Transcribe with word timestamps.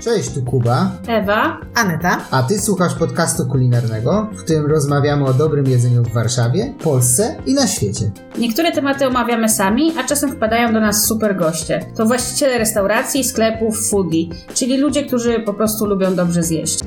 Cześć, 0.00 0.30
tu 0.30 0.42
Kuba. 0.42 0.90
Ewa. 1.08 1.60
Aneta. 1.74 2.20
A 2.30 2.42
ty 2.42 2.60
słuchasz 2.60 2.94
podcastu 2.94 3.46
kulinarnego, 3.46 4.30
w 4.32 4.42
którym 4.42 4.66
rozmawiamy 4.66 5.24
o 5.24 5.34
dobrym 5.34 5.66
jedzeniu 5.66 6.02
w 6.02 6.12
Warszawie, 6.12 6.74
Polsce 6.82 7.36
i 7.46 7.54
na 7.54 7.66
świecie. 7.66 8.10
Niektóre 8.38 8.72
tematy 8.72 9.06
omawiamy 9.06 9.48
sami, 9.48 9.92
a 9.98 10.04
czasem 10.04 10.32
wpadają 10.32 10.72
do 10.72 10.80
nas 10.80 11.04
super 11.04 11.36
goście. 11.36 11.80
To 11.96 12.06
właściciele 12.06 12.58
restauracji, 12.58 13.24
sklepów, 13.24 13.88
foodie, 13.90 14.24
czyli 14.54 14.76
ludzie, 14.76 15.06
którzy 15.06 15.40
po 15.40 15.54
prostu 15.54 15.86
lubią 15.86 16.14
dobrze 16.14 16.42
zjeść. 16.42 16.78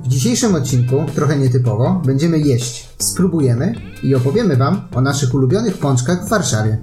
W 0.00 0.08
dzisiejszym 0.08 0.54
odcinku, 0.54 1.04
trochę 1.14 1.38
nietypowo, 1.38 2.02
będziemy 2.06 2.38
jeść, 2.38 2.88
spróbujemy 2.98 3.74
i 4.02 4.14
opowiemy 4.14 4.56
Wam 4.56 4.80
o 4.94 5.00
naszych 5.00 5.34
ulubionych 5.34 5.78
pączkach 5.78 6.26
w 6.26 6.28
Warszawie. 6.28 6.78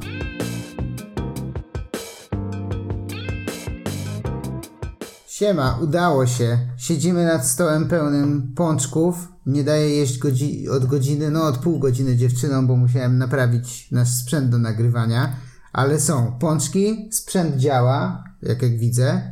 Siema, 5.38 5.78
udało 5.82 6.28
się. 6.28 6.60
Siedzimy 6.78 7.26
nad 7.26 7.48
stołem 7.48 7.88
pełnym 7.88 8.54
pączków. 8.56 9.28
Nie 9.46 9.64
daję 9.64 9.90
jeść 9.90 10.20
godzi- 10.20 10.70
od 10.70 10.86
godziny, 10.86 11.32
no 11.32 11.44
od 11.44 11.58
pół 11.58 11.80
godziny 11.80 12.16
dziewczynom, 12.16 12.68
bo 12.68 12.76
musiałem 12.76 13.18
naprawić 13.18 13.92
nasz 13.92 14.10
sprzęt 14.10 14.50
do 14.50 14.58
nagrywania. 14.58 15.36
Ale 15.74 16.00
są 16.00 16.40
pączki, 16.40 17.10
sprzęt 17.12 17.56
działa, 17.56 18.24
jak 18.42 18.62
jak 18.62 18.78
widzę. 18.78 19.32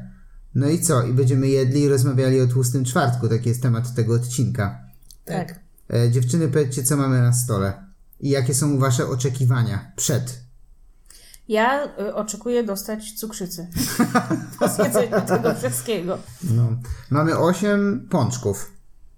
No 0.55 0.70
i 0.70 0.80
co? 0.80 1.04
I 1.04 1.13
będziemy 1.13 1.48
jedli 1.48 1.82
i 1.82 1.90
rozmawiali 1.90 2.41
o 2.41 2.48
tłustym 2.48 2.85
czwartku. 2.85 3.30
Taki 3.30 3.49
jest 3.49 3.62
temat 3.62 3.96
tego 3.96 4.13
odcinka. 4.13 4.80
Tak. 5.26 5.60
E, 5.94 6.12
dziewczyny, 6.12 6.48
powiedzcie, 6.48 6.84
co 6.84 6.98
mamy 6.98 7.22
na 7.22 7.34
stole. 7.34 7.74
I 8.20 8.30
jakie 8.30 8.54
są 8.54 8.80
wasze 8.80 9.08
oczekiwania 9.08 9.91
przed 9.96 10.45
Ja 11.48 11.85
y, 11.99 12.15
oczekuję 12.15 12.63
dostać 12.63 13.12
cukrzycy. 13.12 13.68
po 14.60 14.68
zjedzeniu 14.68 15.21
tego 15.27 15.55
wszystkiego. 15.55 16.18
No. 16.43 16.68
Mamy 17.10 17.38
8 17.38 18.07
pączków. 18.12 18.76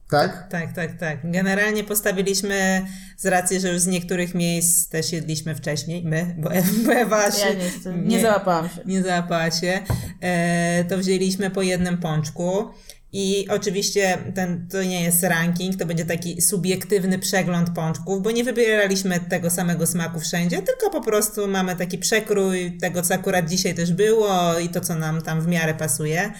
Tak? 0.09 0.48
Tak, 0.50 0.73
tak, 0.73 1.00
tak. 1.00 1.31
Generalnie 1.31 1.83
postawiliśmy 1.83 2.86
z 3.17 3.25
racji, 3.25 3.59
że 3.59 3.73
już 3.73 3.80
z 3.80 3.88
niektórych 3.88 4.36
miejsc 4.36 4.89
też 4.89 5.11
jedliśmy 5.11 5.55
wcześniej, 5.55 6.03
my, 6.05 6.36
bo, 6.38 6.50
bo 6.86 6.94
Ewa 6.94 7.31
się 7.31 7.48
Ja 7.48 7.53
nie, 7.53 8.02
nie, 8.02 8.08
nie 8.08 8.22
załapałam 8.22 8.70
się. 8.70 8.81
Nie 8.86 9.03
załapała 9.03 9.52
się. 9.52 9.80
E, 10.22 10.86
to 10.86 10.98
wzięliśmy 10.98 11.50
po 11.50 11.61
jednym 11.61 11.98
pączku. 11.98 12.67
I 13.13 13.47
oczywiście 13.50 14.17
ten, 14.36 14.67
to 14.67 14.83
nie 14.83 15.03
jest 15.03 15.23
ranking, 15.23 15.75
to 15.75 15.86
będzie 15.86 16.05
taki 16.05 16.41
subiektywny 16.41 17.19
przegląd 17.19 17.69
pączków, 17.69 18.22
bo 18.22 18.31
nie 18.31 18.44
wybieraliśmy 18.44 19.19
tego 19.19 19.49
samego 19.49 19.88
smaku 19.88 20.19
wszędzie, 20.19 20.61
tylko 20.61 20.89
po 20.89 21.02
prostu 21.02 21.47
mamy 21.47 21.75
taki 21.75 21.97
przekrój 21.97 22.77
tego, 22.77 23.02
co 23.02 23.14
akurat 23.14 23.49
dzisiaj 23.49 23.75
też 23.75 23.94
było 23.94 24.59
i 24.59 24.69
to, 24.69 24.81
co 24.81 24.95
nam 24.95 25.22
tam 25.22 25.41
w 25.41 25.47
miarę 25.47 25.73
pasuje. 25.73 26.33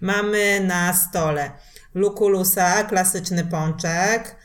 Mamy 0.00 0.60
na 0.60 0.92
stole 0.92 1.50
Lukulusa, 1.94 2.84
klasyczny 2.84 3.44
pączek, 3.44 4.36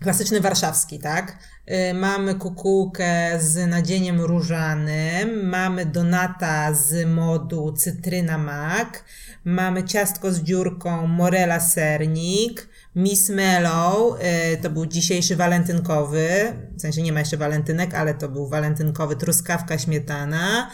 klasyczny 0.00 0.40
warszawski, 0.40 0.98
tak? 0.98 1.38
Y, 1.70 1.94
Mamy 1.94 2.34
kukułkę 2.34 3.40
z 3.40 3.68
nadzieniem 3.68 4.20
różanym, 4.20 5.48
mamy 5.48 5.86
donata 5.86 6.74
z 6.74 7.08
modu 7.08 7.72
cytryna 7.72 8.38
mak, 8.38 9.04
mamy 9.44 9.84
ciastko 9.84 10.32
z 10.32 10.40
dziurką 10.40 11.06
morela 11.06 11.60
sernik, 11.60 12.68
Miss 12.96 13.28
Mellow, 13.28 14.20
y, 14.54 14.56
to 14.56 14.70
był 14.70 14.86
dzisiejszy 14.86 15.36
walentynkowy, 15.36 16.28
w 16.76 16.80
sensie 16.80 17.02
nie 17.02 17.12
ma 17.12 17.20
jeszcze 17.20 17.36
walentynek, 17.36 17.94
ale 17.94 18.14
to 18.14 18.28
był 18.28 18.48
walentynkowy 18.48 19.16
truskawka 19.16 19.78
śmietana, 19.78 20.70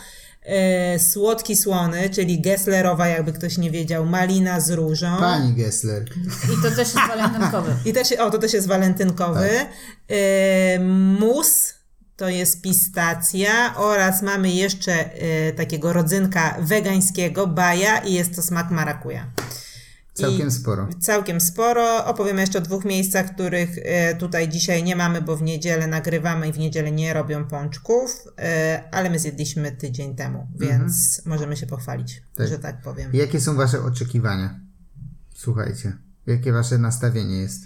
słodki 0.99 1.57
słony, 1.57 2.11
czyli 2.11 2.41
Gesslerowa, 2.41 3.09
jakby 3.09 3.33
ktoś 3.33 3.59
nie 3.59 3.71
wiedział, 3.71 4.07
malina 4.07 4.61
z 4.61 4.71
różą. 4.71 5.17
Pani 5.19 5.55
Gessler. 5.55 6.05
I 6.53 6.63
to 6.63 6.71
też 6.71 6.79
jest 6.79 7.09
walentynkowy. 7.09 7.75
I 7.91 7.93
też, 7.93 8.13
o, 8.13 8.31
to 8.31 8.39
też 8.39 8.53
jest 8.53 8.67
walentynkowy. 8.67 9.49
Y, 10.11 10.81
mus 11.21 11.75
to 12.17 12.29
jest 12.29 12.63
pistacja 12.63 13.77
oraz 13.77 14.23
mamy 14.23 14.51
jeszcze 14.51 15.23
y, 15.49 15.53
takiego 15.53 15.93
rodzynka 15.93 16.57
wegańskiego, 16.61 17.47
baja 17.47 17.99
i 17.99 18.15
jest 18.15 18.37
to 18.37 18.43
smak 18.43 18.71
marakuja. 18.71 19.27
Całkiem 20.21 20.49
I 20.49 20.51
sporo. 20.51 20.89
Całkiem 21.01 21.41
sporo. 21.41 22.05
Opowiemy 22.05 22.41
jeszcze 22.41 22.59
o 22.59 22.63
dwóch 22.63 22.85
miejscach, 22.85 23.35
których 23.35 23.79
y, 23.79 23.83
tutaj 24.19 24.49
dzisiaj 24.49 24.83
nie 24.85 24.97
mamy, 24.97 25.23
bo 25.23 25.37
w 25.37 25.43
niedzielę 25.43 25.87
nagrywamy 25.87 26.49
i 26.49 26.53
w 26.53 26.59
niedzielę 26.59 26.93
nie 26.93 27.15
robią 27.15 27.45
pączków, 27.45 28.11
y, 28.27 28.43
ale 28.93 29.11
my 29.11 29.19
zjedliśmy 29.19 29.73
tydzień 29.73 30.17
temu, 30.17 30.47
więc 30.61 31.23
możemy 31.27 31.57
się 31.57 31.67
pochwalić, 31.67 32.23
Tak. 32.37 32.49
że 32.49 32.59
tak 32.59 32.83
powiem. 32.83 33.11
Jakie 33.13 33.41
są 33.41 33.55
wasze 33.57 33.83
oczekiwania? 33.83 34.61
Słuchajcie. 35.35 35.93
Jakie 36.27 36.53
wasze 36.53 36.79
nastawienie 36.79 37.37
jest? 37.41 37.61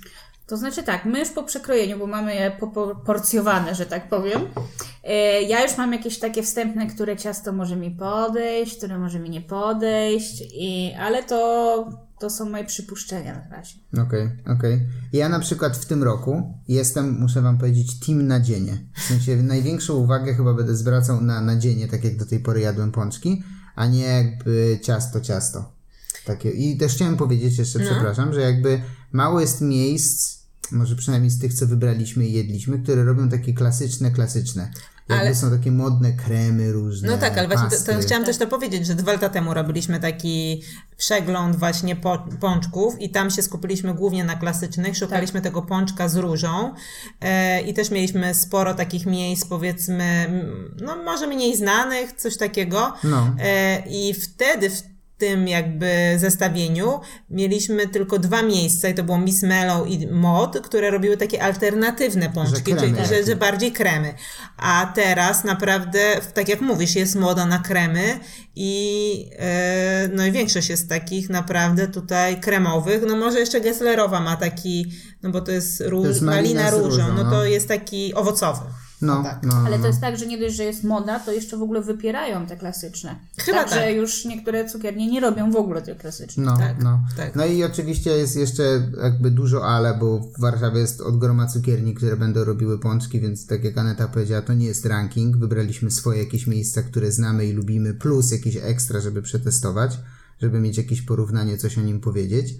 To 0.47 0.57
znaczy 0.57 0.83
tak, 0.83 1.05
my 1.05 1.19
już 1.19 1.31
po 1.31 1.43
przekrojeniu, 1.43 1.99
bo 1.99 2.07
mamy 2.07 2.35
je 2.35 2.51
poporcjowane, 2.51 3.75
że 3.75 3.87
tak 3.87 4.09
powiem. 4.09 4.41
e, 5.05 5.43
Ja 5.43 5.63
już 5.63 5.77
mam 5.79 5.93
jakieś 5.93 6.19
takie 6.19 6.43
wstępne, 6.43 6.87
które 6.87 7.17
ciasto 7.17 7.53
może 7.53 7.77
mi 7.77 7.91
podejść, 7.91 8.77
które 8.79 8.99
może 8.99 9.19
mi 9.19 9.31
nie 9.31 9.41
podejść, 9.41 10.43
i, 10.55 10.95
ale 11.01 11.23
to, 11.23 11.37
to 12.23 12.31
są 12.31 12.51
moje 12.51 12.65
przypuszczenia 12.65 13.35
na 13.35 13.57
razie. 13.57 13.75
Okej, 14.07 14.31
okej. 14.47 14.81
Ja 15.13 15.29
na 15.29 15.41
przykład 15.41 15.77
w 15.77 15.87
tym 15.87 16.03
roku 16.03 16.55
jestem, 16.69 17.21
muszę 17.21 17.43
wam 17.43 17.59
powiedzieć, 17.59 18.01
team 18.01 18.27
nadzienie. 18.27 18.85
W 18.95 19.03
sensie 19.03 19.37
największą 19.37 19.95
uwagę 19.95 20.35
chyba 20.35 20.55
będę 20.55 20.77
zwracał 20.77 21.21
na 21.21 21.41
nadzienie, 21.41 21.89
tak 21.89 22.05
jak 22.05 22.17
do 22.17 22.27
tej 22.27 22.41
pory 22.41 22.61
jadłem 22.61 22.93
pączki, 22.93 23.43
a 23.75 23.87
nie 23.87 24.01
jakby 24.01 24.79
ciasto, 24.83 25.21
ciasto. 25.21 25.73
Takie. 26.25 26.51
I 26.51 26.77
też 26.77 26.95
chciałem 26.95 27.17
powiedzieć 27.17 27.59
jeszcze, 27.59 27.79
przepraszam, 27.79 28.35
że 28.35 28.41
jakby 28.41 28.83
mało 29.13 29.41
jest 29.41 29.61
miejsc, 29.61 30.39
może 30.73 30.97
przynajmniej 30.97 31.31
z 31.31 31.39
tych, 31.39 31.55
co 31.55 31.67
wybraliśmy 31.67 32.27
i 32.27 32.33
jedliśmy, 32.33 32.79
które 32.79 33.05
robią 33.05 33.29
takie 33.29 33.55
klasyczne, 33.55 34.11
klasyczne. 34.11 34.71
Jakby 35.09 35.25
Ale- 35.27 35.35
są 35.35 35.51
takie 35.51 35.71
modne 35.73 36.13
kremy 36.13 36.73
różne. 36.73 37.09
No 37.11 37.19
tak, 37.19 37.39
ale 37.39 37.49
właśnie 37.49 37.79
to, 37.79 37.93
to 37.93 37.99
chciałam 38.01 38.25
też 38.25 38.37
to 38.37 38.47
powiedzieć, 38.47 38.87
że 38.87 38.95
dwa 38.95 39.13
lata 39.13 39.29
temu 39.29 39.55
robiliśmy 39.55 40.01
taki 40.01 40.63
przegląd 40.97 41.57
właśnie 41.57 41.97
po, 41.97 42.27
pączków 42.41 43.01
i 43.01 43.11
tam 43.11 43.31
się 43.31 43.43
skupiliśmy 43.43 43.95
głównie 43.95 44.25
na 44.25 44.35
klasycznych, 44.37 44.97
szukaliśmy 44.97 45.41
Tak. 45.41 45.45
tego 45.45 45.63
pączka 45.63 46.09
z 46.09 46.17
różą 46.17 46.75
e, 47.21 47.61
i 47.61 47.75
też 47.75 47.91
mieliśmy 47.91 48.35
sporo 48.35 48.75
takich 48.75 49.07
miejsc 49.07 49.45
powiedzmy, 49.45 50.27
no 50.81 50.97
może 50.97 51.27
mniej 51.27 51.57
znanych, 51.57 52.13
coś 52.13 52.37
takiego 52.37 52.93
No. 53.05 53.37
e, 53.41 53.83
i 53.89 54.15
wtedy 54.15 54.71
w 54.71 54.92
tym 55.23 55.49
jakby 55.49 56.15
zestawieniu 56.17 57.01
mieliśmy 57.31 57.89
tylko 57.89 58.19
dwa 58.19 58.43
miejsca 58.43 58.89
i 58.89 58.95
to 58.95 59.05
było 59.05 59.19
Miss 59.19 59.43
Mellow 59.43 59.89
i 59.89 60.07
Mod, 60.07 60.61
które 60.61 60.91
robiły 60.91 61.17
takie 61.17 61.43
alternatywne 61.43 62.31
pączki, 62.31 62.63
kremy 62.63 62.81
czyli 62.81 63.07
że, 63.07 63.15
jakieś. 63.15 63.27
że 63.27 63.37
bardziej 63.37 63.73
kremy. 63.73 64.15
A 64.57 64.93
teraz 64.95 65.45
naprawdę, 65.45 66.01
tak 66.35 66.49
jak 66.49 66.61
mówisz, 66.61 66.97
jest 66.97 67.15
moda 67.15 67.47
na 67.47 67.59
kremy 67.59 68.21
i 68.57 69.31
e, 69.39 70.09
no 70.13 70.27
i 70.27 70.33
większość 70.33 70.69
jest 70.69 70.89
takich 70.89 71.31
naprawdę 71.31 71.89
tutaj 71.89 72.41
kremowych. 72.41 73.03
No 73.07 73.17
może 73.17 73.41
jeszcze 73.41 73.61
Gesslerowa 73.61 74.21
ma 74.21 74.37
taki, 74.37 74.93
no 75.23 75.31
bo 75.31 75.41
to 75.41 75.53
jest, 75.53 75.81
róż, 75.81 76.03
To 76.03 76.09
jest 76.09 76.23
malina, 76.23 76.63
malina 76.63 76.85
różą, 76.85 77.09
no, 77.15 77.25
no. 77.25 77.31
to 77.31 77.45
jest 77.45 77.69
taki 77.69 78.15
owocowy. 78.15 78.61
No, 79.03 79.23
tak. 79.23 79.39
no, 79.43 79.55
Ale 79.67 79.77
no. 79.77 79.83
to 79.83 79.87
jest 79.87 80.01
tak, 80.01 80.19
że 80.19 80.27
nie 80.27 80.39
dość, 80.39 80.55
że 80.55 80.65
jest 80.65 80.85
moda, 80.85 81.21
to 81.21 81.33
jeszcze 81.33 81.57
w 81.57 81.63
ogóle 81.63 81.83
wypierają 81.83 82.47
te 82.47 82.57
klasyczne. 82.57 83.17
Chyba 83.37 83.59
Także 83.59 83.77
tak. 83.81 83.97
już 83.97 84.25
niektóre 84.25 84.69
cukiernie 84.69 85.11
nie 85.11 85.21
robią 85.21 85.51
w 85.51 85.57
ogóle 85.57 85.83
tych 85.83 85.99
klasycznych. 85.99 86.47
No, 86.47 86.57
Tak, 86.57 86.83
no. 86.83 87.01
tak. 87.17 87.37
no 87.37 87.47
i 87.47 87.65
oczywiście 87.65 88.11
jest 88.11 88.37
jeszcze 88.37 88.63
jakby 89.03 89.31
dużo 89.31 89.65
ale, 89.67 89.99
bo 89.99 90.19
w 90.19 90.41
Warszawie 90.41 90.81
jest 90.81 91.01
od 91.01 91.19
groma 91.19 91.47
cukierni, 91.47 91.95
które 91.95 92.17
będą 92.17 92.45
robiły 92.45 92.79
pączki, 92.79 93.21
więc 93.21 93.47
tak 93.47 93.65
jak 93.65 93.79
Aneta 93.79 94.09
powiedziała, 94.09 94.43
to 94.43 94.55
nie 94.55 94.67
jest 94.67 94.87
ranking. 94.87 95.37
Wybraliśmy 95.37 95.91
swoje 95.91 96.23
jakieś 96.25 96.47
miejsca, 96.47 96.83
które 96.83 97.13
znamy 97.13 97.47
i 97.47 97.53
lubimy, 97.53 97.95
plus 97.95 98.33
jakieś 98.33 98.57
ekstra, 98.57 99.01
żeby 99.01 99.23
przetestować, 99.23 99.99
żeby 100.41 100.61
mieć 100.61 100.79
jakieś 100.79 101.03
porównanie, 101.03 101.59
coś 101.59 101.79
o 101.79 101.83
nim 101.83 102.01
powiedzieć. 102.01 102.55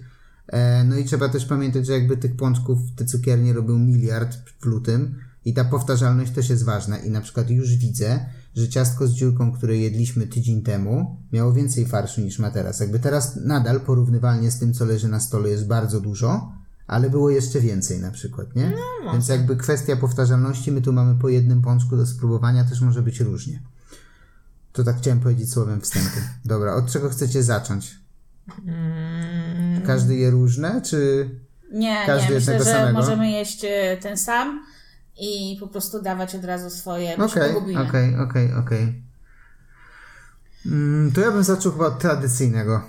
E, 0.47 0.83
no 0.83 0.97
i 0.97 1.05
trzeba 1.05 1.29
też 1.29 1.45
pamiętać, 1.45 1.85
że 1.85 1.93
jakby 1.93 2.17
tych 2.17 2.35
pączków 2.35 2.79
te 2.95 3.05
cukiernie 3.05 3.53
robią 3.53 3.79
miliard 3.79 4.37
w 4.61 4.65
lutym 4.65 5.15
i 5.45 5.53
ta 5.53 5.65
powtarzalność 5.65 6.31
też 6.31 6.49
jest 6.49 6.63
ważna 6.63 6.97
i 6.97 7.09
na 7.09 7.21
przykład 7.21 7.49
już 7.49 7.75
widzę, 7.75 8.25
że 8.55 8.69
ciastko 8.69 9.07
z 9.07 9.13
dziurką, 9.13 9.51
które 9.51 9.77
jedliśmy 9.77 10.27
tydzień 10.27 10.61
temu, 10.61 11.17
miało 11.33 11.53
więcej 11.53 11.85
farszu 11.85 12.21
niż 12.21 12.39
ma 12.39 12.51
teraz. 12.51 12.79
Jakby 12.79 12.99
teraz 12.99 13.35
nadal 13.35 13.81
porównywalnie 13.81 14.51
z 14.51 14.59
tym, 14.59 14.73
co 14.73 14.85
leży 14.85 15.07
na 15.07 15.19
stole 15.19 15.49
jest 15.49 15.67
bardzo 15.67 16.01
dużo, 16.01 16.51
ale 16.87 17.09
było 17.09 17.29
jeszcze 17.29 17.59
więcej 17.59 17.99
na 17.99 18.11
przykład, 18.11 18.55
nie? 18.55 18.73
Więc 19.13 19.27
jakby 19.27 19.55
kwestia 19.55 19.95
powtarzalności, 19.95 20.71
my 20.71 20.81
tu 20.81 20.93
mamy 20.93 21.15
po 21.19 21.29
jednym 21.29 21.61
pączku 21.61 21.97
do 21.97 22.05
spróbowania, 22.05 22.63
też 22.63 22.81
może 22.81 23.01
być 23.01 23.19
różnie. 23.19 23.59
To 24.73 24.83
tak 24.83 24.97
chciałem 24.97 25.19
powiedzieć 25.19 25.51
słowem 25.51 25.81
wstępu. 25.81 26.19
Dobra, 26.45 26.75
od 26.75 26.91
czego 26.91 27.09
chcecie 27.09 27.43
zacząć? 27.43 27.95
Każdy 29.85 30.15
je 30.15 30.31
różne, 30.31 30.81
czy... 30.81 31.29
Nie, 31.71 32.03
Każdy 32.05 32.29
nie, 32.29 32.35
myślę, 32.35 32.59
że 32.59 32.65
samego? 32.65 32.99
możemy 32.99 33.31
jeść 33.31 33.65
e, 33.65 33.97
ten 34.01 34.17
sam 34.17 34.65
i 35.17 35.57
po 35.59 35.67
prostu 35.67 36.01
dawać 36.01 36.35
od 36.35 36.43
razu 36.45 36.69
swoje, 36.69 37.17
Okej, 37.17 37.55
okej, 37.87 38.15
okej, 38.19 38.53
okej. 38.53 39.03
Mm, 40.65 41.11
to 41.11 41.21
ja 41.21 41.31
bym 41.31 41.43
zaczął 41.43 41.71
chyba 41.71 41.85
od 41.85 41.99
tradycyjnego. 41.99 42.81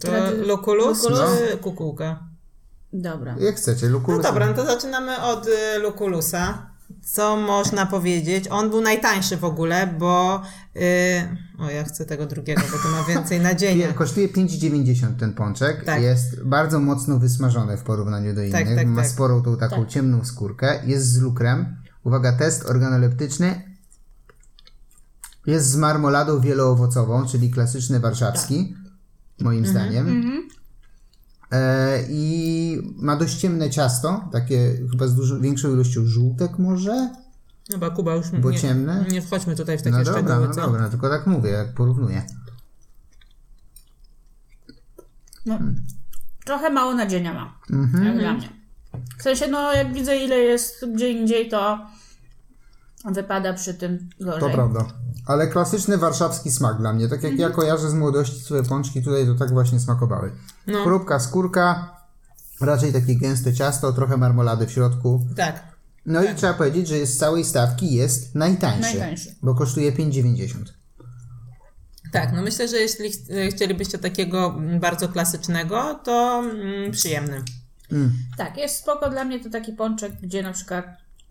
To 0.00 0.08
Trady- 0.08 0.46
Lukulus 0.46 1.02
Lukulus? 1.02 1.30
czy 1.50 1.56
kukułka? 1.58 2.18
Dobra. 2.92 3.36
Jak 3.38 3.56
chcecie, 3.56 3.86
No 3.86 3.92
Lukulus. 3.92 4.22
dobra, 4.22 4.46
no 4.46 4.54
to 4.54 4.66
zaczynamy 4.66 5.22
od 5.22 5.46
y, 5.46 5.78
Lukulusa. 5.78 6.66
Co 7.04 7.36
można 7.36 7.86
powiedzieć? 7.86 8.48
On 8.50 8.70
był 8.70 8.80
najtańszy 8.80 9.36
w 9.36 9.44
ogóle, 9.44 9.94
bo... 9.98 10.42
Y, 10.76 10.80
o, 11.58 11.70
ja 11.70 11.84
chcę 11.84 12.04
tego 12.04 12.26
drugiego, 12.26 12.62
bo 12.72 12.78
to 12.78 12.88
ma 12.88 13.04
więcej 13.14 13.40
nadzienia. 13.50 13.92
Kosztuje 13.92 14.28
5,90 14.28 15.16
ten 15.18 15.32
pączek. 15.34 15.84
Tak. 15.84 16.02
Jest 16.02 16.42
bardzo 16.44 16.80
mocno 16.80 17.18
wysmażony 17.18 17.76
w 17.76 17.82
porównaniu 17.82 18.34
do 18.34 18.42
innych. 18.42 18.76
tak, 18.76 18.86
Ma 18.86 19.02
tak. 19.02 19.10
sporą 19.10 19.42
tą 19.42 19.56
taką 19.56 19.86
ciemną 19.86 20.24
skórkę. 20.24 20.80
Jest 20.86 21.06
z 21.12 21.20
lukrem. 21.20 21.76
Uwaga, 22.04 22.32
test 22.32 22.66
organoleptyczny. 22.66 23.74
Jest 25.46 25.70
z 25.70 25.76
marmoladą 25.76 26.40
wieloowocową, 26.40 27.26
czyli 27.26 27.50
klasyczny 27.50 28.00
warszawski, 28.00 28.74
moim 29.40 29.64
Mhm, 29.64 29.70
zdaniem. 29.86 30.08
E, 30.08 30.53
I 32.08 32.78
ma 32.96 33.16
dość 33.16 33.36
ciemne 33.36 33.70
ciasto, 33.70 34.28
takie 34.32 34.76
chyba 34.90 35.06
z 35.06 35.14
dużo, 35.14 35.40
większą 35.40 35.72
ilością 35.72 36.06
żółtek 36.06 36.58
może? 36.58 37.10
Chyba 37.72 37.90
Kuba 37.90 38.14
już 38.14 38.30
Bo 38.30 38.50
nie, 38.50 38.58
ciemne? 38.58 39.04
nie 39.10 39.22
wchodźmy 39.22 39.56
tutaj 39.56 39.78
w 39.78 39.82
takie 39.82 39.96
No 39.96 40.04
dobra, 40.04 40.22
szczegóły, 40.22 40.48
no 40.48 40.54
co? 40.54 40.60
dobra, 40.60 40.88
tylko 40.88 41.08
tak 41.08 41.26
mówię, 41.26 41.50
jak 41.50 41.74
porównuję. 41.74 42.22
No, 45.46 45.58
trochę 46.44 46.70
mało 46.70 46.94
nadzienia 46.94 47.34
ma. 47.34 47.58
Mhm. 47.70 48.04
Jak 48.04 48.18
dla 48.18 48.32
mnie. 48.32 48.48
W 49.18 49.22
sensie, 49.22 49.48
no 49.48 49.72
jak 49.72 49.92
widzę 49.92 50.16
ile 50.16 50.36
jest 50.36 50.84
gdzie 50.94 51.10
indziej, 51.10 51.48
to 51.48 51.86
wypada 53.04 53.52
przy 53.52 53.74
tym 53.74 54.08
gorzej. 54.20 54.40
To 54.40 54.50
prawda. 54.50 54.86
Ale 55.26 55.46
klasyczny 55.48 55.98
warszawski 55.98 56.50
smak 56.50 56.78
dla 56.78 56.92
mnie. 56.92 57.08
Tak 57.08 57.22
jak 57.22 57.38
ja 57.38 57.50
kojarzę 57.50 57.90
z 57.90 57.94
młodości 57.94 58.40
swoje 58.40 58.62
pączki, 58.62 59.02
tutaj 59.02 59.26
to 59.26 59.34
tak 59.34 59.52
właśnie 59.52 59.80
smakowały. 59.80 60.32
No. 60.66 60.82
Chrupka, 60.84 61.20
skórka, 61.20 61.96
raczej 62.60 62.92
takie 62.92 63.16
gęste 63.16 63.54
ciasto, 63.54 63.92
trochę 63.92 64.16
marmolady 64.16 64.66
w 64.66 64.72
środku. 64.72 65.26
Tak. 65.36 65.62
No 66.06 66.24
i 66.24 66.34
trzeba 66.34 66.54
powiedzieć, 66.54 66.88
że 66.88 67.06
z 67.06 67.18
całej 67.18 67.44
stawki 67.44 67.94
jest 67.94 68.34
najtańszy, 68.34 68.80
Najtańszy. 68.80 69.34
bo 69.42 69.54
kosztuje 69.54 69.92
5,90. 69.92 70.48
Tak, 72.12 72.32
no 72.32 72.42
myślę, 72.42 72.68
że 72.68 72.76
jeśli 72.76 73.12
ch- 73.12 73.16
chcielibyście 73.54 73.98
takiego 73.98 74.46
mm, 74.58 74.80
bardzo 74.80 75.08
klasycznego, 75.08 76.00
to 76.04 76.42
mm, 76.44 76.92
przyjemny. 76.92 77.42
Tak, 78.36 78.56
jest 78.56 78.76
spoko. 78.78 79.10
Dla 79.10 79.24
mnie 79.24 79.40
to 79.44 79.50
taki 79.50 79.72
pączek, 79.72 80.12
gdzie 80.22 80.42
na 80.42 80.52
przykład 80.52 80.84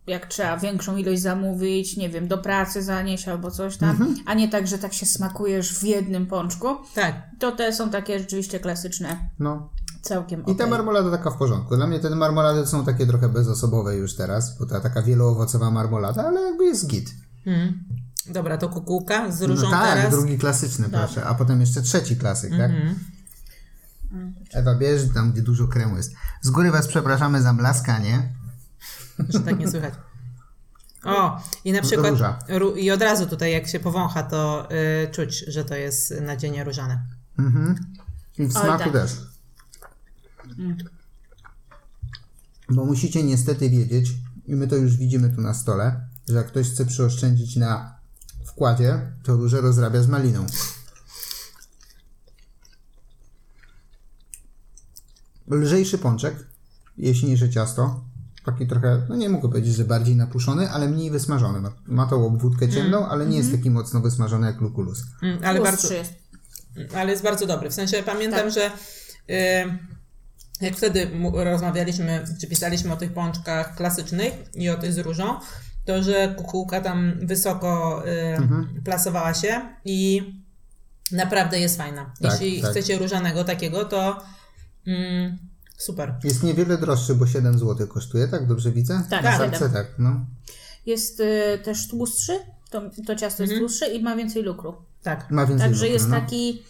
jak 0.08 0.26
trzeba 0.26 0.58
większą 0.58 0.98
ilość 0.98 1.22
zamówić, 1.22 1.98
nie 1.98 2.10
wiem, 2.10 2.28
do 2.28 2.38
pracy 2.38 2.84
zanieść 2.84 3.28
albo 3.28 3.52
coś 3.52 3.78
tam, 3.78 3.90
Mhm. 3.90 4.16
a 4.26 4.34
nie 4.34 4.50
tak, 4.50 4.68
że 4.68 4.78
tak 4.78 4.94
się 4.94 5.06
smakujesz 5.06 5.80
w 5.80 5.84
jednym 5.84 6.28
pączku, 6.28 6.68
Tak. 6.96 7.16
to 7.40 7.52
te 7.52 7.74
są 7.74 7.90
takie 7.90 8.20
rzeczywiście 8.20 8.60
klasyczne, 8.60 9.30
No. 9.40 9.70
całkiem 10.02 10.42
I 10.42 10.46
ta 10.46 10.52
okej. 10.52 10.68
marmolada 10.68 11.12
taka 11.12 11.30
w 11.32 11.38
porządku. 11.38 11.76
Dla 11.76 11.88
mnie 11.88 12.00
te 12.00 12.10
marmolady 12.16 12.68
są 12.68 12.86
takie 12.86 13.08
trochę 13.08 13.30
bezosobowe 13.30 13.96
już 13.96 14.16
teraz, 14.16 14.58
bo 14.60 14.66
ta 14.66 14.80
taka 14.80 15.02
wieloowocowa 15.02 15.72
marmolada, 15.72 16.24
ale 16.28 16.42
jakby 16.42 16.66
jest 16.66 16.88
git. 16.88 17.10
Mm. 17.46 17.84
Dobra, 18.30 18.58
to 18.58 18.70
kukułka 18.70 19.32
z 19.32 19.42
różą 19.42 19.62
no 19.66 19.72
tak, 19.72 19.94
teraz. 19.96 20.12
drugi 20.12 20.38
klasyczny, 20.38 20.90
proszę. 20.90 21.26
A 21.26 21.34
potem 21.36 21.62
jeszcze 21.62 21.82
trzeci 21.82 22.16
klasyk, 22.18 22.52
tak? 22.52 22.72
Mhm. 22.72 22.96
Ewa, 24.54 24.76
bierz 24.76 25.02
tam, 25.14 25.32
gdzie 25.32 25.42
dużo 25.42 25.68
kremu 25.68 25.98
jest. 25.98 26.14
Z 26.42 26.50
góry 26.50 26.72
Was 26.72 26.88
przepraszamy 26.88 27.42
za 27.42 27.54
mlaskanie. 27.54 28.30
Że 29.30 29.40
tak 29.40 29.60
nie 29.60 29.72
słychać. 29.72 29.94
O, 31.04 31.42
i 31.66 31.72
na 31.72 31.82
przykład 31.82 32.12
Róża. 32.12 32.40
ró- 32.50 32.78
i 32.78 32.92
od 32.92 33.02
razu 33.02 33.26
tutaj 33.28 33.52
jak 33.52 33.68
się 33.68 33.80
powącha, 33.80 34.24
to 34.24 34.68
y, 34.72 35.12
czuć, 35.12 35.46
że 35.48 35.66
to 35.66 35.76
jest 35.76 36.14
nadzienie 36.22 36.64
różane. 36.64 37.04
Mhm. 37.40 37.76
I 38.38 38.48
w 38.48 38.56
Oj, 38.58 38.64
smaku 38.64 38.84
tak. 38.84 38.94
też. 38.94 39.12
Bo 42.70 42.86
musicie 42.86 43.24
niestety 43.24 43.70
wiedzieć, 43.70 44.12
i 44.46 44.56
my 44.56 44.68
to 44.68 44.76
już 44.76 44.98
widzimy 44.98 45.30
tu 45.30 45.42
na 45.42 45.54
stole, 45.54 46.08
że 46.30 46.36
jak 46.36 46.48
ktoś 46.48 46.70
chce 46.70 46.86
przyoszczędzić 46.86 47.56
na 47.56 48.00
wkładzie, 48.46 49.12
to 49.24 49.36
róże 49.36 49.62
rozrabia 49.62 50.02
z 50.04 50.08
maliną. 50.08 50.46
Lżejszy 55.48 55.98
pączek, 55.98 56.48
jaśniejsze 56.98 57.50
ciasto, 57.50 58.04
taki 58.46 58.68
trochę, 58.68 59.02
no 59.10 59.16
nie 59.16 59.30
mogę 59.30 59.50
powiedzieć, 59.50 59.76
że 59.76 59.84
bardziej 59.86 60.16
napuszony, 60.16 60.70
ale 60.70 60.88
mniej 60.90 61.12
wysmażony. 61.12 61.62
Ma, 61.62 61.72
ma 61.86 62.06
tą 62.08 62.26
obwódkę 62.26 62.70
ciemną, 62.70 63.08
ale 63.08 63.26
nie 63.26 63.38
jest 63.38 63.52
taki 63.52 63.70
mocno 63.70 64.00
wysmażony 64.00 64.48
jak 64.48 64.62
lukulus. 64.62 65.04
Mm, 65.22 65.40
ale 65.44 65.62
bardzo, 65.62 65.78
Tłustszy 65.88 65.94
jest. 65.98 66.14
ale 66.96 67.12
jest 67.12 67.24
bardzo 67.24 67.48
dobry. 67.48 67.70
W 67.70 67.74
sensie 67.74 68.04
pamiętam, 68.04 68.40
Tak. 68.40 68.52
że 68.52 68.66
y, 69.30 69.78
jak 70.62 70.76
wtedy 70.76 71.08
rozmawialiśmy, 71.34 72.24
czy 72.42 72.48
pisaliśmy 72.48 72.94
o 72.94 72.98
tych 72.98 73.14
pączkach 73.14 73.76
klasycznych 73.76 74.34
i 74.56 74.70
o 74.70 74.76
tych 74.78 74.94
z 74.94 74.98
różą, 74.98 75.40
to 75.86 76.04
że 76.04 76.36
kukułka 76.38 76.82
tam 76.82 77.14
wysoko 77.22 78.04
y, 78.08 78.10
Mhm. 78.38 78.82
plasowała 78.86 79.34
się 79.34 79.62
i 79.86 80.22
naprawdę 81.12 81.60
jest 81.60 81.78
fajna. 81.78 82.14
Tak, 82.22 82.32
Jeśli 82.42 82.62
tak. 82.62 82.72
chcecie 82.72 82.98
różanego 82.98 83.44
takiego, 83.44 83.86
to 83.86 84.22
mm, 84.88 85.38
super. 85.84 86.16
Jest 86.24 86.44
niewiele 86.44 86.78
droższy, 86.78 87.16
bo 87.16 87.28
7 87.28 87.60
zł 87.60 87.88
kosztuje, 87.88 88.28
tak? 88.28 88.48
Dobrze 88.48 88.72
widzę? 88.72 89.04
Tak, 89.10 89.24
Na 89.24 89.70
tak, 89.70 89.88
no. 89.98 90.26
Jest 90.86 91.20
y, 91.20 91.60
też 91.64 91.88
tłustszy, 91.88 92.34
to, 92.70 92.82
to 93.08 93.16
ciasto 93.16 93.44
jest 93.44 93.56
tłustsze 93.58 93.88
i 93.88 94.04
ma 94.04 94.16
więcej 94.16 94.44
lukru. 94.44 94.76
Tak. 95.04 95.32
Ma 95.32 95.46
więcej 95.46 95.68
Także 95.68 95.86
lukru, 95.86 95.94
jest 95.94 96.10
no. 96.10 96.16
taki 96.16 96.64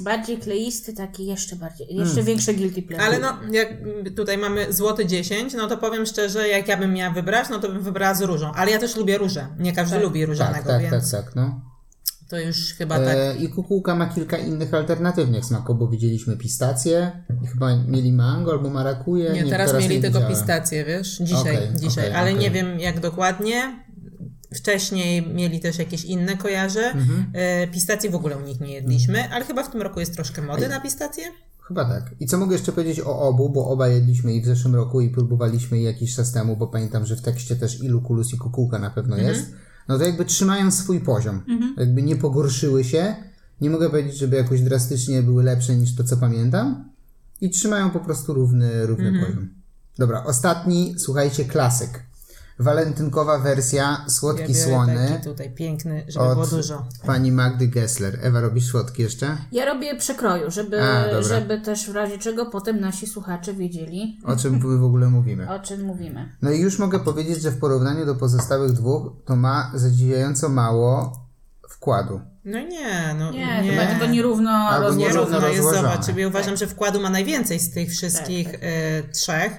bardziej 0.00 0.38
kleisty, 0.38 0.92
taki 0.92 1.26
jeszcze 1.26 1.56
bardziej, 1.56 1.96
jeszcze 1.96 2.22
większe 2.22 2.54
guilty 2.54 2.82
pleasure. 2.82 3.06
Ale 3.06 3.18
no, 3.18 3.52
jak 3.52 3.68
tutaj 4.16 4.38
mamy 4.38 4.72
złoty 4.72 5.06
10, 5.06 5.54
no 5.54 5.68
to 5.68 5.78
powiem 5.78 6.06
szczerze, 6.06 6.48
jak 6.48 6.68
ja 6.68 6.76
bym 6.76 6.92
miała 6.92 7.14
wybrać, 7.14 7.48
no 7.50 7.58
to 7.58 7.68
bym 7.68 7.82
wybrała 7.82 8.14
z 8.14 8.22
różą. 8.22 8.52
Ale 8.52 8.70
ja 8.70 8.78
też 8.78 8.96
lubię 8.96 9.18
róże. 9.18 9.48
Nie 9.58 9.72
każdy 9.72 9.98
lubi 9.98 10.20
Tak, 10.20 10.28
różanego, 10.28 10.68
tak, 10.68 10.82
tak, 10.82 10.90
więc 10.90 11.10
tak, 11.10 11.34
no. 11.34 11.60
To 12.28 12.40
już 12.40 12.74
chyba 12.74 12.98
tak. 12.98 13.16
E, 13.16 13.36
I 13.36 13.48
kukułka 13.48 13.94
ma 13.94 14.06
kilka 14.06 14.36
innych 14.36 14.74
alternatywnych 14.74 15.44
smaków, 15.44 15.78
bo 15.78 15.88
widzieliśmy 15.88 16.36
pistacje, 16.36 17.24
chyba 17.52 17.76
mieli 17.76 18.12
mango 18.12 18.50
albo 18.52 18.70
marakuje. 18.70 19.32
Nie, 19.32 19.50
teraz, 19.50 19.72
mieli 19.74 19.94
nie 19.96 20.02
tylko 20.02 20.18
widziałem. 20.18 20.36
pistacje, 20.36 20.84
wiesz, 20.84 21.18
dzisiaj, 21.18 21.40
Okej, 21.56 21.68
dzisiaj, 21.80 22.04
okej, 22.04 22.16
ale 22.16 22.30
okej. 22.30 22.42
nie 22.44 22.50
wiem 22.50 22.80
jak 22.80 23.00
dokładnie. 23.00 23.84
Wcześniej 24.54 25.34
mieli 25.34 25.60
też 25.60 25.78
jakieś 25.78 26.04
inne 26.04 26.36
kojarze. 26.36 26.80
Mhm. 26.80 27.30
E, 27.34 27.66
Pistacji 27.68 28.10
w 28.10 28.14
ogóle 28.14 28.36
u 28.36 28.40
nich 28.40 28.60
nie 28.60 28.72
jedliśmy, 28.72 29.30
ale 29.30 29.44
chyba 29.44 29.62
w 29.62 29.70
tym 29.70 29.82
roku 29.82 30.00
jest 30.00 30.14
troszkę 30.14 30.42
mody 30.42 30.68
na 30.68 30.80
pistacje. 30.80 31.24
Chyba 31.68 31.84
tak. 31.84 32.10
I 32.20 32.26
co 32.26 32.38
mogę 32.38 32.52
jeszcze 32.52 32.72
powiedzieć 32.72 33.00
o 33.00 33.18
obu, 33.20 33.48
bo 33.50 33.68
oba 33.68 33.88
jedliśmy 33.88 34.34
i 34.34 34.42
w 34.42 34.46
zeszłym 34.46 34.74
roku 34.74 35.00
i 35.00 35.10
próbowaliśmy 35.10 35.80
jakiś 35.80 36.14
czas 36.16 36.32
temu, 36.32 36.56
bo 36.56 36.66
pamiętam, 36.66 37.06
że 37.06 37.16
w 37.16 37.22
tekście 37.22 37.56
też 37.56 37.80
i 37.82 37.88
lukulus 37.88 38.34
i 38.34 38.38
kukułka 38.38 38.78
na 38.78 38.90
pewno 38.90 39.16
Mhm. 39.16 39.34
jest. 39.34 39.52
No 39.88 39.98
to 39.98 40.04
jakby 40.04 40.24
trzymają 40.24 40.70
swój 40.70 41.00
poziom. 41.00 41.40
Jakby 41.76 42.02
nie 42.02 42.16
pogorszyły 42.16 42.84
się. 42.84 43.16
Nie 43.60 43.70
mogę 43.70 43.90
powiedzieć, 43.90 44.18
żeby 44.18 44.36
jakoś 44.36 44.60
drastycznie 44.60 45.22
były 45.22 45.42
lepsze 45.42 45.76
niż 45.76 45.94
to, 45.94 46.04
co 46.04 46.16
pamiętam. 46.16 46.90
I 47.40 47.50
trzymają 47.50 47.90
po 47.90 48.00
prostu 48.00 48.34
równy, 48.34 48.86
równy 48.86 49.08
Mhm. 49.08 49.26
poziom. 49.26 49.48
Dobra, 49.98 50.24
ostatni, 50.24 50.94
słuchajcie, 50.98 51.44
klasyk. 51.44 52.02
Walentynkowa 52.58 53.38
wersja 53.38 54.04
Słodki 54.08 54.52
Ja 54.52 54.64
Słony 54.64 55.08
taki 55.08 55.24
tutaj 55.24 55.50
piękny, 55.50 56.04
żeby 56.08 56.24
od 56.24 56.34
było 56.34 56.46
dużo. 56.46 56.86
pani 57.06 57.32
Magdy 57.32 57.68
Gessler. 57.68 58.18
Ewa, 58.22 58.40
robisz 58.40 58.66
słodki 58.66 59.02
jeszcze? 59.02 59.36
Ja 59.52 59.64
robię 59.64 59.96
przekroju, 59.96 60.50
żeby, 60.50 60.82
A, 60.82 61.22
żeby 61.22 61.60
też 61.60 61.90
w 61.90 61.94
razie 61.94 62.18
czego 62.18 62.46
potem 62.46 62.80
nasi 62.80 63.06
słuchacze 63.06 63.54
wiedzieli, 63.54 64.18
O 64.24 64.36
czym 64.36 64.78
w 64.80 64.84
ogóle 64.84 65.08
mówimy? 65.08 65.50
o 65.54 65.58
czym 65.58 65.82
mówimy. 65.84 66.28
No 66.42 66.50
i 66.50 66.60
już 66.60 66.78
mogę 66.78 66.98
powiedzieć, 67.00 67.42
że 67.42 67.50
w 67.50 67.58
porównaniu 67.58 68.06
do 68.06 68.14
pozostałych 68.14 68.72
dwóch, 68.72 69.12
to 69.24 69.36
ma 69.36 69.70
zadziwiająco 69.74 70.48
mało 70.48 71.18
wkładu. 71.68 72.20
No 72.44 72.58
nie, 72.60 73.14
no 73.18 73.30
Nie, 73.32 73.62
nie. 73.62 73.70
chyba 73.70 73.86
tylko 73.86 74.06
nierówno 74.06 74.50
Albo 74.50 74.86
rozłożone. 74.86 75.14
nierówno 75.14 75.48
jest, 75.48 75.62
zobacz, 75.76 76.16
ja 76.16 76.28
uważam, 76.28 76.56
że 76.56 76.66
wkładu 76.66 77.00
ma 77.00 77.10
najwięcej 77.10 77.60
z 77.60 77.70
tych 77.70 77.90
wszystkich 77.90 78.52
Tak, 78.52 78.60
e, 78.62 79.02
trzech. 79.12 79.52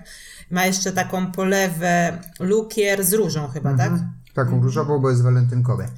Ma 0.52 0.66
jeszcze 0.66 0.92
taką 0.92 1.32
polewę 1.32 2.22
lukier 2.40 3.06
z 3.06 3.14
różą 3.14 3.48
chyba, 3.48 3.78
tak? 3.78 3.92
Taką 4.34 4.62
różową, 4.62 5.00
bo 5.00 5.10
jest 5.10 5.22
walentynkowe. 5.22 5.90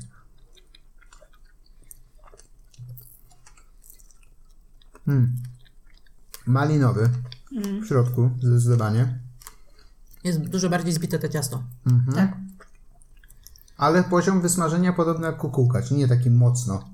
Hmm. 5.05 5.36
Malinowy 6.46 7.10
w 7.84 7.88
środku, 7.88 8.29
zdecydowanie. 8.41 9.20
Jest 10.24 10.39
dużo 10.39 10.70
bardziej 10.70 10.93
zbite 10.93 11.20
to 11.20 11.29
ciasto. 11.29 11.63
Tak. 12.15 12.38
Ale 13.77 14.03
poziom 14.03 14.41
wysmażenia 14.41 14.93
podobny 14.93 15.27
jak 15.27 15.38
kukułka, 15.38 15.81
czyli 15.81 16.00
nie 16.00 16.08
taki 16.08 16.29
mocno. 16.29 16.89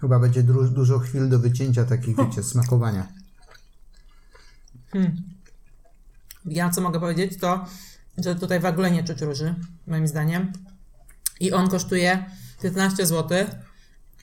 Chyba 0.00 0.18
będzie 0.18 0.44
dru- 0.44 0.68
dużo 0.68 0.98
chwil 0.98 1.28
do 1.28 1.38
wycięcia 1.38 1.84
takich, 1.84 2.16
wiecie, 2.16 2.42
smakowania. 2.42 3.08
Ja 6.44 6.70
co 6.70 6.80
mogę 6.80 7.00
powiedzieć, 7.00 7.40
to 7.40 7.66
że 8.18 8.34
tutaj 8.34 8.60
w 8.60 8.64
ogóle 8.64 8.90
nie 8.90 9.04
czuć 9.04 9.20
róży, 9.20 9.54
moim 9.86 10.08
zdaniem. 10.08 10.52
I 11.40 11.52
on 11.52 11.68
kosztuje 11.68 12.24
15 12.62 13.06
zł 13.06 13.46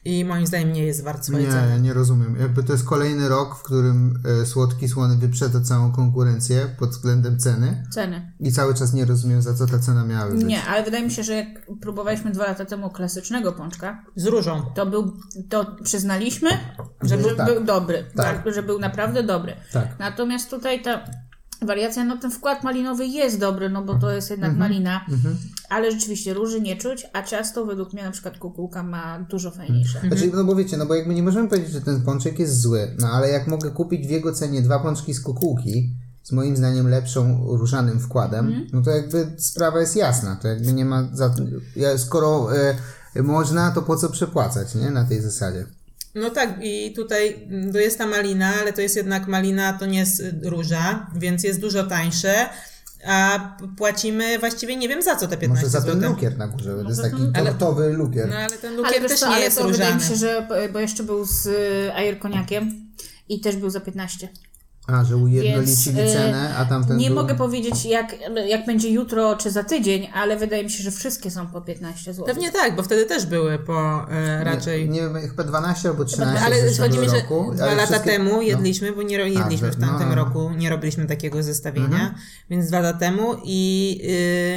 i 0.05 0.25
moim 0.25 0.47
zdaniem 0.47 0.73
nie 0.73 0.83
jest 0.83 1.03
wart 1.03 1.25
swojej 1.25 1.45
Nie, 1.47 1.51
ceny. 1.53 1.69
ja 1.69 1.77
nie 1.77 1.93
rozumiem. 1.93 2.35
Jakby 2.39 2.63
to 2.63 2.73
jest 2.73 2.85
kolejny 2.85 3.29
rok, 3.29 3.55
w 3.55 3.63
którym 3.63 4.19
e, 4.41 4.45
słodki 4.45 4.89
słony 4.89 5.17
wyprzedza 5.17 5.61
całą 5.61 5.91
konkurencję 5.91 6.75
pod 6.79 6.89
względem 6.89 7.39
ceny 7.39 7.83
Ceny. 7.91 8.31
i 8.39 8.51
cały 8.51 8.73
czas 8.73 8.93
nie 8.93 9.05
rozumiem, 9.05 9.41
za 9.41 9.53
co 9.53 9.67
ta 9.67 9.79
cena 9.79 10.03
miała 10.05 10.31
być. 10.31 10.43
Nie, 10.43 10.63
ale 10.63 10.83
wydaje 10.83 11.05
mi 11.05 11.11
się, 11.11 11.23
że 11.23 11.33
jak 11.33 11.47
próbowaliśmy 11.81 12.31
dwa 12.31 12.43
lata 12.43 12.65
temu 12.65 12.89
klasycznego 12.89 13.51
pączka, 13.51 14.03
Z 14.15 14.25
różą. 14.25 14.61
to 14.75 14.85
był, 14.85 15.13
to 15.49 15.75
przyznaliśmy, 15.83 16.49
że 17.01 17.17
był, 17.17 17.35
tak. 17.35 17.53
był 17.53 17.63
dobry. 17.63 18.05
Tak. 18.15 18.43
Tak. 18.43 18.53
Że 18.53 18.63
był 18.63 18.79
naprawdę 18.79 19.23
dobry. 19.23 19.55
Tak. 19.73 19.99
Natomiast 19.99 20.49
tutaj 20.49 20.81
ta 20.81 21.03
wariacja, 21.61 22.03
no 22.03 22.17
ten 22.17 22.31
wkład 22.31 22.63
malinowy 22.63 23.05
jest 23.05 23.39
dobry, 23.39 23.69
no 23.69 23.81
bo 23.83 23.95
to 23.99 24.11
jest 24.11 24.29
jednak 24.31 24.51
Mhm. 24.51 24.69
malina, 24.71 25.05
ale 25.69 25.91
rzeczywiście 25.91 26.33
róży 26.33 26.61
nie 26.61 26.75
czuć, 26.77 27.05
a 27.13 27.23
ciasto 27.23 27.65
według 27.65 27.93
mnie 27.93 28.03
na 28.03 28.11
przykład 28.11 28.37
kukułka 28.37 28.83
ma 28.83 29.19
dużo 29.29 29.51
fajniejsze. 29.51 30.01
Znaczy, 30.07 30.31
no 30.33 30.43
bo 30.43 30.55
wiecie, 30.55 30.77
no 30.77 30.85
bo 30.85 30.95
jakby 30.95 31.13
nie 31.13 31.23
możemy 31.23 31.49
powiedzieć, 31.49 31.71
że 31.71 31.81
ten 31.81 32.01
pączek 32.01 32.39
jest 32.39 32.61
zły, 32.61 32.95
no 32.99 33.07
ale 33.07 33.29
jak 33.29 33.47
mogę 33.47 33.71
kupić 33.71 34.07
w 34.07 34.09
jego 34.09 34.33
cenie 34.33 34.61
dwa 34.61 34.79
pączki 34.79 35.13
z 35.13 35.21
kukułki, 35.21 35.93
z 36.23 36.31
moim 36.31 36.57
zdaniem 36.57 36.87
lepszą 36.87 37.47
różanym 37.47 37.99
wkładem, 37.99 38.47
Mhm. 38.47 38.67
no 38.73 38.81
to 38.81 38.91
jakby 38.91 39.27
sprawa 39.37 39.79
jest 39.79 39.95
jasna, 39.95 40.35
to 40.41 40.47
jakby 40.47 40.73
nie 40.73 40.85
ma 40.85 41.09
za... 41.13 41.35
Skoro 41.97 42.49
e, 42.57 42.75
można, 43.23 43.71
to 43.71 43.81
po 43.81 43.95
co 43.97 44.09
przepłacać, 44.09 44.75
nie? 44.75 44.89
Na 44.91 45.05
tej 45.05 45.21
zasadzie. 45.21 45.65
No 46.15 46.29
tak, 46.29 46.59
i 46.61 46.93
tutaj 46.95 47.47
mm, 47.49 47.73
to 47.73 47.79
jest 47.79 47.97
ta 47.97 48.07
malina, 48.07 48.53
ale 48.61 48.73
to 48.73 48.81
jest 48.81 48.95
jednak 48.95 49.27
malina, 49.27 49.73
to 49.73 49.85
nie 49.85 49.99
jest 49.99 50.19
y, 50.19 50.39
róża, 50.43 51.07
więc 51.15 51.43
jest 51.43 51.59
dużo 51.59 51.83
tańsze, 51.83 52.49
a 53.07 53.39
płacimy 53.77 54.39
właściwie 54.39 54.75
nie 54.75 54.87
wiem 54.89 55.01
za 55.01 55.15
co 55.15 55.27
te 55.27 55.37
15 55.37 55.65
Może 55.65 55.79
za 55.79 55.85
ten 55.85 55.95
zł. 55.99 56.09
lukier 56.09 56.37
na 56.37 56.47
górze, 56.47 56.75
to 56.83 56.89
jest 56.89 57.01
taki 57.01 57.31
tortowy 57.35 57.89
lukier. 57.93 58.29
No 58.29 58.35
ale 58.35 58.49
ten 58.57 58.73
Ale 58.73 58.81
lukier 58.83 59.01
wiesz 59.01 59.11
też 59.11 59.19
co, 59.19 59.27
nie 59.29 59.35
ale 59.35 59.43
jest 59.43 59.57
to 59.57 59.67
wydaje 59.67 59.91
różany. 59.91 60.03
mi 60.03 60.09
się, 60.09 60.15
że, 60.15 60.47
bo 60.73 60.79
jeszcze 60.79 61.03
był 61.03 61.25
z 61.25 61.45
y, 61.45 61.93
ajerkoniakiem 61.93 62.91
i 63.29 63.41
też 63.41 63.55
był 63.55 63.69
za 63.69 63.79
15. 63.79 64.29
A, 64.91 65.03
że 65.03 65.17
ujednolicili 65.17 65.95
Więc, 65.95 66.11
y, 66.11 66.13
cenę, 66.13 66.55
a 66.57 66.65
tamten 66.65 66.97
Nie 66.97 67.07
był... 67.07 67.15
mogę 67.15 67.35
powiedzieć 67.35 67.85
jak, 67.85 68.15
jak 68.47 68.65
będzie 68.65 68.89
jutro 68.89 69.35
czy 69.35 69.51
za 69.51 69.63
tydzień, 69.63 70.07
ale 70.13 70.37
wydaje 70.37 70.63
mi 70.63 70.69
się, 70.69 70.83
że 70.83 70.91
wszystkie 70.91 71.31
są 71.31 71.47
po 71.47 71.61
15 71.61 72.13
zł. 72.13 72.25
Pewnie 72.25 72.51
tak, 72.51 72.75
bo 72.75 72.83
wtedy 72.83 73.05
też 73.05 73.25
były 73.25 73.59
po 73.59 74.05
e, 74.11 74.43
raczej... 74.43 74.89
Nie, 74.89 75.01
nie 75.01 75.27
chyba 75.27 75.43
12 75.43 75.89
albo 75.89 76.05
13 76.05 76.45
ale 76.45 76.55
chodzi 76.79 76.99
mi, 76.99 77.09
że 77.09 77.15
roku. 77.15 77.51
dwa 77.55 77.65
lata 77.65 77.85
wszystkie- 77.85 78.09
temu 78.11 78.31
no. 78.31 78.41
jedliśmy, 78.41 78.91
bo 78.91 79.03
nie 79.03 79.15
jedliśmy 79.17 79.67
A, 79.67 79.71
w 79.71 79.79
no, 79.79 79.87
tamtym 79.87 80.09
no. 80.09 80.15
roku, 80.15 80.49
nie 80.57 80.69
robiliśmy 80.69 81.05
takiego 81.05 81.43
zestawienia, 81.43 81.85
Mhm. 81.87 82.13
więc 82.49 82.67
dwa 82.67 82.79
lata 82.79 82.99
temu 82.99 83.35
i 83.43 84.01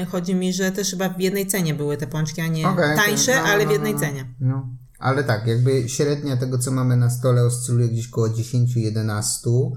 y, 0.02 0.06
chodzi 0.06 0.34
mi, 0.34 0.52
że 0.52 0.72
też 0.72 0.90
chyba 0.90 1.08
w 1.08 1.20
jednej 1.20 1.46
cenie 1.46 1.74
były 1.74 1.96
te 1.96 2.06
pączki, 2.06 2.40
a 2.40 2.46
nie 2.46 2.68
Okej, 2.68 2.96
tańsze. 2.96 3.34
No, 3.36 3.42
ale 3.42 3.62
no, 3.64 3.70
w 3.70 3.72
jednej 3.72 3.94
no. 3.94 4.00
cenie. 4.00 4.24
No. 4.40 4.68
Ale 4.98 5.24
tak, 5.24 5.46
jakby 5.46 5.88
średnia 5.88 6.36
tego, 6.36 6.58
co 6.58 6.70
mamy 6.70 6.96
na 6.96 7.10
stole 7.10 7.42
oscyluje 7.44 7.88
gdzieś 7.88 8.08
koło 8.08 8.28
10-11. 8.28 9.70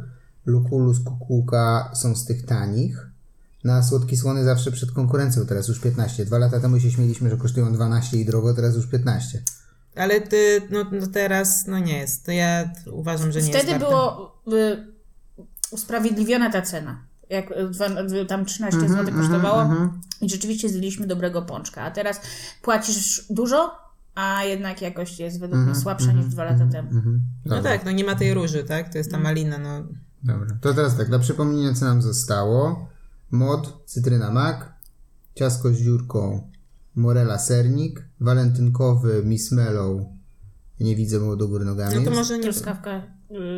Lukulus, 0.46 1.00
kukułka 1.00 1.92
są 1.96 2.16
z 2.16 2.26
tych 2.26 2.46
tanich. 2.46 3.08
Na 3.64 3.84
słodki 3.84 4.18
słony 4.18 4.44
zawsze 4.44 4.72
przed 4.72 4.92
konkurencją, 4.92 5.46
teraz 5.46 5.68
już 5.68 5.80
15. 5.80 6.26
Dwa 6.26 6.38
lata 6.38 6.60
temu 6.60 6.80
się 6.80 6.92
śmieliśmy, 6.92 7.30
że 7.30 7.38
kosztują 7.38 7.74
12 7.74 8.18
i 8.18 8.26
drogo, 8.26 8.54
teraz 8.54 8.76
już 8.76 8.88
15. 8.88 9.42
Ale 9.96 10.22
ty, 10.22 10.62
no, 10.72 10.86
no 10.92 11.08
teraz, 11.08 11.68
no 11.68 11.80
nie 11.80 11.98
jest. 11.98 12.26
To 12.26 12.32
ja 12.32 12.70
uważam, 12.92 13.32
że 13.32 13.42
nie 13.42 13.50
Wtedy 13.50 13.58
jest 13.58 13.70
warte. 13.84 13.86
było 13.86 14.36
y, 14.54 14.88
usprawiedliwiona 15.72 16.52
ta 16.52 16.62
cena. 16.62 16.98
Jak 17.30 17.52
y, 17.52 17.70
dwa, 17.70 17.86
y, 18.22 18.26
tam 18.26 18.46
13 18.46 18.80
Mhm, 18.82 19.06
zł 19.06 19.22
kosztowało 19.22 19.70
i 20.22 20.30
rzeczywiście 20.30 20.70
zjedliśmy 20.70 21.08
dobrego 21.08 21.42
pączka. 21.42 21.82
A 21.82 21.92
teraz 21.92 22.22
płacisz 22.62 23.26
dużo, 23.30 23.72
a 24.16 24.44
jednak 24.44 24.82
jakość 24.82 25.20
jest 25.20 25.40
według 25.40 25.60
Mhm, 25.60 25.72
mnie 25.76 25.84
słabsza 25.84 26.12
niż 26.12 26.26
dwa 26.26 26.44
lata 26.44 26.68
temu. 26.68 26.90
No 27.46 27.62
tak, 27.62 27.86
no 27.86 27.92
nie 27.92 28.04
ma 28.04 28.16
tej 28.16 28.34
róży, 28.34 28.64
tak? 28.64 28.92
To 28.92 28.98
jest 28.98 29.12
ta 29.12 29.18
malina, 29.20 29.58
no. 29.58 29.84
Dobra, 30.26 30.58
to 30.62 30.74
teraz 30.74 30.98
tak, 30.98 31.08
dla 31.08 31.20
przypomnienia, 31.20 31.74
co 31.74 31.86
nam 31.86 32.02
zostało. 32.02 32.90
Mod, 33.32 33.84
cytryna 33.86 34.32
mak, 34.32 34.74
ciasko 35.36 35.74
z 35.74 35.78
dziurką, 35.78 36.52
morela 36.96 37.40
sernik, 37.40 38.06
walentynkowy 38.20 39.24
Miss 39.26 39.52
Mellow, 39.52 40.02
nie 40.80 40.96
widzę, 40.96 41.20
bo 41.20 41.36
do 41.36 41.48
góry 41.48 41.66
nogami 41.66 41.96
No 41.96 42.02
to 42.04 42.12
może 42.12 42.38
nie... 42.38 42.44
Truskawka 42.44 43.02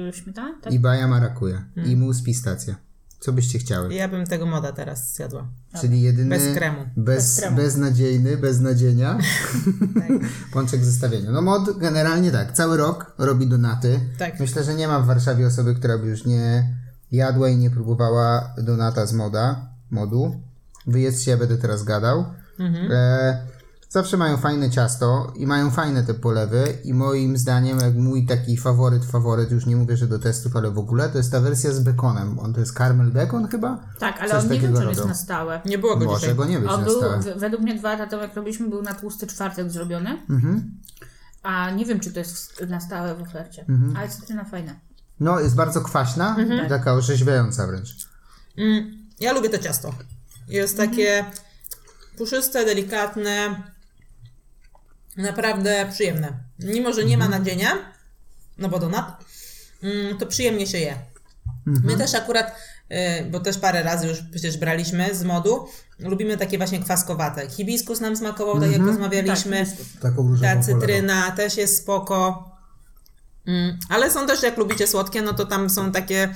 y, 0.10 0.14
śmietana? 0.14 0.60
Tak? 0.62 0.74
I 0.74 0.80
baja 0.80 1.08
marakuja. 1.08 1.66
I 1.86 1.96
mus 1.96 2.24
pistacja. 2.24 2.76
Co 3.20 3.34
byście 3.34 3.60
chciały? 3.60 3.94
Ja 3.94 4.08
bym 4.08 4.26
tego 4.26 4.46
moda 4.46 4.72
teraz 4.72 5.14
zjadła. 5.14 5.48
Czyli 5.82 6.02
jedyny... 6.02 6.30
Bez 6.30 6.58
kremu. 6.58 6.78
Bez, 6.98 7.16
Bez 7.16 7.40
kremu. 7.40 7.58
beznadziejny, 7.58 8.38
bez 8.38 8.60
nadzienia. 8.60 9.18
Pączek 10.54 10.82
w 10.82 10.86
zestawieniu. 10.86 11.32
No 11.32 11.42
mod 11.42 11.78
generalnie 11.80 12.32
tak, 12.32 12.52
cały 12.52 12.78
rok 12.78 13.14
robi 13.18 13.48
donaty. 13.48 14.00
Tak. 14.18 14.40
Myślę, 14.40 14.64
że 14.64 14.76
nie 14.76 14.88
ma 14.88 15.00
w 15.00 15.06
Warszawie 15.06 15.48
osoby, 15.48 15.76
która 15.76 15.98
by 15.98 16.08
już 16.08 16.26
nie 16.26 16.76
jadła 17.12 17.50
i 17.50 17.58
nie 17.58 17.70
próbowała 17.70 18.54
donata 18.58 19.06
z 19.06 19.14
moda, 19.14 19.70
modu. 19.92 20.42
Wyjedzcie, 20.88 21.32
ja 21.32 21.38
będę 21.38 21.58
teraz 21.58 21.84
gadał. 21.84 22.26
E, 22.90 23.42
zawsze 23.90 24.18
mają 24.18 24.38
fajne 24.38 24.70
ciasto 24.70 25.34
i 25.36 25.48
mają 25.48 25.72
fajne 25.72 26.04
te 26.04 26.14
polewy 26.14 26.78
i 26.84 26.94
moim 26.94 27.38
zdaniem, 27.38 27.80
jak 27.80 27.96
mój 27.96 28.26
taki 28.26 28.58
faworyt, 28.58 29.06
faworyt, 29.06 29.52
już 29.52 29.66
nie 29.66 29.76
mówię, 29.76 29.98
że 29.98 30.08
do 30.08 30.20
testów, 30.20 30.56
ale 30.56 30.72
w 30.72 30.78
ogóle, 30.78 31.10
to 31.10 31.18
jest 31.18 31.32
ta 31.32 31.42
wersja 31.42 31.72
z 31.74 31.80
bekonem. 31.80 32.40
On 32.40 32.54
to 32.54 32.60
jest 32.60 32.74
caramel 32.78 33.12
bekon 33.12 33.48
chyba? 33.48 33.80
Tak, 34.00 34.20
ale 34.22 34.30
Coś 34.30 34.44
on 34.44 34.50
nie 34.52 34.60
wiem, 34.60 34.74
czy 34.76 34.82
on 34.82 34.90
jest 34.90 35.06
na 35.06 35.14
stałe. 35.14 35.62
Nie 35.66 35.78
było 35.78 35.98
go 35.98 36.06
Może 36.06 36.20
dzisiaj. 36.20 36.36
go 36.36 36.46
nie 36.46 36.60
być 36.60 36.70
On 36.70 36.80
na 36.80 36.86
był, 36.86 36.98
stałe. 36.98 37.20
w- 37.20 37.40
według 37.40 37.62
mnie 37.64 37.76
dwa 37.76 37.92
lata 37.92 38.08
temu, 38.08 38.22
jak 38.22 38.36
robiliśmy, 38.36 38.70
był 38.70 38.82
na 38.82 38.94
tłusty 38.94 39.28
czwartek 39.28 39.72
zrobiony. 39.72 40.22
Mhm. 40.30 40.72
A 41.44 41.72
nie 41.72 41.86
wiem, 41.86 42.00
czy 42.00 42.12
to 42.12 42.20
jest 42.20 42.66
na 42.70 42.80
stałe 42.80 43.16
w 43.16 43.22
ofercie. 43.22 43.66
Ale 43.98 44.10
cytryna 44.10 44.44
fajna. 44.46 44.76
No, 45.20 45.40
jest 45.40 45.56
bardzo 45.56 45.82
kwaśna 45.82 46.36
i 46.66 46.70
taka 46.70 46.94
orzeźwiająca 46.94 47.68
wręcz. 47.68 47.90
Mm, 48.58 48.98
ja 49.20 49.34
lubię 49.34 49.50
to 49.50 49.58
ciasto. 49.58 49.94
Jest 50.48 50.78
takie 50.78 51.26
puszyste, 52.18 52.66
delikatne, 52.66 53.64
naprawdę 55.18 55.86
przyjemne. 55.92 56.34
Mimo, 56.60 56.94
że 56.94 57.06
nie 57.06 57.18
ma 57.18 57.28
nadzienia, 57.28 57.70
no 58.58 58.70
bo 58.70 58.80
donat, 58.80 59.26
mm, 59.84 60.18
to 60.18 60.26
przyjemnie 60.26 60.68
się 60.68 60.78
je. 60.78 60.96
My 61.66 61.98
też 61.98 62.16
akurat, 62.16 62.56
y, 63.22 63.26
bo 63.32 63.40
też 63.40 63.58
parę 63.58 63.84
razy 63.84 64.08
już 64.08 64.18
przecież 64.32 64.58
braliśmy 64.58 65.16
z 65.16 65.24
modu, 65.24 65.68
lubimy 66.00 66.38
takie 66.38 66.58
właśnie 66.58 66.80
kwaskowate. 66.80 67.50
Hibiskus 67.50 68.00
nam 68.00 68.18
smakował, 68.18 68.60
tak 68.60 68.72
jak 68.72 68.82
rozmawialiśmy. 68.82 69.66
Taką 70.02 70.28
różową 70.28 70.54
Ta 70.54 70.62
cytryna 70.62 71.32
też 71.32 71.58
jest 71.58 71.78
spoko. 71.78 72.47
Mm, 73.48 73.78
ale 73.90 74.12
są 74.12 74.28
też, 74.28 74.44
jak 74.44 74.58
lubicie 74.58 74.88
słodkie, 74.88 75.22
no 75.22 75.34
to 75.34 75.46
tam 75.46 75.70
są 75.70 75.92
takie 75.92 76.34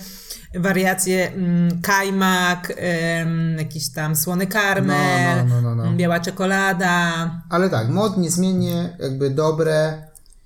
wariacje 0.55 1.31
mm, 1.33 1.81
kajmak, 1.81 2.73
em, 2.77 3.57
jakiś 3.57 3.89
tam 3.89 4.15
słony 4.15 4.47
karmel, 4.47 5.37
No, 5.37 5.45
no, 5.55 5.61
no, 5.61 5.75
no, 5.75 5.85
no. 5.85 5.97
biała 5.97 6.19
czekolada. 6.19 7.13
Ale 7.49 7.69
tak, 7.69 7.89
mod 7.89 8.17
niezmiennie 8.17 8.97
jakby 8.99 9.29
dobre, 9.29 10.03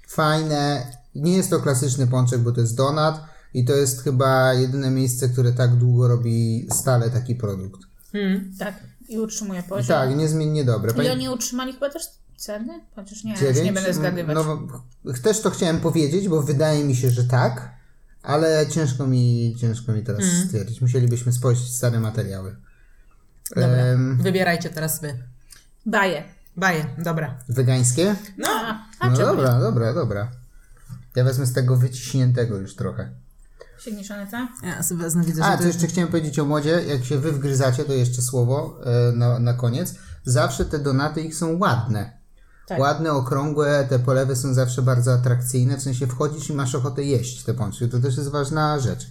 fajne. 0.07 0.88
Nie 1.15 1.38
jest 1.38 1.50
to 1.50 1.60
klasyczny 1.60 2.07
pączek, 2.07 2.39
bo 2.39 2.51
to 2.51 2.62
jest 2.62 2.75
donat 2.77 3.24
i 3.53 3.65
to 3.65 3.74
jest 3.74 4.03
chyba 4.03 4.53
jedyne 4.53 4.91
miejsce, 4.91 5.29
które 5.29 5.51
tak 5.51 5.75
długo 5.75 6.07
robi 6.07 6.67
stale 6.72 7.10
taki 7.10 7.36
produkt. 7.36 7.81
Hmm. 8.12 8.51
Tak. 8.60 8.74
I 9.10 9.19
utrzymuje 9.19 9.63
poziom. 9.63 9.86
I 9.86 9.88
tak, 9.88 10.15
niezmiennie 10.17 10.63
dobre. 10.63 10.91
I 10.91 10.95
Pani- 10.95 11.10
oni 11.10 11.29
utrzymali 11.29 11.74
chyba 11.74 11.89
też 11.89 12.03
ceny? 12.37 12.79
Chociaż 12.95 13.23
nie, 13.23 13.31
już 13.31 13.39
Dziewięć? 13.39 13.65
nie 13.65 13.73
będę 13.73 13.93
zgadywać. 13.93 14.37
No, 15.03 15.13
też 15.23 15.41
to 15.41 15.49
chciałem 15.49 15.79
powiedzieć, 15.79 16.27
bo 16.29 16.41
wydaje 16.43 16.83
mi 16.83 16.95
się, 16.95 17.09
że 17.09 17.23
tak, 17.23 17.71
ale 18.23 18.67
ciężko 18.67 19.07
mi, 19.07 19.55
ciężko 19.59 19.91
mi 19.91 20.03
teraz 20.03 20.23
Mhm. 20.23 20.45
stwierdzić. 20.45 20.81
Musielibyśmy 20.81 21.31
spojrzeć 21.31 21.73
stare 21.73 21.99
materiały. 21.99 22.55
Dobra, 23.55 23.67
Em, 23.67 24.17
wybierajcie 24.21 24.69
teraz 24.69 25.01
wy. 25.01 25.17
Baje. 25.85 26.23
Baje, 26.57 26.85
dobra. 26.97 27.37
wegańskie? 27.49 28.15
No, 28.37 28.47
A, 28.99 29.09
No 29.09 29.17
dobra, 29.17 29.59
dobra, 29.59 29.93
dobra. 29.93 30.31
Ja 31.15 31.23
wezmę 31.23 31.45
z 31.45 31.53
tego 31.53 31.75
wyciśniętego 31.75 32.57
już 32.57 32.75
trochę. 32.75 33.09
Sięgniesz 33.79 34.07
co? 34.07 34.47
ja 34.67 34.83
sobie 34.83 35.01
wezmę, 35.01 35.23
widzę, 35.23 35.43
A, 35.43 35.51
że 35.51 35.57
to 35.57 35.61
to 35.63 35.67
jeszcze 35.67 35.87
chciałem 35.87 36.09
powiedzieć 36.09 36.39
o 36.39 36.45
modzie. 36.45 36.69
Jak 36.87 37.05
się 37.05 37.19
wy 37.19 37.31
wgryzacie, 37.31 37.83
to 37.83 37.93
jeszcze 37.93 38.21
słowo 38.21 38.79
e, 38.85 39.11
na, 39.11 39.39
na 39.39 39.53
koniec. 39.53 39.95
Zawsze 40.23 40.65
te 40.65 40.79
donaty 40.79 41.21
ich 41.21 41.35
są 41.35 41.57
ładne. 41.57 42.17
Tak. 42.67 42.79
Ładne, 42.79 43.12
okrągłe, 43.12 43.86
te 43.89 44.00
polewy 44.00 44.36
są 44.36 44.53
zawsze 44.53 44.81
bardzo 44.81 45.13
atrakcyjne, 45.13 45.77
w 45.77 45.81
sensie 45.81 46.07
wchodzisz 46.07 46.50
i 46.50 46.53
masz 46.53 46.75
ochotę 46.75 47.03
jeść 47.03 47.43
te 47.43 47.53
pączki. 47.53 47.89
To 47.89 48.00
też 48.00 48.17
jest 48.17 48.29
ważna 48.29 48.79
rzecz. 48.79 49.07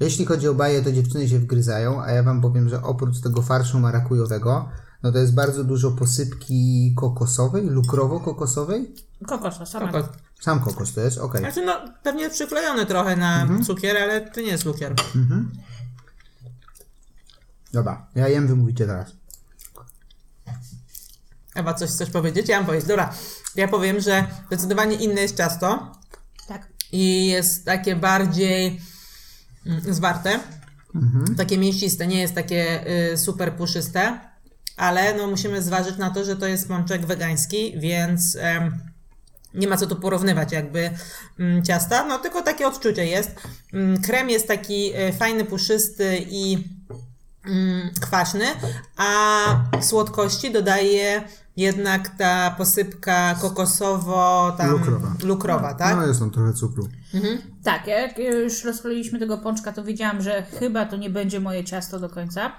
Jeśli 0.00 0.24
chodzi 0.26 0.48
o 0.48 0.54
baje, 0.54 0.82
to 0.82 0.92
dziewczyny 0.92 1.28
się 1.28 1.38
wgryzają, 1.38 2.02
a 2.02 2.10
ja 2.12 2.22
wam 2.22 2.40
powiem, 2.40 2.68
że 2.68 2.82
oprócz 2.82 3.20
tego 3.20 3.42
farszu 3.42 3.80
marakujowego, 3.80 4.68
no 5.02 5.12
to 5.12 5.18
jest 5.18 5.34
bardzo 5.34 5.64
dużo 5.64 5.90
posypki 5.90 6.94
kokosowej, 6.96 7.70
lukrowo-kokosowej. 7.70 8.86
Kokosa, 9.26 9.66
sama. 9.66 9.92
Kokos. 9.92 10.08
Sam 10.40 10.60
kokos 10.60 10.92
to 10.92 11.00
jest, 11.00 11.18
okej. 11.18 11.40
Znaczy, 11.40 11.64
no, 11.66 11.72
pewnie 12.02 12.30
przyklejony 12.30 12.86
trochę 12.86 13.16
na 13.16 13.42
Mhm. 13.42 13.64
cukier, 13.64 13.96
ale 13.96 14.30
to 14.30 14.40
nie 14.40 14.46
jest 14.46 14.64
cukier. 14.64 14.94
Dobra, 17.72 18.06
ja 18.14 18.28
jem, 18.28 18.46
wy 18.46 18.56
mówicie 18.56 18.86
teraz. 18.86 19.12
Ewa, 21.54 21.74
coś 21.74 21.90
chcesz 21.90 22.10
powiedzieć? 22.10 22.48
Ja 22.48 22.56
mam 22.56 22.66
powiedzieć. 22.66 22.88
Dobra, 22.88 23.14
ja 23.56 23.68
powiem, 23.68 24.00
że 24.00 24.26
zdecydowanie 24.46 24.96
inne 24.96 25.20
jest 25.20 25.36
ciasto 25.36 25.92
Tak. 26.48 26.66
i 26.92 27.26
jest 27.26 27.64
takie 27.64 27.96
bardziej 27.96 28.80
mm, 29.66 29.94
zwarte, 29.94 30.40
takie 31.36 31.58
mięsiste, 31.58 32.06
nie 32.06 32.20
jest 32.20 32.34
takie 32.34 32.84
y, 33.12 33.18
super 33.18 33.52
puszyste, 33.52 34.20
ale 34.76 35.14
no 35.14 35.26
musimy 35.26 35.62
zważyć 35.62 35.96
na 35.96 36.10
to, 36.10 36.24
że 36.24 36.36
to 36.36 36.46
jest 36.46 36.68
pączek 36.68 37.06
wegański, 37.06 37.80
więc 37.80 38.36
em, 38.40 38.78
nie 39.54 39.68
ma 39.68 39.76
co 39.76 39.86
tu 39.86 39.96
porównywać 39.96 40.52
jakby 40.52 40.90
mm, 41.38 41.64
ciasta, 41.64 42.04
no 42.04 42.18
tylko 42.18 42.42
takie 42.42 42.66
odczucie 42.66 43.06
jest. 43.06 43.30
Mm, 43.72 44.02
krem 44.02 44.30
jest 44.30 44.48
taki 44.48 44.92
y, 44.96 45.12
fajny, 45.12 45.44
puszysty 45.44 46.26
i 46.30 46.64
kwaśny, 48.00 48.44
a 48.96 49.44
słodkości 49.80 50.52
dodaje 50.52 51.22
jednak 51.56 52.08
ta 52.08 52.54
posypka 52.58 53.34
kokosowo 53.34 54.52
tam 54.58 54.70
Lukrowa. 54.70 55.14
lukrowa 55.22 55.74
tak? 55.74 55.96
No 55.96 56.06
jest 56.06 56.20
tam 56.20 56.30
trochę 56.30 56.52
cukru. 56.52 56.88
Tak, 57.64 57.86
jak 57.86 58.18
już 58.18 58.64
rozkroiliśmy 58.64 59.18
tego 59.18 59.38
pączka, 59.38 59.72
to 59.72 59.84
wiedziałam, 59.84 60.22
że 60.22 60.42
chyba 60.42 60.84
to 60.84 60.96
nie 60.96 61.10
będzie 61.10 61.40
moje 61.40 61.64
ciasto 61.64 62.00
do 62.00 62.08
końca, 62.08 62.52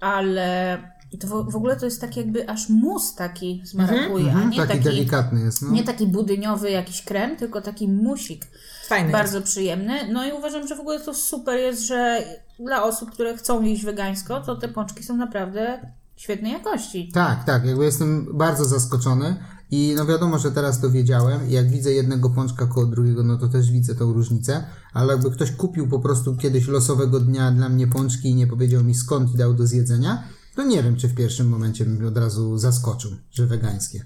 ale 0.00 0.78
to 1.20 1.26
w, 1.26 1.50
w 1.50 1.56
ogóle 1.56 1.76
to 1.76 1.84
jest 1.84 2.00
tak 2.00 2.16
jakby 2.16 2.48
aż 2.48 2.68
mus 2.68 3.14
taki 3.14 3.62
z 3.64 3.74
marakuje, 3.74 4.32
a 4.32 4.44
nie 4.44 4.56
taki, 4.56 4.72
taki, 4.72 4.84
delikatny 4.84 5.40
jest, 5.40 5.62
no. 5.62 5.70
nie 5.70 5.84
taki 5.84 6.06
budyniowy 6.06 6.70
jakiś 6.70 7.02
krem, 7.02 7.36
tylko 7.36 7.60
taki 7.60 7.88
musik. 7.88 8.46
Fajny 8.86 9.12
Bardzo 9.12 9.42
przyjemny. 9.42 10.12
No 10.12 10.26
i 10.26 10.32
uważam, 10.32 10.68
że 10.68 10.76
w 10.76 10.80
ogóle 10.80 11.00
to 11.00 11.14
super 11.14 11.58
jest, 11.58 11.82
że 11.82 12.24
dla 12.58 12.82
osób, 12.82 13.10
które 13.10 13.36
chcą 13.36 13.62
jeść 13.62 13.84
wegańsko, 13.84 14.40
to 14.40 14.56
te 14.56 14.68
pączki 14.68 15.04
są 15.04 15.16
naprawdę 15.16 15.80
świetnej 16.16 16.52
jakości. 16.52 17.10
Tak, 17.14 17.44
tak, 17.44 17.64
jakby 17.64 17.84
jestem 17.84 18.26
bardzo 18.38 18.64
zaskoczony 18.64 19.36
i 19.70 19.94
no 19.96 20.06
wiadomo, 20.06 20.38
że 20.38 20.52
teraz 20.52 20.80
to 20.80 20.90
wiedziałem 20.90 21.50
jak 21.50 21.70
widzę 21.70 21.92
jednego 21.92 22.30
pączka 22.30 22.66
koło 22.66 22.86
drugiego, 22.86 23.22
no 23.22 23.38
to 23.38 23.48
też 23.48 23.70
widzę 23.70 23.94
tą 23.94 24.12
różnicę, 24.12 24.64
ale 24.92 25.12
jakby 25.12 25.30
ktoś 25.30 25.52
kupił 25.52 25.88
po 25.88 26.00
prostu 26.00 26.36
kiedyś 26.36 26.68
losowego 26.68 27.20
dnia 27.20 27.50
dla 27.50 27.68
mnie 27.68 27.86
pączki 27.86 28.28
i 28.28 28.34
nie 28.34 28.46
powiedział 28.46 28.84
mi 28.84 28.94
skąd 28.94 29.34
i 29.34 29.36
dał 29.36 29.54
do 29.54 29.66
zjedzenia, 29.66 30.24
to 30.54 30.62
nie 30.62 30.82
wiem, 30.82 30.96
czy 30.96 31.08
w 31.08 31.14
pierwszym 31.14 31.48
momencie 31.48 31.84
bym 31.84 32.08
od 32.08 32.18
razu 32.18 32.58
zaskoczył, 32.58 33.10
że 33.30 33.46
wegańskie. 33.46 34.04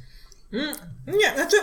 Mm, 0.53 0.77
nie, 1.07 1.35
znaczy 1.35 1.57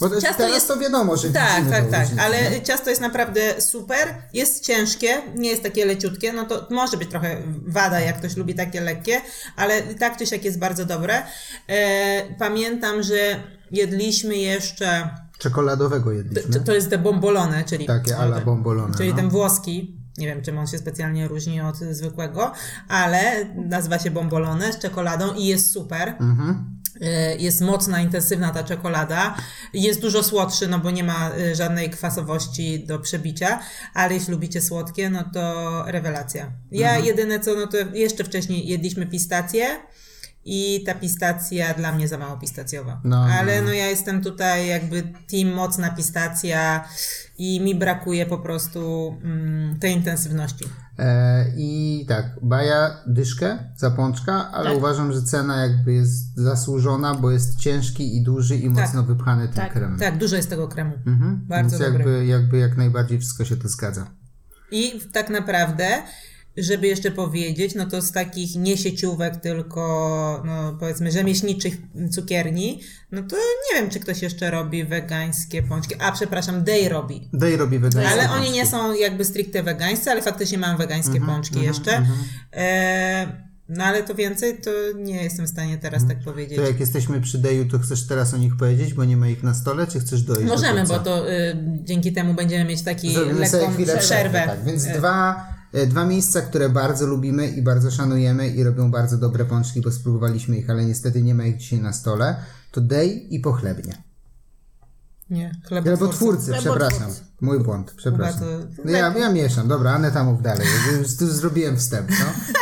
Bo 0.00 0.08
to 0.10 0.20
Ciasto 0.20 0.38
teraz 0.38 0.54
jest- 0.54 0.68
to 0.68 0.76
wiadomo, 0.76 1.16
że 1.16 1.30
Tak, 1.30 1.48
tak, 1.70 1.70
tak, 1.70 1.82
różnicę, 2.00 2.14
nie? 2.16 2.22
ale 2.22 2.62
ciasto 2.62 2.90
jest 2.90 3.02
naprawdę 3.02 3.60
super, 3.60 4.14
jest 4.32 4.64
ciężkie, 4.64 5.22
nie 5.36 5.50
jest 5.50 5.62
takie 5.62 5.84
leciutkie, 5.86 6.32
no 6.32 6.44
to 6.46 6.66
może 6.70 6.96
być 6.96 7.10
trochę 7.10 7.42
wada, 7.66 8.00
jak 8.00 8.18
ktoś 8.18 8.36
lubi 8.36 8.54
takie 8.54 8.80
lekkie, 8.80 9.20
ale 9.56 9.82
tak 9.82 10.16
czy 10.18 10.26
siak 10.26 10.44
jest 10.44 10.58
bardzo 10.58 10.84
dobre. 10.84 11.22
E, 11.68 12.34
pamiętam, 12.38 13.02
że 13.02 13.16
jedliśmy 13.70 14.36
jeszcze, 14.36 15.10
Czekoladowego 15.38 16.04
to, 16.04 16.16
jedliśmy. 16.16 16.60
to 16.60 16.74
jest 16.74 16.90
te 16.90 16.98
bombolone, 16.98 17.64
czyli, 17.64 17.86
Takie 17.86 18.16
ala 18.16 18.40
bombolone. 18.40 18.94
czyli 18.96 19.10
no. 19.10 19.16
ten 19.16 19.28
włoski, 19.28 19.96
nie 20.18 20.26
wiem 20.26 20.42
czym 20.42 20.58
on 20.58 20.66
się 20.66 20.78
specjalnie 20.78 21.28
różni 21.28 21.60
od 21.60 21.76
zwykłego, 21.76 22.52
ale 22.88 23.44
nazywa 23.54 23.98
się 23.98 24.10
bombolone 24.10 24.72
z 24.72 24.78
czekoladą 24.78 25.34
i 25.34 25.46
jest 25.46 25.70
super. 25.70 26.08
Mhm. 26.08 26.74
E, 27.00 27.36
Jest 27.36 27.60
mocna, 27.60 28.00
intensywna 28.00 28.50
ta 28.50 28.64
czekolada. 28.64 29.34
Jest 29.72 30.00
dużo 30.00 30.22
słodszy, 30.22 30.68
no 30.68 30.78
bo 30.78 30.90
nie 30.90 31.04
ma 31.04 31.30
e, 31.30 31.54
żadnej 31.54 31.90
kwasowości 31.90 32.86
do 32.86 32.98
przebicia, 32.98 33.60
ale 33.94 34.14
jeśli 34.14 34.32
lubicie 34.32 34.60
słodkie, 34.60 35.10
no 35.10 35.24
to 35.34 35.84
rewelacja. 35.86 36.52
Ja 36.72 36.88
Mhm. 36.88 37.04
jedyne 37.06 37.40
co, 37.40 37.54
no 37.54 37.66
to 37.66 37.76
jeszcze 37.94 38.24
wcześniej 38.24 38.68
jedliśmy 38.68 39.06
pistację 39.06 39.66
i 40.44 40.82
ta 40.86 40.94
pistacja 40.94 41.74
dla 41.74 41.92
mnie 41.92 42.08
za 42.08 42.18
mało 42.18 42.36
pistacjowa. 42.36 43.00
No, 43.04 43.26
no, 43.26 43.32
ale 43.34 43.60
no. 43.60 43.66
no 43.66 43.72
ja 43.72 43.86
jestem 43.86 44.22
tutaj 44.22 44.66
jakby 44.68 45.02
team 45.30 45.52
mocna 45.54 45.90
pistacja 45.90 46.88
i 47.38 47.60
mi 47.60 47.74
brakuje 47.74 48.26
po 48.26 48.38
prostu 48.38 49.14
mm, 49.24 49.78
tej 49.80 49.92
intensywności. 49.92 50.64
E, 50.98 51.44
I 51.56 52.04
tak, 52.08 52.30
baja 52.42 52.96
dyszkę 53.06 53.58
za 53.76 53.90
pączka, 53.90 54.50
ale 54.52 54.68
Tak. 54.68 54.78
uważam, 54.78 55.12
że 55.12 55.22
cena 55.22 55.56
jakby 55.66 55.92
jest 55.92 56.36
zasłużona, 56.36 57.14
bo 57.14 57.30
jest 57.30 57.56
ciężki 57.60 58.16
i 58.16 58.22
duży 58.22 58.56
i 58.56 58.62
Tak. 58.62 58.70
mocno 58.84 59.02
wypchany 59.02 59.46
tym 59.48 59.56
Tak, 59.56 59.72
kremem. 59.72 59.98
Tak, 59.98 60.18
dużo 60.18 60.36
jest 60.36 60.50
tego 60.50 60.68
kremu. 60.68 60.92
Mhm. 61.06 61.40
Bardzo 61.48 61.78
Więc 61.78 61.82
dobry. 61.92 62.04
jakby, 62.12 62.26
jakby 62.26 62.58
jak 62.58 62.76
najbardziej 62.76 63.18
wszystko 63.18 63.44
się 63.44 63.56
to 63.56 63.68
zgadza. 63.68 64.06
I 64.70 65.00
tak 65.12 65.30
naprawdę, 65.30 66.02
żeby 66.56 66.86
jeszcze 66.86 67.10
powiedzieć, 67.10 67.74
no 67.74 67.86
to 67.86 68.02
z 68.02 68.12
takich 68.12 68.56
nie 68.56 68.76
sieciówek, 68.76 69.36
tylko 69.36 70.42
no 70.46 70.76
powiedzmy 70.80 71.12
rzemieślniczych 71.12 71.74
cukierni, 72.12 72.80
no 73.12 73.22
to 73.22 73.36
nie 73.36 73.80
wiem, 73.80 73.90
czy 73.90 74.00
ktoś 74.00 74.22
jeszcze 74.22 74.50
robi 74.50 74.84
wegańskie 74.84 75.62
pączki. 75.62 75.94
A 75.98 76.12
przepraszam, 76.12 76.64
Day 76.64 76.88
robi. 76.88 77.28
Dej 77.32 77.56
robi 77.56 77.78
wegańskie 77.78 78.12
Ale 78.12 78.28
pączki. 78.28 78.38
oni 78.46 78.50
nie 78.50 78.66
są 78.66 78.94
jakby 78.94 79.24
stricte 79.24 79.62
wegańscy, 79.62 80.10
ale 80.10 80.22
faktycznie 80.22 80.58
mają 80.58 80.76
wegańskie 80.76 81.16
Mhm, 81.18 81.26
pączki 81.34 81.60
jeszcze. 81.62 82.06
E, 82.52 83.44
no 83.68 83.84
ale 83.84 84.02
to 84.02 84.14
więcej, 84.14 84.60
to 84.60 84.70
nie 84.96 85.22
jestem 85.24 85.46
w 85.46 85.48
stanie 85.48 85.78
teraz 85.78 86.08
tak 86.08 86.20
powiedzieć. 86.24 86.58
To 86.58 86.62
jak 86.66 86.80
jesteśmy 86.80 87.20
przy 87.20 87.38
Deju, 87.38 87.64
to 87.68 87.78
chcesz 87.78 88.06
teraz 88.06 88.34
o 88.34 88.36
nich 88.36 88.56
powiedzieć, 88.56 88.94
bo 88.94 89.04
nie 89.04 89.16
ma 89.16 89.28
ich 89.28 89.42
na 89.42 89.54
stole, 89.54 89.86
czy 89.86 90.00
chcesz 90.00 90.22
dojść 90.22 90.48
Możemy, 90.48 90.82
do 90.82 90.88
bo 90.88 90.98
to 90.98 91.30
y, 91.32 91.56
dzięki 91.84 92.12
temu 92.12 92.34
będziemy 92.34 92.64
mieć 92.64 92.82
taki 92.82 93.14
Zrobimy 93.14 93.40
lekką 93.40 93.72
chwilę 93.72 93.98
przerwę. 93.98 94.42
Tak, 94.46 94.64
więc 94.64 94.86
E, 94.86 94.98
dwa, 94.98 95.53
dwa 95.86 96.04
miejsca, 96.06 96.40
które 96.40 96.68
bardzo 96.68 97.06
lubimy 97.06 97.48
i 97.48 97.62
bardzo 97.62 97.90
szanujemy 97.90 98.48
i 98.48 98.64
robią 98.64 98.90
bardzo 98.90 99.18
dobre 99.18 99.44
pączki, 99.44 99.80
bo 99.80 99.92
spróbowaliśmy 99.92 100.56
ich, 100.56 100.70
ale 100.70 100.84
niestety 100.84 101.22
nie 101.22 101.34
ma 101.34 101.44
ich 101.44 101.56
dzisiaj 101.56 101.80
na 101.80 101.92
stole, 101.92 102.36
to 102.72 102.80
Dej 102.80 103.34
i 103.34 103.40
Pochlebnie. 103.40 104.02
Nie, 105.30 105.60
Chlebotwórcy, 105.68 106.52
Chlebotwórcy. 106.52 106.52
przepraszam. 106.52 107.10
Mój 107.40 107.60
błąd, 107.60 107.94
przepraszam. 107.96 108.42
No 108.84 108.90
ja, 108.90 109.18
ja 109.18 109.32
mieszam, 109.32 109.68
dobra, 109.68 109.92
Aneta 109.92 110.24
mów 110.24 110.42
dalej. 110.42 110.66
Już 110.98 111.16
tu 111.16 111.26
zrobiłem 111.26 111.76
wstęp, 111.76 112.10
no. 112.10 112.54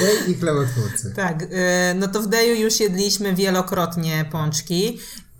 Dej 0.00 0.30
i 0.30 0.34
chlebotwórcy. 0.34 1.12
Tak, 1.16 1.42
y, 1.42 1.46
no 1.94 2.08
to 2.08 2.22
w 2.22 2.28
Deju 2.28 2.54
już 2.54 2.80
jedliśmy 2.80 3.34
wielokrotnie 3.34 4.24
pączki. 4.32 4.98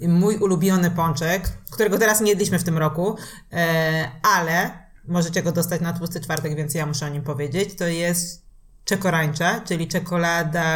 Mój 0.09 0.37
ulubiony 0.37 0.91
pączek, 0.91 1.49
którego 1.71 1.99
teraz 1.99 2.21
nie 2.21 2.31
jedliśmy 2.31 2.59
w 2.59 2.65
tym 2.65 2.79
roku, 2.79 3.17
e, 3.53 4.11
ale 4.37 4.71
możecie 5.11 5.43
go 5.43 5.53
dostać 5.53 5.81
na 5.81 5.93
tłusty 5.93 6.21
czwartek, 6.21 6.57
więc 6.57 6.75
ja 6.75 6.87
muszę 6.87 7.07
o 7.07 7.09
nim 7.09 7.23
powiedzieć. 7.23 7.75
To 7.75 7.87
jest 7.87 8.51
czekorańcza, 8.85 9.61
czyli 9.61 9.89
czekolada, 9.89 10.67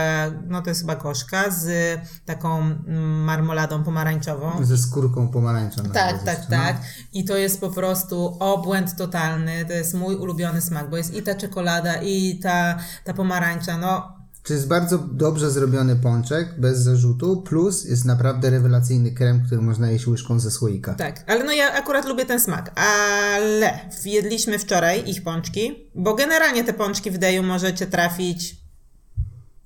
no 0.49 0.63
to 0.63 0.71
jest 0.71 0.81
chyba 0.81 0.97
gorzka, 0.97 1.51
z 1.51 2.01
taką 2.25 2.59
mm, 2.59 3.25
marmoladą 3.25 3.85
pomarańczową. 3.85 4.65
Ze 4.65 4.79
skórką 4.79 5.29
pomarańczą. 5.29 5.83
Tak, 5.83 6.23
tak, 6.23 6.39
no. 6.39 6.57
tak. 6.57 6.77
I 7.13 7.25
to 7.25 7.37
jest 7.37 7.61
po 7.61 7.71
prostu 7.71 8.37
obłęd 8.41 8.97
totalny. 8.97 9.65
To 9.65 9.73
jest 9.73 9.95
mój 9.95 10.17
ulubiony 10.17 10.61
smak, 10.61 10.91
bo 10.91 10.97
jest 10.97 11.15
i 11.15 11.23
ta 11.23 11.35
czekolada, 11.35 11.95
i 12.03 12.39
ta, 12.39 12.79
ta 13.05 13.15
pomarańcza. 13.15 13.79
No, 13.79 14.14
To 14.45 14.53
jest 14.53 14.69
bardzo 14.69 14.99
dobrze 14.99 15.51
zrobiony 15.51 15.97
pączek, 15.97 16.61
bez 16.61 16.79
zarzutu, 16.79 17.43
plus 17.43 17.85
jest 17.85 18.05
naprawdę 18.05 18.51
rewelacyjny 18.51 19.13
krem, 19.13 19.43
który 19.47 19.63
można 19.63 19.91
jeść 19.91 20.07
łyżką 20.07 20.41
ze 20.41 20.51
słoika. 20.51 20.95
Tak, 20.95 21.25
ale 21.27 21.45
no 21.45 21.53
ja 21.53 21.73
akurat 21.73 22.07
lubię 22.07 22.27
ten 22.27 22.41
smak. 22.41 22.81
Ale 22.81 23.81
jedliśmy 24.05 24.59
wczoraj 24.59 25.11
ich 25.11 25.23
pączki, 25.23 25.91
bo 25.95 26.15
generalnie 26.15 26.65
te 26.65 26.73
pączki 26.73 27.11
w 27.11 27.19
Deju 27.19 27.43
możecie 27.43 27.87
trafić. 27.87 28.57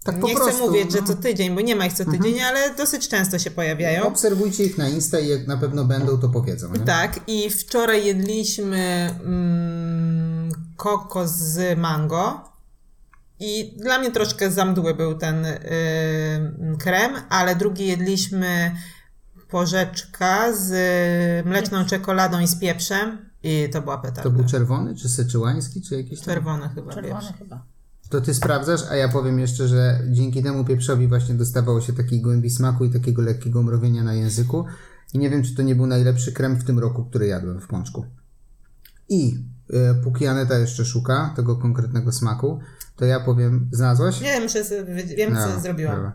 Tak 0.05 0.21
po 0.21 0.27
nie 0.27 0.35
prostu. 0.35 0.55
chcę 0.57 0.67
mówić, 0.67 0.93
że 0.93 1.01
no. 1.01 1.07
co 1.07 1.15
tydzień, 1.15 1.55
bo 1.55 1.61
nie 1.61 1.77
ma 1.77 1.87
ich 1.87 1.93
co 1.93 2.05
tydzień, 2.05 2.41
ale 2.41 2.75
dosyć 2.75 3.09
często 3.09 3.39
się 3.39 3.51
pojawiają. 3.51 4.03
Obserwujcie 4.03 4.65
ich 4.65 4.79
na 4.79 4.89
Insta 4.89 5.19
i 5.19 5.29
jak 5.29 5.47
na 5.47 5.57
pewno 5.57 5.85
będą, 5.85 6.19
to 6.19 6.29
powiedzą. 6.29 6.73
Nie? 6.73 6.79
Tak, 6.79 7.21
i 7.27 7.51
wczoraj 7.51 8.07
jedliśmy 8.07 9.15
mm, 9.25 10.51
kokos 10.77 11.31
z 11.31 11.79
mango. 11.79 12.48
I 13.41 13.77
dla 13.83 13.99
mnie 13.99 14.11
troszkę 14.11 14.51
za 14.51 14.65
mdły 14.65 14.95
był 14.95 15.15
ten 15.19 15.45
y, 15.45 15.59
krem, 16.79 17.13
ale 17.29 17.57
drugi 17.57 17.87
jedliśmy 17.87 18.71
porzeczka 19.51 20.53
z 20.57 20.73
mleczną 21.47 21.85
czekoladą 21.85 22.41
i 22.41 22.47
z 22.47 22.57
pieprzem. 22.61 23.19
I 23.43 23.69
to 23.73 23.83
była 23.83 23.99
petarda. 23.99 24.23
To 24.23 24.31
był 24.31 24.45
czerwony, 24.45 24.97
czy 24.97 25.09
seczułański, 25.09 25.83
czy 25.83 25.97
jakiś 25.97 26.21
tam? 26.21 26.35
Czerwony 26.35 26.69
chyba, 26.69 26.93
Czerwony 26.93 27.21
wiesz. 27.21 27.39
chyba. 27.39 27.65
To 28.11 28.21
ty 28.21 28.35
sprawdzasz, 28.35 28.81
a 28.91 28.97
ja 28.97 29.09
powiem 29.09 29.39
jeszcze, 29.39 29.69
że 29.69 30.01
dzięki 30.11 30.43
temu 30.43 30.65
pieprzowi 30.65 31.09
właśnie 31.09 31.35
dostawało 31.35 31.81
się 31.81 31.93
takiej 31.93 32.21
głębi 32.21 32.51
smaku 32.51 32.85
i 32.85 32.91
takiego 32.91 33.23
lekkiego 33.23 33.63
mrowienia 33.63 34.05
na 34.05 34.15
języku. 34.15 34.65
I 35.15 35.19
nie 35.19 35.31
wiem, 35.31 35.43
czy 35.43 35.55
to 35.55 35.63
nie 35.63 35.75
był 35.75 35.87
najlepszy 35.87 36.33
krem 36.33 36.57
w 36.57 36.65
tym 36.65 36.79
roku, 36.79 37.05
który 37.05 37.27
jadłem 37.27 37.61
w 37.61 37.67
pączku. 37.67 38.07
I 39.09 39.45
e, 39.73 39.95
póki 39.95 40.27
Aneta 40.27 40.59
jeszcze 40.59 40.85
szuka 40.85 41.33
tego 41.37 41.57
konkretnego 41.57 42.13
smaku, 42.13 42.61
to 42.99 43.05
ja 43.05 43.21
powiem, 43.21 43.69
znalazłaś? 43.73 44.21
Nie, 44.21 44.41
muszę 44.41 44.65
sobie, 44.65 44.85
wiem 45.05 45.35
co 45.35 45.49
No, 45.55 45.61
zrobiłam. 45.61 45.97
dobra. 45.97 46.13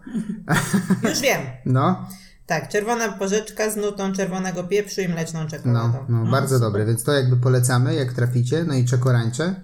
Już 1.10 1.22
wiem. 1.22 1.42
No, 1.66 2.08
Tak, 2.46 2.70
czerwona 2.70 3.12
porzeczka 3.12 3.70
z 3.72 3.76
nutą 3.76 4.14
czerwonego 4.14 4.64
pieprzu 4.64 5.02
i 5.02 5.08
mleczną 5.08 5.48
czekoladą. 5.48 6.06
no, 6.10 6.24
no, 6.26 6.32
bardzo 6.32 6.60
dobre, 6.60 6.86
więc 6.86 7.04
to 7.04 7.12
jakby 7.14 7.38
polecamy, 7.38 7.96
jak 7.96 8.14
traficie, 8.14 8.64
no 8.68 8.74
i 8.74 8.86
czekorańcze. 8.86 9.56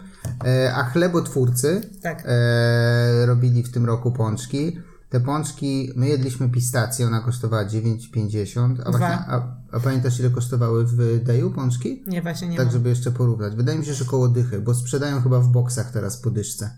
E, 0.45 0.73
a 0.75 0.83
chlebotwórcy 0.83 1.81
Tak. 2.03 2.23
e, 2.25 3.25
robili 3.25 3.63
w 3.63 3.71
tym 3.71 3.85
roku 3.85 4.11
pączki. 4.11 4.79
Te 5.09 5.19
pączki, 5.19 5.91
my 5.95 6.07
jedliśmy 6.07 6.49
pistację, 6.49 7.07
ona 7.07 7.19
kosztowała 7.19 7.65
9,50, 7.65 8.75
a, 8.85 8.89
właśnie, 8.91 9.07
a, 9.07 9.55
a 9.71 9.79
pamiętasz 9.79 10.19
ile 10.19 10.29
kosztowały 10.29 10.85
w 10.85 11.23
Daju 11.23 11.51
pączki? 11.51 12.03
Nie, 12.07 12.21
właśnie 12.21 12.47
nie 12.47 12.57
tak, 12.57 12.65
mam. 12.65 12.73
żeby 12.73 12.89
jeszcze 12.89 13.11
porównać. 13.11 13.55
Wydaje 13.55 13.79
mi 13.79 13.85
się, 13.85 13.93
że 13.93 14.05
koło 14.05 14.27
dychy, 14.27 14.61
bo 14.61 14.73
sprzedają 14.73 15.21
chyba 15.21 15.39
w 15.39 15.47
boksach 15.47 15.91
teraz 15.91 16.17
po 16.17 16.29
dyszce. 16.29 16.69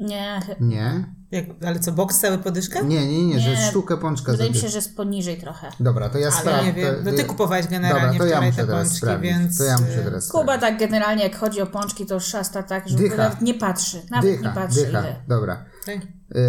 Nie, 0.00 0.40
Nie? 0.60 1.14
Jak, 1.30 1.44
ale 1.66 1.78
co, 1.78 1.92
boks 1.92 2.18
cały 2.20 2.38
podyszkę? 2.38 2.84
Nie, 2.84 3.06
nie, 3.08 3.26
nie, 3.26 3.40
że 3.40 3.50
Nie. 3.50 3.56
sztukę 3.56 3.96
pączka 3.96 4.32
wydaje 4.32 4.50
mi 4.50 4.56
się, 4.56 4.68
że 4.68 4.78
jest 4.78 4.96
poniżej 4.96 5.40
trochę. 5.40 5.68
Dobra, 5.80 6.08
to 6.08 6.18
ja 6.18 6.26
Ale 6.28 6.36
sprawdzę. 6.36 6.66
nie 6.66 6.72
wiem, 6.72 6.94
no 7.04 7.12
ty 7.12 7.24
kupowałeś 7.24 7.66
generalnie 7.66 8.18
Dobra, 8.18 8.18
to 8.18 8.24
ja 8.26 8.30
wczoraj 8.30 8.50
muszę 8.50 8.60
te 8.62 8.66
teraz 8.66 8.82
pączki, 8.88 8.96
sprawdzić. 8.98 9.30
więc... 9.30 9.58
To 9.58 9.64
ja 9.64 9.78
muszę 9.78 10.00
y, 10.00 10.04
teraz 10.04 10.28
Kuba 10.28 10.42
sprawdzić. 10.42 10.60
tak 10.68 10.78
generalnie 10.78 11.22
jak 11.24 11.36
chodzi 11.36 11.60
o 11.62 11.66
pączki, 11.66 12.06
to 12.06 12.20
szasta 12.20 12.62
tak, 12.62 12.88
że 12.88 12.96
Dycha. 12.96 13.16
nawet 13.16 13.40
nie 13.40 13.54
patrzy. 13.54 14.02
Nawet 14.10 14.30
Dycha, 14.30 14.48
nie 14.48 14.54
patrzy 14.54 14.80
dycha, 14.86 15.00
ile. 15.00 15.16
dobra. 15.28 15.64
tak. 15.86 15.96
Yy, 16.34 16.40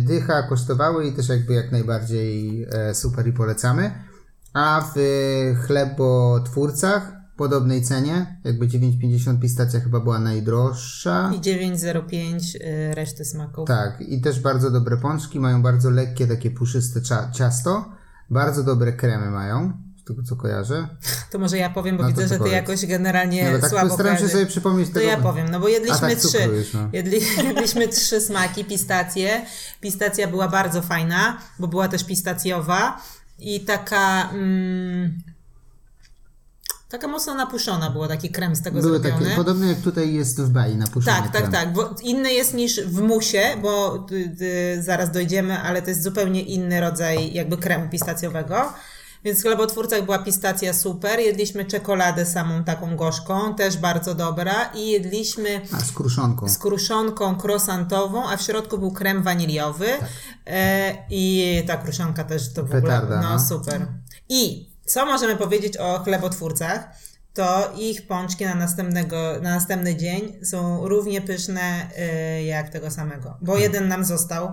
dycha 0.00 0.42
kosztowały 0.42 1.06
i 1.06 1.12
też 1.12 1.28
jakby 1.28 1.54
jak 1.54 1.72
najbardziej 1.72 2.66
e, 2.72 2.94
super 2.94 3.26
i 3.26 3.32
polecamy. 3.32 3.90
A 4.54 4.90
w 4.94 4.98
chlebotwórcach 5.66 7.12
podobnej 7.38 7.82
cenie, 7.82 8.40
jakby 8.44 8.66
9,50 8.68 9.40
pistacja 9.40 9.80
chyba 9.80 10.00
była 10.00 10.18
najdroższa. 10.18 11.30
I 11.36 11.40
9,05 11.40 12.56
y, 12.56 12.94
reszty 12.94 13.24
smaków. 13.24 13.68
Tak, 13.68 14.00
i 14.00 14.20
też 14.20 14.40
bardzo 14.40 14.70
dobre 14.70 14.96
pączki, 14.96 15.40
mają 15.40 15.62
bardzo 15.62 15.90
lekkie, 15.90 16.26
takie 16.26 16.50
puszyste 16.50 17.00
cia- 17.00 17.30
ciasto. 17.32 17.92
Bardzo 18.30 18.62
dobre 18.62 18.92
kremy 18.92 19.30
mają, 19.30 19.72
z 20.00 20.04
tego 20.04 20.22
co 20.22 20.36
kojarzę. 20.36 20.88
To 21.30 21.38
może 21.38 21.58
ja 21.58 21.70
powiem, 21.70 21.96
bo 21.96 22.02
No 22.02 22.08
to 22.08 22.14
widzę, 22.14 22.28
że 22.28 22.34
ty 22.34 22.38
powiedz. 22.38 22.54
jakoś 22.54 22.86
generalnie 22.86 23.42
Nie, 23.44 23.50
bo 23.52 23.58
tak 23.58 23.70
słabo 23.70 23.88
postaram 23.88 24.18
się 24.18 24.28
sobie 24.28 24.46
przypomnieć 24.46 24.88
To 24.88 24.94
tego. 24.94 25.06
ja 25.06 25.16
powiem, 25.16 25.48
no 25.50 25.60
bo 25.60 25.68
jedliśmy 25.68 26.08
tak, 26.10 26.18
trzy. 26.18 26.38
już, 26.56 26.72
no. 26.74 26.88
Jedli, 26.92 27.20
jedliśmy 27.48 27.88
trzy 27.88 28.20
smaki, 28.20 28.64
pistacje. 28.64 29.46
Pistacja 29.80 30.28
była 30.28 30.48
bardzo 30.48 30.82
fajna, 30.82 31.38
bo 31.58 31.68
była 31.68 31.88
też 31.88 32.04
pistacjowa 32.04 33.00
i 33.38 33.60
taka... 33.60 34.30
Mm, 34.30 35.22
taka 36.88 37.08
mocno 37.08 37.34
napuszona 37.34 37.90
była, 37.90 38.08
taki 38.08 38.30
krem 38.30 38.56
z 38.56 38.62
tego 38.62 38.80
Były 38.80 38.98
zrobiony. 38.98 39.24
takie, 39.24 39.36
podobne 39.36 39.66
jak 39.66 39.78
tutaj 39.80 40.14
jest 40.14 40.40
w 40.40 40.50
Bai 40.50 40.76
na 40.76 40.86
puszczeniu 40.86 41.22
Tak, 41.22 41.32
tak, 41.32 41.52
tak, 41.52 41.72
bo 41.72 41.94
inny 42.02 42.32
jest 42.32 42.54
niż 42.54 42.80
w 42.80 43.00
musie, 43.00 43.42
bo 43.62 44.04
y, 44.12 44.44
y, 44.76 44.82
zaraz 44.82 45.10
dojdziemy, 45.10 45.60
ale 45.60 45.82
to 45.82 45.88
jest 45.88 46.02
zupełnie 46.02 46.42
inny 46.42 46.80
rodzaj 46.80 47.32
jakby 47.32 47.56
kremu 47.56 47.88
pistacjowego. 47.88 48.72
Więc 49.24 49.38
w 49.38 49.42
chlebotwórcach 49.42 50.04
była 50.04 50.18
pistacja 50.18 50.72
super, 50.72 51.20
jedliśmy 51.20 51.64
czekoladę 51.64 52.26
samą 52.26 52.64
taką 52.64 52.96
gorzką, 52.96 53.54
też 53.54 53.76
bardzo 53.76 54.14
dobra 54.14 54.70
i 54.74 54.90
jedliśmy 54.90 55.60
A, 55.72 55.80
z 55.80 55.92
kruszonką. 55.92 56.48
z 56.48 56.58
kruszonką 56.58 57.38
croissantową, 57.42 58.28
a 58.28 58.36
w 58.36 58.42
środku 58.42 58.78
był 58.78 58.90
krem 58.90 59.22
waniliowy 59.22 59.86
e, 60.46 60.94
i 61.10 61.62
ta 61.66 61.76
kruszonka 61.76 62.24
też 62.24 62.52
to 62.52 62.64
w 62.64 62.74
ogóle, 62.74 63.06
no 63.10 63.32
no. 63.32 63.40
super. 63.40 63.86
I 64.28 64.67
co 64.88 65.06
możemy 65.06 65.36
powiedzieć 65.36 65.76
o 65.76 65.98
chlebotwórcach? 65.98 66.88
To 67.34 67.72
ich 67.78 68.06
pączki 68.06 68.44
na, 68.44 68.54
następnego, 68.54 69.16
na 69.42 69.50
następny 69.54 69.96
dzień 69.96 70.44
są 70.44 70.88
równie 70.88 71.20
pyszne 71.20 71.90
e, 71.96 72.44
jak 72.44 72.68
tego 72.68 72.90
samego. 72.90 73.36
Bo 73.40 73.52
Hmm. 73.52 73.62
jeden 73.62 73.88
nam 73.88 74.04
został, 74.04 74.48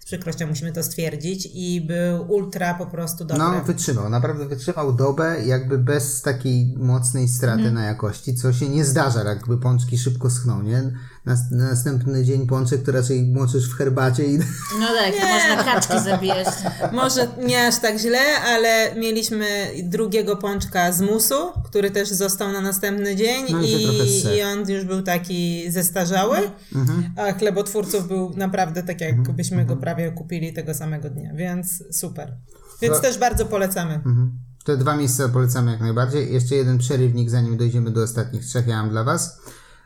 z 0.00 0.04
przykrością 0.04 0.46
musimy 0.46 0.72
to 0.72 0.82
stwierdzić, 0.82 1.48
i 1.54 1.80
był 1.80 2.32
ultra 2.32 2.74
po 2.74 2.86
prostu 2.86 3.24
dobry. 3.24 3.44
No, 3.44 3.64
wytrzymał, 3.64 4.08
naprawdę 4.10 4.46
wytrzymał 4.48 4.92
dobę, 4.92 5.36
jakby 5.46 5.78
bez 5.78 6.22
takiej 6.22 6.74
mocnej 6.76 7.28
straty 7.28 7.58
Mhm. 7.58 7.74
na 7.74 7.84
jakości, 7.84 8.34
co 8.34 8.52
się 8.52 8.68
nie 8.68 8.84
zdarza, 8.84 9.22
jakby 9.24 9.58
pączki 9.58 9.98
szybko 9.98 10.30
schną, 10.30 10.62
nie? 10.62 10.92
Na, 11.28 11.36
na 11.50 11.68
następny 11.68 12.24
dzień 12.24 12.46
pączek 12.46 12.82
to 12.82 12.92
raczej 12.92 13.26
moczysz 13.26 13.70
w 13.70 13.74
herbacie 13.76 14.24
i 14.24 14.38
No 14.38 14.86
tak, 14.98 15.14
to 15.20 15.26
można 15.26 15.64
kaczki 15.72 16.00
zabijać. 16.04 16.48
Może 16.92 17.28
nie 17.46 17.66
aż 17.66 17.78
tak 17.80 17.98
źle, 17.98 18.18
ale 18.46 18.94
mieliśmy 18.96 19.46
drugiego 19.82 20.36
pączka 20.36 20.92
z 20.92 21.00
musu, 21.00 21.34
który 21.64 21.90
też 21.90 22.08
został 22.08 22.52
na 22.52 22.60
następny 22.60 23.16
dzień 23.16 23.44
No 23.50 23.60
i 23.62 23.66
i, 23.66 24.36
i 24.38 24.42
on 24.42 24.70
już 24.70 24.84
był 24.84 25.02
taki 25.02 25.70
zestarzały, 25.70 26.36
Mhm. 26.74 27.10
a 27.16 27.32
chlebotwórców 27.32 28.08
był 28.08 28.32
naprawdę 28.36 28.82
tak, 28.82 29.00
jakbyśmy 29.00 29.64
go 29.64 29.76
prawie 29.76 30.12
kupili 30.12 30.52
tego 30.52 30.74
samego 30.74 31.10
dnia, 31.10 31.34
więc 31.34 31.84
super. 31.92 32.36
Więc 32.82 32.96
To- 32.96 33.02
też 33.02 33.18
bardzo 33.18 33.46
polecamy. 33.46 33.94
Mhm. 33.94 34.38
Te 34.64 34.76
dwa 34.76 34.96
miejsca 34.96 35.28
polecamy 35.28 35.70
jak 35.72 35.80
najbardziej. 35.80 36.32
Jeszcze 36.32 36.54
jeden 36.54 36.78
przerywnik, 36.78 37.30
zanim 37.30 37.56
dojdziemy 37.56 37.90
do 37.90 38.02
ostatnich 38.02 38.44
trzech, 38.44 38.66
ja 38.66 38.76
mam 38.82 38.90
dla 38.90 39.04
Was. 39.04 39.40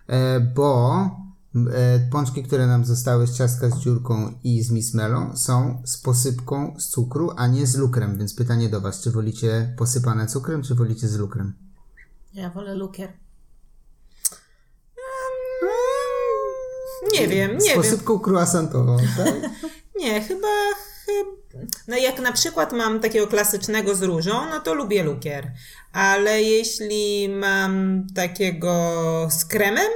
E, 0.08 0.40
bo 0.40 1.00
pączki, 2.10 2.42
które 2.42 2.66
nam 2.66 2.84
zostały 2.84 3.26
z 3.26 3.36
ciastka 3.36 3.70
z 3.70 3.78
dziurką 3.78 4.34
i 4.44 4.62
z 4.62 4.70
mismelą 4.70 5.36
są 5.36 5.82
z 5.84 5.96
posypką 5.96 6.74
z 6.78 6.88
cukru, 6.88 7.30
a 7.36 7.46
nie 7.46 7.66
z 7.66 7.76
lukrem. 7.76 8.18
Więc 8.18 8.34
pytanie 8.34 8.68
do 8.68 8.80
Was, 8.80 9.02
czy 9.02 9.10
wolicie 9.10 9.74
posypane 9.78 10.26
cukrem, 10.26 10.62
czy 10.62 10.74
wolicie 10.74 11.08
z 11.08 11.16
lukrem? 11.18 11.52
Ja 12.34 12.50
wolę 12.50 12.74
lukier. 12.74 13.12
Nie 17.12 17.28
wiem, 17.28 17.60
z 17.60 17.64
nie 17.64 17.70
wiem. 17.70 17.82
posypką 17.82 18.18
croissantową, 18.18 18.96
tak? 19.16 19.34
Nie, 19.96 20.20
chyba, 20.20 20.48
chyba. 21.06 21.66
No 21.88 21.96
jak 21.96 22.20
na 22.20 22.32
przykład 22.32 22.72
mam 22.72 23.00
takiego 23.00 23.26
klasycznego 23.26 23.94
z 23.94 24.02
różą, 24.02 24.50
no 24.50 24.60
to 24.60 24.74
lubię 24.74 25.02
lukier. 25.02 25.52
Ale 25.92 26.42
jeśli 26.42 27.28
mam 27.28 28.06
takiego 28.14 29.28
z 29.30 29.44
kremem, 29.44 29.90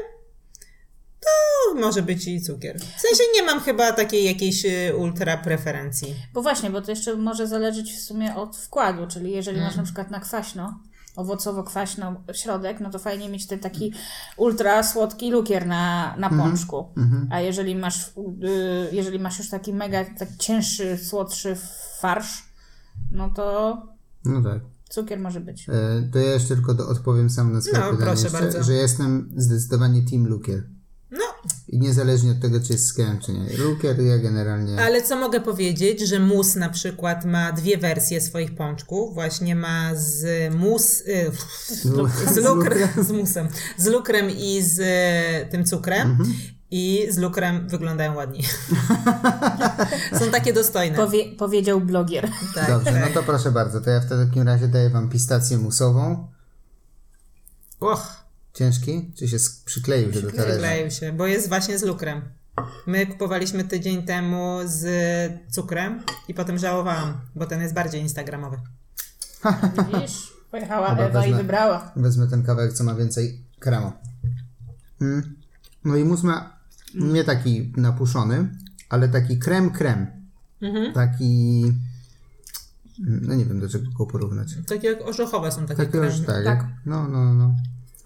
to 1.21 1.75
może 1.81 2.03
być 2.03 2.27
i 2.29 2.41
cukier. 2.43 2.79
W 2.81 3.01
sensie 3.01 3.23
nie 3.35 3.43
mam 3.43 3.61
chyba 3.61 3.93
takiej 3.93 4.25
jakiejś 4.25 4.65
y, 4.65 4.97
ultra 4.97 5.37
preferencji. 5.37 6.15
Bo 6.33 6.43
właśnie, 6.43 6.71
bo 6.71 6.83
to 6.83 6.91
jeszcze 6.91 7.17
może 7.17 7.47
zależeć 7.49 7.93
w 7.93 8.01
sumie 8.01 8.37
od 8.37 8.57
wkładu, 8.57 9.07
czyli 9.07 9.31
jeżeli 9.33 9.57
Mm. 9.57 9.69
masz 9.69 9.77
na 9.77 9.83
przykład 9.83 10.11
na 10.11 10.21
kwaśno, 10.21 10.81
owocowo-kwaśno 11.17 12.15
środek, 12.33 12.81
no 12.81 12.91
to 12.91 12.99
fajnie 12.99 13.29
mieć 13.29 13.47
ten 13.47 13.59
taki 13.59 13.93
ultra 14.37 14.83
słodki 14.83 15.31
lukier 15.31 15.67
na, 15.67 16.15
na 16.19 16.27
Mhm. 16.29 16.43
pączku. 16.51 16.89
A 17.31 17.41
jeżeli 17.41 17.77
masz, 17.77 18.09
y, 18.09 18.89
jeżeli 18.93 19.19
masz 19.19 19.39
już 19.39 19.51
taki 19.51 19.73
mega 19.75 20.05
taki 20.19 20.37
cięższy, 20.39 20.99
słodszy 20.99 21.57
farsz, 22.01 22.45
no 23.11 23.31
to 23.31 23.77
No 24.25 24.43
tak. 24.43 24.61
cukier 24.89 25.21
może 25.21 25.41
być. 25.41 25.69
E, 25.69 25.73
to 26.13 26.19
ja 26.19 26.33
jeszcze 26.33 26.55
tylko 26.55 26.75
do, 26.75 26.89
odpowiem 26.89 27.31
sam 27.31 27.53
na 27.53 27.61
swoje 27.61 27.79
No, 27.79 27.91
pytanie, 27.91 28.07
proszę 28.07 28.23
jeszcze, 28.23 28.39
bardzo. 28.41 28.63
że 28.63 28.73
jestem 28.73 29.31
zdecydowanie 29.37 30.03
team 30.11 30.27
lukier. 30.27 30.63
I 31.69 31.79
niezależnie 31.79 32.31
od 32.31 32.41
tego, 32.41 32.61
czy 32.61 32.73
jest 32.73 32.87
z 32.87 32.93
kremem, 32.93 33.19
czy 33.21 33.33
nie. 33.33 33.57
Lukier 33.57 34.01
ja 34.01 34.19
generalnie... 34.19 34.83
ale 34.83 35.03
co 35.03 35.17
mogę 35.17 35.41
powiedzieć, 35.41 36.01
że 36.01 36.19
mus 36.21 36.55
na 36.55 36.69
przykład 36.69 37.25
ma 37.25 37.53
dwie 37.53 37.79
wersje 37.79 38.21
swoich 38.21 38.55
pączków. 38.55 39.15
Właśnie 39.15 39.57
ma 39.57 39.91
z 39.95 40.55
mus, 40.55 41.01
y, 41.01 41.31
lu- 41.85 42.09
z, 42.35 42.37
lukr, 42.37 42.75
z 43.03 43.11
musem, 43.11 43.49
z 43.77 43.87
lukrem 43.87 44.31
i 44.31 44.63
z 44.63 44.79
y, 44.79 45.51
tym 45.51 45.65
cukrem. 45.65 46.11
Mhm. 46.11 46.35
I 46.71 47.07
z 47.11 47.19
lukrem 47.19 47.69
wyglądają 47.69 48.15
ładniej. 48.15 48.43
Są 50.19 50.31
takie 50.31 50.53
dostojne. 50.53 50.97
Powie, 50.97 51.25
powiedział 51.39 51.81
blogier. 51.81 52.29
tak, 52.55 52.69
Dobrze, 52.69 52.93
tak. 52.93 53.01
no 53.01 53.07
to 53.15 53.23
proszę 53.27 53.53
bardzo, 53.53 53.81
to 53.81 53.91
ja 53.91 54.01
w 54.01 54.09
takim 54.09 54.43
razie 54.43 54.69
daję 54.69 54.91
Wam 54.91 55.09
pistację 55.09 55.59
musową. 55.59 56.29
Och, 57.81 58.26
Ciężki? 58.57 59.13
Czy 59.19 59.29
się 59.29 59.37
przykleił 59.65 60.13
się 60.13 60.21
do 60.23 60.31
talerza? 60.31 60.51
przykleił 60.51 60.91
się, 60.91 61.13
bo 61.13 61.27
jest 61.27 61.49
właśnie 61.49 61.79
z 61.79 61.83
lukrem. 61.83 62.23
My 62.87 63.07
kupowaliśmy 63.07 63.65
tydzień 63.65 64.03
temu 64.03 64.59
z 64.65 64.85
cukrem 65.53 66.03
i 66.29 66.35
potem 66.35 66.59
żałowałam, 66.59 67.21
bo 67.35 67.47
ten 67.47 67.61
jest 67.63 67.75
bardziej 67.75 68.01
instagramowy. 68.01 68.57
Widzisz? 69.95 70.33
Pojechała 70.51 70.89
Dobra, 70.89 71.05
Ewa 71.07 71.21
i 71.21 71.23
wezmę. 71.23 71.37
wybrała. 71.43 71.93
Wezmę 71.97 72.27
ten 72.27 72.43
kawałek, 72.43 72.73
co 72.73 72.85
ma 72.85 72.95
więcej 72.95 73.45
kremu. 73.59 73.93
Mm. 75.01 75.35
No 75.85 75.97
i 75.97 76.05
mus 76.05 76.23
ma 76.23 76.57
nie 76.95 77.25
taki 77.25 77.73
napuszony, 77.77 78.49
ale 78.89 79.09
taki 79.09 79.39
krem 79.39 79.71
krem. 79.71 80.07
Mhm. 80.63 80.93
Taki... 80.93 81.63
No 82.99 83.35
nie 83.35 83.45
wiem, 83.45 83.61
do 83.61 83.69
czego 83.69 83.91
go 83.91 84.07
porównać. 84.07 84.49
Takie 84.67 84.89
jak 84.89 85.01
orzechowe 85.09 85.53
są 85.53 85.67
takie 85.67 85.85
Taki 85.87 85.97
już 85.99 86.07
kremy. 86.15 86.27
tak, 86.27 86.45
Tak. 86.45 86.45
jak- 86.45 86.67
no, 86.87 87.09
no, 87.09 87.35
no. 87.35 87.55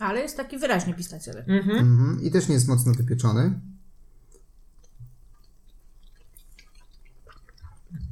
Ale 0.00 0.20
jest 0.20 0.36
taki 0.36 0.58
wyraźnie 0.58 0.94
pistacjowy. 0.94 1.38
Mhm. 1.38 1.78
Mhm. 1.78 2.22
I 2.22 2.30
też 2.30 2.48
nie 2.48 2.54
jest 2.54 2.68
mocno 2.68 2.92
wypieczony. 2.92 3.60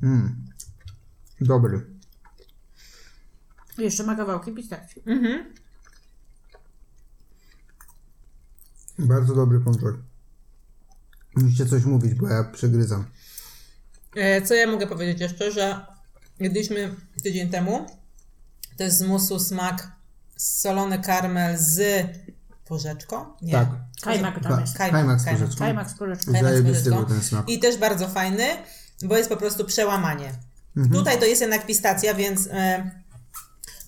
Mm. 0.02 0.44
Dobry. 1.40 1.86
Jeszcze 3.78 4.04
ma 4.04 4.16
kawałki 4.16 4.52
pistacji. 4.52 5.02
Mhm. 5.06 5.54
Bardzo 8.98 9.34
dobry 9.34 9.60
pączek. 9.60 9.94
Musicie 11.36 11.66
coś 11.66 11.84
mówić, 11.84 12.14
bo 12.14 12.28
ja 12.28 12.44
przegryzam. 12.44 13.04
E, 14.16 14.42
Co 14.42 14.54
ja 14.54 14.66
mogę 14.66 14.86
powiedzieć 14.86 15.20
jeszcze, 15.20 15.52
że 15.52 15.86
jedliśmy 16.40 16.94
tydzień 17.22 17.50
temu. 17.50 17.86
To 18.76 18.84
jest 18.84 18.98
z 18.98 19.02
musu 19.02 19.38
smak 19.38 19.97
solony 20.38 20.98
karmel 20.98 21.56
z 21.58 22.06
porzeczką? 22.64 23.24
Nie. 23.42 23.52
Tak. 23.52 23.68
Kajmak 24.02 24.42
tam 24.42 24.60
jest. 24.60 24.78
Kajmak, 24.78 25.00
Kajmak 25.00 25.20
z 25.20 25.24
porzeczką. 25.24 25.58
Kajmak 25.58 25.90
z 25.90 25.94
porzeczką. 25.98 26.32
Kajmak 26.32 26.50
z 26.52 26.54
Zajebisty 26.54 26.90
porzeczką. 26.90 27.06
był 27.06 27.14
ten 27.14 27.22
smak. 27.24 27.48
I 27.48 27.58
też 27.58 27.76
bardzo 27.76 28.08
fajny. 28.08 28.44
bo 29.02 29.16
jest 29.16 29.28
po 29.28 29.36
prostu 29.36 29.64
przełamanie. 29.64 30.32
Mhm. 30.76 30.94
Tutaj 30.94 31.18
to 31.18 31.24
jest 31.24 31.40
jednak 31.40 31.66
pistacja, 31.66 32.14
więc 32.14 32.46
e, 32.52 32.90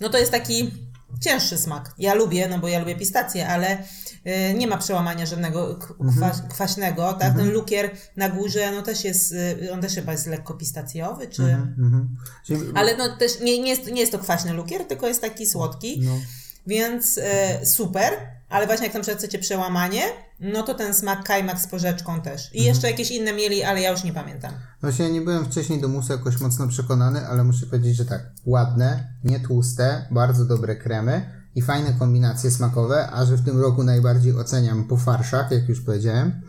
no 0.01 0.09
to 0.09 0.19
jest 0.19 0.33
taki 0.33 0.71
cięższy 1.21 1.59
smak. 1.59 1.95
Ja 1.99 2.15
lubię, 2.15 2.49
no 2.49 2.59
bo 2.59 2.69
ja 2.69 2.79
lubię 2.79 2.97
pistację, 2.97 3.49
ale 3.49 3.79
e, 4.25 4.55
nie 4.55 4.67
ma 4.67 4.79
przełamania 4.79 5.27
żadnego 5.27 5.79
Mhm. 6.01 6.17
kwa, 6.33 6.49
kwaśnego, 6.49 7.13
tak? 7.13 7.37
Ten 7.37 7.51
lukier 7.53 7.91
na 8.17 8.29
górze, 8.29 8.73
no 8.73 8.83
też 8.83 9.05
jest, 9.05 9.35
e, 9.69 9.73
on 9.73 9.81
też 9.81 9.95
chyba 9.95 10.13
jest 10.13 10.27
lekko 10.27 10.55
pistacjowy, 10.55 11.29
czy... 11.29 11.43
Mhm. 11.43 12.17
Czyli, 12.47 12.61
Ale 12.75 12.97
no 12.97 13.17
też 13.17 13.41
nie, 13.41 13.59
nie, 13.63 13.71
jest, 13.71 13.87
nie 13.87 14.01
jest 14.01 14.13
to 14.13 14.19
kwaśny 14.19 14.53
lukier, 14.53 14.85
tylko 14.85 15.09
jest 15.09 15.21
taki 15.21 15.47
słodki, 15.47 16.01
no, 16.05 16.19
więc 16.67 17.19
e, 17.19 17.67
super, 17.67 18.13
ale 18.49 18.67
właśnie 18.67 18.87
jak 18.87 18.95
na 18.95 19.01
przykład 19.01 19.19
chcecie 19.19 19.39
przełamanie, 19.39 20.03
no 20.41 20.63
to 20.63 20.75
ten 20.75 20.95
smak 20.95 21.25
kajmak 21.25 21.61
z 21.61 21.67
porzeczką 21.67 22.21
też. 22.21 22.47
Mhm. 22.47 22.55
I 22.55 22.65
jeszcze 22.65 22.91
jakieś 22.91 23.11
inne 23.11 23.33
mieli, 23.33 23.63
ale 23.63 23.81
ja 23.81 23.91
już 23.91 24.05
nie 24.05 24.13
pamiętam. 24.13 24.53
Właśnie 24.81 25.05
ja 25.05 25.11
nie 25.11 25.21
byłem 25.21 25.45
wcześniej 25.45 25.81
do 25.81 25.89
musu 25.89 26.13
jakoś 26.13 26.41
mocno 26.41 26.69
przekonany, 26.69 27.27
ale 27.27 27.45
muszę 27.45 27.67
powiedzieć, 27.67 27.97
że 27.97 28.05
tak, 28.05 28.21
ładne, 28.47 29.15
nie 29.25 29.41
tłuste, 29.41 30.07
bardzo 30.11 30.45
dobre 30.45 30.77
kremy 30.77 31.41
i 31.55 31.63
fajne 31.63 31.93
kombinacje 31.99 32.51
smakowe, 32.51 33.09
a 33.13 33.27
że 33.27 33.37
w 33.37 33.45
tym 33.45 33.61
roku 33.61 33.85
najbardziej 33.85 34.37
oceniam 34.37 34.85
po 34.85 34.97
farszach, 34.97 35.51
jak 35.51 35.69
już 35.69 35.81
powiedziałem, 35.81 36.43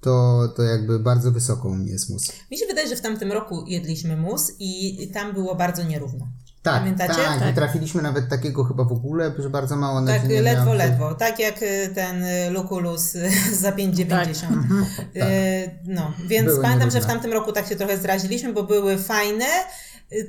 to, 0.00 0.48
to 0.56 0.62
jakby 0.62 0.98
bardzo 0.98 1.32
wysoko 1.32 1.68
u 1.68 1.74
mnie 1.74 1.92
jest 1.92 2.10
mus. 2.10 2.32
Mi 2.50 2.58
się 2.58 2.66
wydaje, 2.66 2.88
że 2.88 2.96
w 2.96 3.00
tamtym 3.00 3.32
roku 3.32 3.64
jedliśmy 3.66 4.16
mus 4.16 4.52
i 4.58 5.10
tam 5.14 5.32
było 5.32 5.54
bardzo 5.54 5.82
nierówno. 5.82 6.28
Tak, 6.62 6.78
Pamiętacie? 6.80 7.14
tak, 7.14 7.38
Tak. 7.38 7.46
nie 7.48 7.52
trafiliśmy 7.54 8.02
nawet 8.02 8.28
takiego 8.28 8.64
chyba 8.64 8.84
w 8.84 8.92
ogóle, 8.92 9.32
że 9.38 9.50
bardzo 9.50 9.76
mało 9.76 10.00
na 10.00 10.12
Tak, 10.12 10.22
ledwo, 10.28 10.64
miałem- 10.64 10.78
ledwo. 10.78 11.14
Tak 11.14 11.38
jak 11.38 11.62
y, 11.62 11.90
ten 11.94 12.24
y, 12.24 12.50
Lukulus 12.50 13.14
y, 13.14 13.30
za 13.62 13.72
5,90. 13.72 14.44
Y, 15.16 15.70
No, 15.84 16.12
więc 16.26 16.46
Były 16.46 16.62
pamiętam, 16.62 16.90
że 16.90 16.90
w 16.90 16.94
nierówne. 16.94 17.12
tamtym 17.14 17.32
roku 17.32 17.52
tak 17.52 17.66
się 17.66 17.76
trochę 17.76 17.96
zraziliśmy, 17.98 18.52
bo 18.52 18.62
były 18.62 18.98
fajne 18.98 19.44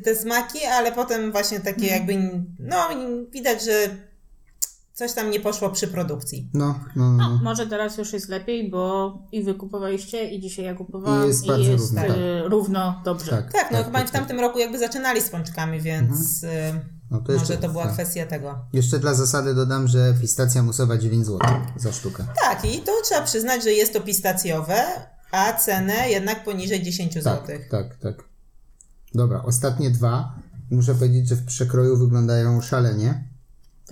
te 0.03 0.15
smaki, 0.15 0.65
ale 0.65 0.91
potem 0.91 1.31
właśnie 1.31 1.59
takie 1.59 1.87
jakby, 1.87 2.13
no 2.59 2.77
widać, 3.31 3.63
że 3.63 3.71
coś 5.01 5.13
tam 5.13 5.29
nie 5.31 5.39
poszło 5.39 5.69
przy 5.69 5.87
produkcji. 5.87 6.49
No, 6.53 6.79
no, 6.95 7.11
no. 7.11 7.17
No, 7.17 7.29
no. 7.29 7.39
może 7.43 7.67
teraz 7.67 7.97
już 7.97 8.13
jest 8.13 8.29
lepiej, 8.29 8.69
bo 8.71 9.13
i 9.31 9.43
wy 9.43 9.53
kupowaliście, 9.53 10.29
i 10.29 10.39
dzisiaj 10.39 10.65
ja 10.65 10.75
kupowałam, 10.75 11.21
I 11.21 11.25
i 11.25 11.27
jest 11.27 11.45
jest, 11.45 11.47
bardzo 11.47 11.71
równo, 11.77 12.01
y, 12.01 12.07
tak. 12.07 12.51
równo 12.51 13.01
dobrze. 13.05 13.31
Tak, 13.31 13.51
Tak, 13.53 13.71
no 13.71 13.77
tak, 13.77 13.85
chyba 13.85 13.99
tak, 13.99 14.07
w 14.07 14.11
tamtym 14.11 14.39
roku 14.39 14.59
jakby 14.59 14.79
zaczynali 14.79 15.21
z 15.21 15.29
pączkami, 15.29 15.81
więc 15.81 16.43
y, 16.43 16.49
No 17.11 17.17
to 17.21 17.33
może 17.33 17.39
jeszcze- 17.39 17.57
to 17.57 17.69
była 17.69 17.83
tak. 17.83 17.93
kwestia 17.93 18.25
tego. 18.25 18.59
Jeszcze 18.73 18.99
dla 18.99 19.13
zasady 19.13 19.55
dodam, 19.55 19.87
że 19.87 20.13
pistacja 20.21 20.63
musowa 20.63 20.97
9 20.97 21.25
zł 21.25 21.39
za 21.75 21.91
sztukę. 21.91 22.25
Tak, 22.43 22.65
i 22.65 22.79
to 22.79 22.91
trzeba 23.05 23.21
przyznać, 23.21 23.63
że 23.63 23.71
jest 23.71 23.93
to 23.93 24.01
pistacjowe, 24.01 24.83
a 25.31 25.53
cenę 25.53 26.09
jednak 26.09 26.43
poniżej 26.43 26.83
10 26.83 27.13
Tak, 27.13 27.23
zł. 27.23 27.57
tak, 27.71 27.95
tak. 27.97 28.15
Dobra, 29.13 29.43
ostatnie 29.43 29.91
dwa. 29.91 30.35
Muszę 30.71 30.95
powiedzieć, 30.95 31.29
że 31.29 31.35
w 31.35 31.45
przekroju 31.45 31.97
wyglądają 31.97 32.61
szalenie, 32.61 33.30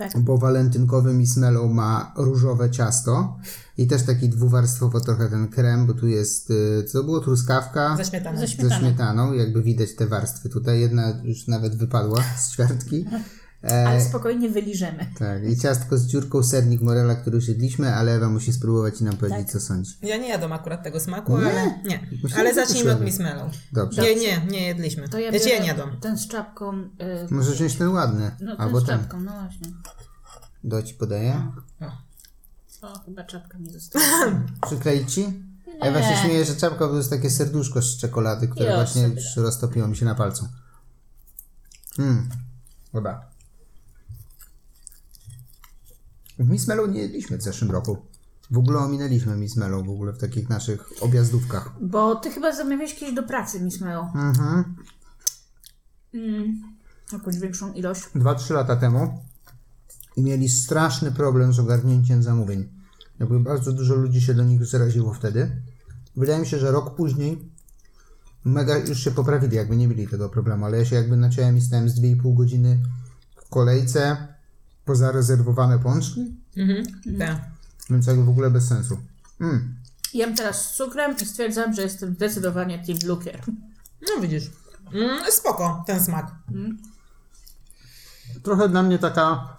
Tak. 0.00 0.18
bo 0.18 0.38
walentynkowy 0.38 1.14
Miss 1.14 1.36
Mellow 1.36 1.72
ma 1.72 2.12
różowe 2.16 2.70
ciasto 2.70 3.38
i 3.76 3.86
też 3.86 4.02
taki 4.02 4.28
dwuwarstwowo 4.28 5.00
trochę 5.00 5.28
ten 5.28 5.48
krem, 5.48 5.86
bo 5.86 5.94
tu 5.94 6.08
jest, 6.08 6.50
y, 6.50 6.84
co 6.84 7.04
było, 7.04 7.20
truskawka 7.20 7.96
Ze 7.96 8.04
śmietaną. 8.04 8.40
Ze 8.40 8.70
śmietaną, 8.70 9.32
jakby 9.32 9.62
widać 9.62 9.94
te 9.94 10.06
warstwy. 10.06 10.48
Tutaj 10.48 10.80
jedna 10.80 11.20
już 11.24 11.46
nawet 11.46 11.76
wypadła 11.76 12.22
z 12.38 12.52
ćwiartki. 12.52 13.06
E, 13.64 13.88
Ale 13.88 14.00
spokojnie 14.00 14.48
wyliżemy. 14.50 15.06
tak, 15.18 15.44
i 15.44 15.56
ciastko 15.56 15.98
z 15.98 16.06
dziurką, 16.06 16.42
sernik 16.42 16.80
morela, 16.80 17.14
który 17.14 17.36
już 17.36 17.48
jedliśmy, 17.48 17.94
ale 17.94 18.12
Ewa 18.14 18.28
musi 18.28 18.52
spróbować 18.52 19.00
i 19.00 19.04
nam 19.04 19.16
powiedzieć, 19.16 19.40
Tak. 19.42 19.50
co 19.52 19.60
sądzi. 19.60 19.92
Ja 20.02 20.16
nie 20.16 20.28
jadam 20.28 20.52
akurat 20.52 20.82
tego 20.82 21.00
smaku, 21.00 21.38
Nie? 21.38 21.46
ale 21.50 21.80
nie. 21.84 22.06
Ale 22.36 22.54
zacznijmy 22.54 22.92
od. 22.92 23.00
Miss 23.00 23.18
Mellow. 23.18 23.52
Dobrze. 23.72 24.02
Nie, 24.02 24.14
nie, 24.14 24.46
nie 24.50 24.66
jedliśmy. 24.66 25.08
To 25.08 25.18
ja 25.18 25.32
biorę 25.32 25.50
ja 25.50 25.60
nie 25.60 25.66
jadam. 25.66 26.00
ten 26.00 26.18
z 26.18 26.28
czapką. 26.28 26.78
Y, 26.78 26.86
Możesz 27.30 27.54
wziąć 27.54 27.74
ten 27.76 27.88
ładny, 27.88 28.30
no 28.40 28.56
ten 28.56 28.60
albo 28.66 28.80
z 28.80 28.84
ten. 28.86 28.98
czapką, 28.98 29.20
no 29.20 29.32
właśnie. 29.32 29.68
Do 30.64 30.82
ci 30.82 30.94
podaję. 30.94 31.52
O, 32.82 32.98
chyba 33.06 33.24
czapka 33.24 33.58
mi 33.58 33.72
została. 33.72 34.04
Przykleić 34.66 35.14
ci? 35.14 35.42
Ewa 35.80 36.02
się 36.02 36.16
śmieje, 36.22 36.44
że 36.44 36.56
czapka 36.56 36.88
to 36.88 36.96
jest 36.96 37.10
takie 37.10 37.30
serduszko 37.30 37.82
z 37.82 37.96
czekolady, 37.96 38.48
które 38.48 38.66
Już 38.66 38.74
właśnie 38.74 39.02
sobie 39.02 39.14
już 39.14 39.36
roztopiło 39.36 39.88
mi 39.88 39.96
się 39.96 40.04
na 40.04 40.14
palcu. 40.14 40.48
Hmm. 41.96 42.28
Chyba. 42.92 43.29
Miss 46.44 46.68
Mellow 46.68 46.90
nie 46.90 47.00
jedliśmy 47.00 47.38
w 47.38 47.42
zeszłym 47.42 47.70
roku. 47.70 47.96
W 48.50 48.58
ogóle 48.58 48.78
ominęliśmy 48.78 49.36
Miss 49.36 49.56
Mellow 49.56 49.86
w 49.86 49.90
ogóle 49.90 50.12
w 50.12 50.18
takich 50.18 50.48
naszych 50.48 50.92
objazdówkach. 51.00 51.72
Bo 51.80 52.16
ty 52.16 52.30
chyba 52.30 52.56
zamawiałeś 52.56 52.94
kiedyś 52.94 53.14
do 53.14 53.22
pracy, 53.22 53.60
Miss 53.60 53.80
Melo. 53.80 54.12
Mhm. 54.14 54.74
Mm. 56.14 56.62
Jakąś 57.12 57.38
większą 57.38 57.72
ilość. 57.72 58.02
2-3 58.14 58.54
lata 58.54 58.76
temu 58.76 59.18
i 60.16 60.22
mieli 60.22 60.48
straszny 60.48 61.12
problem 61.12 61.52
z 61.52 61.58
ogarnięciem 61.58 62.22
zamówień. 62.22 62.68
Jakby 63.18 63.40
bardzo 63.40 63.72
dużo 63.72 63.94
ludzi 63.94 64.20
się 64.20 64.34
do 64.34 64.44
nich 64.44 64.64
zaraziło 64.64 65.14
wtedy. 65.14 65.62
Wydaje 66.16 66.40
mi 66.40 66.46
się, 66.46 66.58
że 66.58 66.70
rok 66.70 66.96
później 66.96 67.50
mega 68.44 68.78
już 68.78 69.00
się 69.00 69.10
poprawili, 69.10 69.56
jakby 69.56 69.76
nie 69.76 69.88
mieli 69.88 70.08
tego 70.08 70.28
problemu, 70.28 70.64
ale 70.64 70.78
ja 70.78 70.84
się 70.84 70.96
jakby 70.96 71.16
naciąłem 71.16 71.56
i 71.56 71.60
stałem 71.60 71.88
z 71.88 72.00
2,5 72.00 72.36
godziny 72.36 72.82
w 73.36 73.48
kolejce 73.48 74.29
po 74.90 74.96
zarezerwowane 74.96 75.78
pączki, 75.78 76.34
Mhm. 76.56 76.84
Tak. 77.18 77.36
więc 77.90 78.06
jakby 78.06 78.24
w 78.24 78.28
ogóle 78.28 78.50
bez 78.50 78.68
sensu. 78.68 78.98
Mm. 79.40 79.74
Jem 80.14 80.34
teraz 80.36 80.66
z 80.66 80.76
cukrem 80.76 81.16
i 81.22 81.26
stwierdzam, 81.26 81.74
że 81.74 81.82
jestem 81.82 82.14
zdecydowanie 82.14 82.78
Team 82.86 82.98
Lukier. 83.06 83.40
No 84.02 84.20
widzisz. 84.22 84.50
Mm, 84.94 85.32
spoko, 85.32 85.84
ten 85.86 86.04
smak. 86.04 86.26
Trochę 88.42 88.68
dla 88.68 88.82
mnie 88.82 88.98
taka 88.98 89.56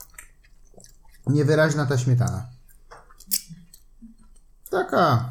niewyraźna 1.28 1.86
ta 1.86 1.98
śmietana. 1.98 2.48
Taka. 4.72 5.30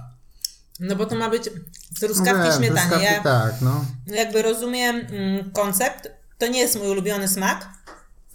No 0.80 0.96
bo 0.96 1.06
to 1.06 1.16
ma 1.16 1.30
być 1.30 1.44
no 1.46 1.60
truskawki 2.00 2.42
wiem, 2.42 2.52
śmietanie. 2.52 2.70
truskawki 2.80 3.04
Ja 3.04 3.22
Tak, 3.22 3.54
no. 3.60 3.84
jakby 4.06 4.42
rozumiem 4.42 4.96
mm, 4.96 5.50
koncept. 5.52 6.08
To 6.38 6.46
nie 6.46 6.58
jest 6.60 6.76
mój 6.78 6.88
ulubiony 6.90 7.28
smak. 7.28 7.68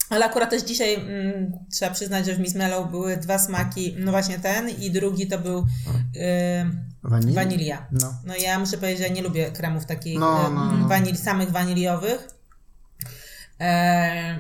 Ale 0.10 0.26
akurat 0.26 0.50
też 0.50 0.63
dzisiaj 0.63 0.94
mm, 0.94 1.52
trzeba 1.72 1.91
przyznać, 1.91 2.26
że 2.26 2.34
w 2.36 2.39
Miss 2.39 2.56
Mellow 2.56 2.91
były 2.91 3.18
dwa 3.18 3.39
smaki. 3.39 3.96
No 4.00 4.12
właśnie 4.12 4.39
ten 4.39 4.70
i 4.70 4.91
drugi 4.91 5.28
to 5.28 5.39
był 5.39 5.65
yy, 6.13 6.22
Wanilia? 7.04 7.36
wanilia. 7.36 7.88
No. 7.91 8.13
No 8.26 8.36
ja 8.36 8.60
muszę 8.60 8.78
powiedzieć, 8.78 8.98
że 8.98 9.08
ja 9.08 9.13
nie 9.13 9.22
lubię 9.22 9.52
kremów 9.52 9.86
takich 9.86 10.20
No, 10.20 10.48
e, 10.48 10.52
no, 10.52 10.72
no. 10.72 10.88
wanili, 10.88 11.18
samych 11.18 11.52
waniliowych. 11.52 12.28
E, 13.60 14.38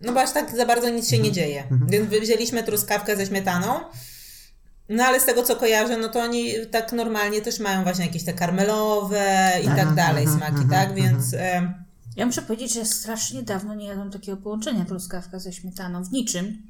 no 0.00 0.12
bo 0.12 0.20
aż 0.20 0.32
tak 0.32 0.56
za 0.56 0.66
bardzo 0.66 0.88
nic 0.90 1.10
się 1.10 1.18
nie 1.18 1.32
dzieje. 1.32 1.62
Mhm. 1.70 1.90
Więc 1.90 2.22
wzięliśmy 2.22 2.62
truskawkę 2.62 3.16
ze 3.16 3.26
śmietaną. 3.26 3.80
No 4.88 5.04
ale 5.04 5.20
z 5.20 5.24
tego 5.24 5.42
co 5.42 5.56
kojarzę, 5.56 5.96
no 5.96 6.08
to 6.08 6.20
oni 6.20 6.52
tak 6.70 6.92
normalnie 6.92 7.40
też 7.40 7.60
mają 7.60 7.82
właśnie 7.82 8.06
jakieś 8.06 8.24
te 8.24 8.32
karmelowe 8.32 9.52
i 9.64 9.66
tak 9.66 9.94
dalej 9.94 10.26
smaki, 10.26 10.68
tak? 10.70 10.94
Więc 10.94 11.34
e, 11.34 11.74
Ja 12.16 12.26
muszę 12.26 12.42
powiedzieć, 12.42 12.74
że 12.74 12.84
strasznie 12.84 13.42
dawno 13.42 13.74
nie 13.74 13.86
jadłam 13.86 14.10
takiego 14.10 14.36
połączenia 14.36 14.84
truskawka 14.84 15.38
ze 15.38 15.52
śmietaną 15.52 16.04
w 16.04 16.12
niczym. 16.12 16.62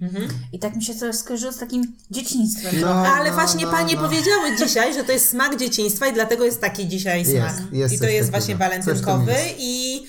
I 0.52 0.58
tak 0.58 0.76
mi 0.76 0.82
się 0.84 0.94
to 0.94 1.12
skojarzyło 1.12 1.52
z 1.52 1.58
takim 1.58 1.96
dzieciństwem. 2.10 2.74
No, 2.80 2.88
ale 2.88 3.30
no, 3.30 3.34
właśnie 3.36 3.64
no, 3.66 3.70
panie 3.72 3.94
no. 3.94 4.00
powiedziały 4.02 4.56
dzisiaj, 4.58 4.94
że 4.94 5.04
to 5.04 5.12
jest 5.12 5.28
smak 5.30 5.56
dzieciństwa 5.56 6.06
i 6.06 6.12
dlatego 6.14 6.44
jest 6.44 6.60
taki 6.60 6.88
dzisiaj 6.88 7.18
Jest, 7.18 7.56
smak. 7.56 7.72
jest 7.72 7.94
I 7.94 7.98
to 7.98 8.06
jest 8.06 8.30
właśnie 8.30 8.56
walentynkowy 8.56 9.34
i 9.58 10.02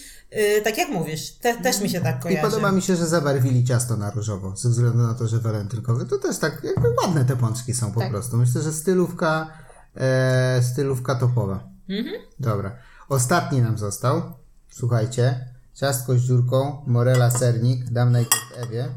y, 0.57 0.61
tak 0.63 0.77
jak 0.77 0.89
mówisz, 0.89 1.31
te, 1.31 1.57
też 1.57 1.81
mi 1.81 1.89
się 1.89 2.01
tak 2.01 2.19
I 2.19 2.23
kojarzy. 2.23 2.41
podoba 2.49 2.71
mi 2.71 2.81
się, 2.81 2.95
że 2.95 3.07
zabarwili 3.07 3.63
ciasto 3.63 3.97
na 3.97 4.11
różowo, 4.11 4.55
ze 4.55 4.69
względu 4.69 4.97
na 4.97 5.13
to, 5.13 5.27
że 5.27 5.39
walentynkowe. 5.39 6.05
To 6.05 6.17
też 6.17 6.37
tak, 6.37 6.61
jakby 6.63 6.87
ładne 7.03 7.25
te 7.25 7.35
pączki 7.35 7.73
są 7.73 7.91
po 7.91 7.99
Tak. 7.99 8.09
prostu. 8.09 8.37
Myślę, 8.37 8.61
że 8.61 8.73
stylówka, 8.73 9.47
e, 9.95 10.61
stylówka 10.71 11.15
topowa. 11.15 11.63
Dobra. 12.39 12.75
Ostatni 13.09 13.61
nam 13.61 13.77
został. 13.77 14.21
Słuchajcie. 14.69 15.45
Ciastko 15.73 16.13
z 16.17 16.21
dziurką, 16.21 16.83
morela 16.87 17.31
sernik, 17.31 17.89
dam 17.89 18.11
najpierw 18.11 18.43
Ewie. 18.57 18.87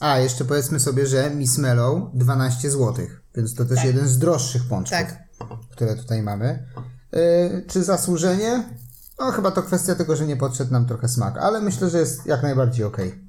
A, 0.00 0.18
jeszcze 0.18 0.44
powiedzmy 0.44 0.80
sobie, 0.80 1.06
że 1.06 1.30
Miss 1.30 1.58
Mellow 1.58 2.02
12 2.14 2.70
zł, 2.70 3.06
więc 3.34 3.54
to 3.54 3.64
też 3.64 3.84
jeden 3.84 4.08
z 4.08 4.18
droższych 4.18 4.64
pączków, 4.64 4.98
Tak. 4.98 5.28
które 5.70 5.96
tutaj 5.96 6.22
mamy. 6.22 6.66
E, 7.12 7.62
czy 7.62 7.84
zasłużenie? 7.84 8.64
No 9.18 9.32
chyba 9.32 9.50
to 9.50 9.62
kwestia 9.62 9.94
tego, 9.94 10.16
że 10.16 10.26
nie 10.26 10.36
podszedł 10.36 10.72
nam 10.72 10.86
trochę 10.86 11.08
smak, 11.08 11.38
ale 11.38 11.60
myślę, 11.60 11.90
że 11.90 11.98
jest 11.98 12.26
jak 12.26 12.42
najbardziej 12.42 12.84
okej. 12.84 13.26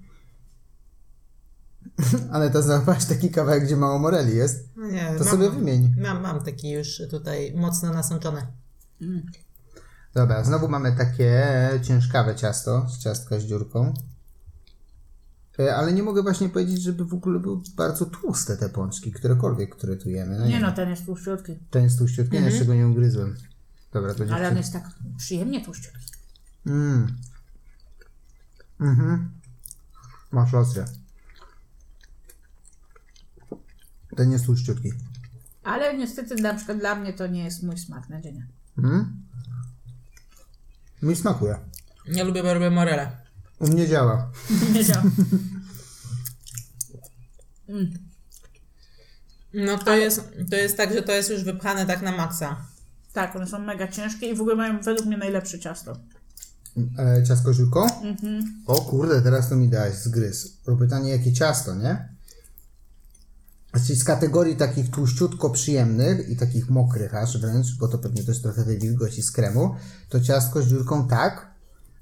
ale 2.33 2.49
to 2.49 2.61
zauważ 2.61 3.05
taki 3.05 3.31
kawałek, 3.31 3.63
gdzie 3.65 3.77
mało 3.77 3.99
moreli 3.99 4.35
jest. 4.37 4.69
No 4.75 4.87
nie, 4.87 5.05
To 5.17 5.23
mam, 5.23 5.33
sobie 5.33 5.49
wymień. 5.49 5.95
Mam, 6.01 6.21
mam 6.21 6.43
taki 6.43 6.69
już 6.69 7.01
tutaj 7.11 7.53
mocno 7.55 7.93
nasączony. 7.93 8.47
Dobra, 10.13 10.43
znowu 10.43 10.67
mamy 10.69 10.95
takie 10.95 11.47
ciężkawe 11.83 12.35
ciasto 12.35 12.89
z 12.89 12.97
ciastka 12.99 13.39
z 13.39 13.43
dziurką. 13.43 13.93
E, 15.59 15.75
Ale 15.75 15.93
nie 15.93 16.03
mogę 16.03 16.23
właśnie 16.23 16.49
powiedzieć, 16.49 16.81
żeby 16.81 17.05
w 17.05 17.13
ogóle 17.13 17.39
były 17.39 17.61
bardzo 17.75 18.05
tłuste 18.05 18.57
te 18.57 18.69
pączki, 18.69 19.11
którekolwiek, 19.11 19.75
które 19.75 19.95
tu 19.95 20.09
jemy. 20.09 20.39
No 20.39 20.45
Nie 20.45 20.51
wiem. 20.53 20.61
no, 20.61 20.71
ten 20.71 20.89
jest 20.89 21.05
tłuszczutki. 21.05 21.59
Ten 21.69 21.83
jest 21.83 21.97
tłuściutki, 21.97 22.35
Mhm. 22.37 22.51
jeszcze 22.53 22.65
go 22.65 22.73
nie 22.75 22.87
ugryzłem. 22.87 23.35
Dobra, 23.93 24.13
to 24.13 24.23
Ale 24.35 24.49
on 24.49 24.57
jest 24.57 24.73
tak 24.73 24.83
przyjemnie 25.17 25.65
tłuszczyutki. 25.65 26.11
Mm. 26.65 27.17
Mhm. 28.79 29.31
Masz 30.31 30.53
rację. 30.53 30.85
Ten 34.15 34.31
jest 34.31 34.45
tłuszczyutki. 34.45 34.91
Ale 35.63 35.97
niestety 35.97 36.35
na 36.35 36.53
przykład 36.53 36.77
dla 36.77 36.95
mnie 36.95 37.13
to 37.13 37.27
nie 37.27 37.43
jest 37.43 37.63
mój 37.63 37.77
smak 37.77 38.09
na 38.09 38.21
dzień. 38.21 38.43
Mm? 38.77 39.26
Mi 41.01 41.15
smakuje. 41.15 41.57
Ja 42.05 42.23
lubię 42.23 42.43
bardzo 42.43 42.71
morele. 42.71 43.11
U 43.59 43.67
mnie 43.67 43.87
działa. 43.87 44.31
Nie 44.73 44.85
działa. 44.85 45.03
No 49.53 49.77
to 49.77 49.95
jest, 49.95 50.21
to 50.51 50.55
jest 50.55 50.77
tak, 50.77 50.93
że 50.93 51.01
to 51.01 51.11
jest 51.11 51.29
już 51.29 51.43
wypchane 51.43 51.85
tak 51.85 52.01
na 52.01 52.11
maksa. 52.11 52.65
Tak, 53.13 53.35
one 53.35 53.47
są 53.47 53.59
mega 53.59 53.87
ciężkie 53.87 54.29
i 54.29 54.35
w 54.35 54.41
ogóle 54.41 54.55
mają 54.55 54.81
według 54.81 55.07
mnie 55.07 55.17
najlepsze 55.17 55.59
ciasto. 55.59 55.97
E, 56.99 57.23
ciastko 57.23 57.53
żółko? 57.53 57.87
O 58.65 58.81
kurde, 58.81 59.21
teraz 59.21 59.49
to 59.49 59.55
mi 59.55 59.69
dałeś 59.69 59.95
zgryz. 59.95 60.57
Pytanie, 60.79 61.11
jakie 61.11 61.33
ciasto, 61.33 61.75
nie? 61.75 62.16
Znaczy 63.73 63.95
z 63.95 64.03
kategorii 64.03 64.55
takich 64.55 64.91
tłuściutko 64.91 65.49
przyjemnych 65.49 66.29
i 66.29 66.37
takich 66.37 66.69
mokrych 66.69 67.15
aż 67.15 67.37
wręcz, 67.37 67.77
bo 67.79 67.87
to 67.87 67.97
pewnie 67.97 68.23
też 68.23 68.41
trochę 68.41 68.63
tej 68.63 68.79
wilgoci 68.79 69.21
z 69.21 69.31
kremu, 69.31 69.75
to 70.09 70.21
ciastko 70.21 70.61
z 70.61 70.67
dziurką 70.67 71.07
tak, 71.07 71.51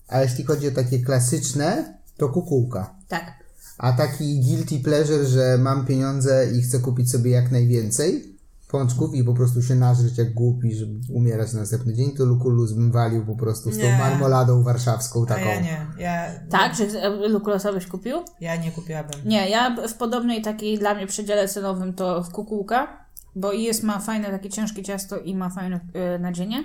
a 0.07 0.21
jeśli 0.21 0.43
chodzi 0.43 0.67
o 0.67 0.71
takie 0.71 0.99
klasyczne, 0.99 1.99
to 2.17 2.29
kukułka. 2.29 2.95
Tak. 3.07 3.23
A 3.77 3.93
taki 3.93 4.41
guilty 4.41 4.79
pleasure, 4.79 5.25
że 5.25 5.57
mam 5.57 5.85
pieniądze 5.85 6.51
i 6.51 6.61
chcę 6.61 6.79
kupić 6.79 7.11
sobie 7.11 7.31
jak 7.31 7.51
najwięcej 7.51 8.34
pączków 8.67 9.13
i 9.15 9.23
po 9.23 9.33
prostu 9.33 9.61
się 9.61 9.75
nażreć 9.75 10.17
jak 10.17 10.33
głupi, 10.33 10.75
żeby 10.75 10.99
umierać 11.13 11.53
na 11.53 11.59
następny 11.59 11.93
dzień, 11.93 12.11
to 12.17 12.25
Lukulus 12.25 12.71
bym 12.73 12.91
walił 12.91 13.25
po 13.25 13.35
prostu 13.35 13.71
z 13.71 13.77
tą 13.77 13.83
Nie. 13.83 13.97
marmoladą 13.97 14.63
warszawską 14.63 15.23
A 15.23 15.25
taką. 15.25 15.45
ja 15.45 15.59
nie. 15.61 15.87
Ja, 15.97 16.25
Tak, 16.49 16.75
że 16.75 17.09
Lukulasowy 17.29 17.75
byś 17.79 17.87
kupił? 17.87 18.17
ja 18.41 18.55
nie 18.55 18.71
kupiłabym. 18.71 19.21
Nie, 19.25 19.49
ja 19.49 19.75
w 19.87 19.93
podobnej 19.93 20.41
takiej 20.41 20.79
dla 20.79 20.95
mnie 20.95 21.07
przedziale 21.07 21.47
cenowym 21.47 21.93
to 21.93 22.23
w 22.23 22.29
kukułka, 22.31 23.05
bo 23.35 23.51
i 23.51 23.63
jest, 23.63 23.83
ma 23.83 23.99
fajne 23.99 24.29
takie 24.29 24.49
ciężkie 24.49 24.83
ciasto 24.83 25.17
i 25.19 25.35
ma 25.35 25.49
fajne 25.49 25.79
y, 26.15 26.19
nadzienie. 26.19 26.63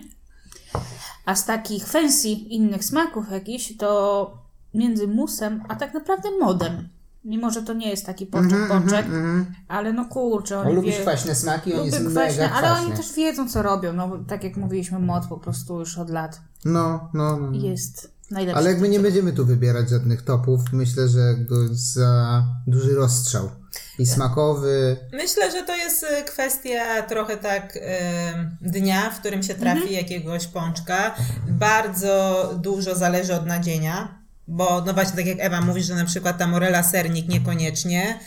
A 1.26 1.34
z 1.34 1.44
takich 1.44 1.86
fancy 1.86 2.28
innych 2.28 2.84
smaków 2.84 3.30
jakichś 3.32 3.76
to 3.76 4.30
między 4.74 5.06
musem, 5.08 5.62
a 5.68 5.76
tak 5.76 5.94
naprawdę 5.94 6.28
modem. 6.40 6.88
Mimo, 7.24 7.50
że 7.50 7.62
to 7.62 7.72
nie 7.72 7.90
jest 7.90 8.06
taki 8.06 8.26
pączek, 8.26 8.68
pączek, 8.68 9.06
ale 9.68 9.92
no 9.92 10.04
kurczę, 10.04 10.58
oni 10.58 10.74
lubisz 10.74 10.96
wie... 10.96 11.02
kwaśne 11.02 11.34
smaki? 11.34 11.72
On 11.72 11.78
Lubię 11.78 11.90
jest 11.90 12.08
kwaśne, 12.08 12.42
mega 12.42 12.54
ale 12.54 12.72
oni 12.72 12.92
też 12.96 13.12
wiedzą, 13.12 13.48
co 13.48 13.62
robią. 13.62 13.92
No, 13.92 14.18
tak 14.28 14.44
jak 14.44 14.56
mówiliśmy, 14.56 14.98
mod 14.98 15.26
po 15.26 15.36
prostu 15.36 15.78
już 15.78 15.98
od 15.98 16.10
lat 16.10 16.40
No, 16.64 17.10
no, 17.14 17.36
no. 17.36 17.50
jest 17.52 18.12
najlepszy. 18.30 18.58
Ale 18.58 18.70
jakby 18.70 18.88
nie 18.88 19.00
będziemy 19.00 19.32
tu 19.32 19.46
wybierać 19.46 19.88
żadnych 19.88 20.22
topów, 20.22 20.60
myślę, 20.72 21.08
że 21.08 21.34
go 21.36 21.56
za 21.72 22.42
duży 22.66 22.94
rozstrzał. 22.94 23.50
I 23.98 24.06
smakowy. 24.06 24.96
Myślę, 25.12 25.50
że 25.50 25.62
to 25.62 25.76
jest 25.76 26.02
y, 26.02 26.24
kwestia 26.24 27.02
trochę 27.02 27.36
tak 27.36 27.76
y, 27.76 27.80
dnia, 28.60 29.10
w 29.10 29.20
którym 29.20 29.42
się 29.42 29.54
trafi 29.54 29.94
jakiegoś 29.94 30.46
pączka. 30.46 31.14
Bardzo 31.48 32.44
dużo 32.62 32.94
zależy 32.94 33.34
od 33.34 33.46
nadzienia, 33.46 34.19
bo 34.50 34.82
no 34.86 34.94
właśnie 34.94 35.16
tak 35.16 35.26
jak 35.26 35.38
Ewa 35.40 35.60
mówi, 35.60 35.82
że 35.82 35.94
na 35.94 36.04
przykład 36.04 36.38
ta 36.38 36.46
morela 36.46 36.82
sernik 36.82 37.28
niekoniecznie 37.28 38.18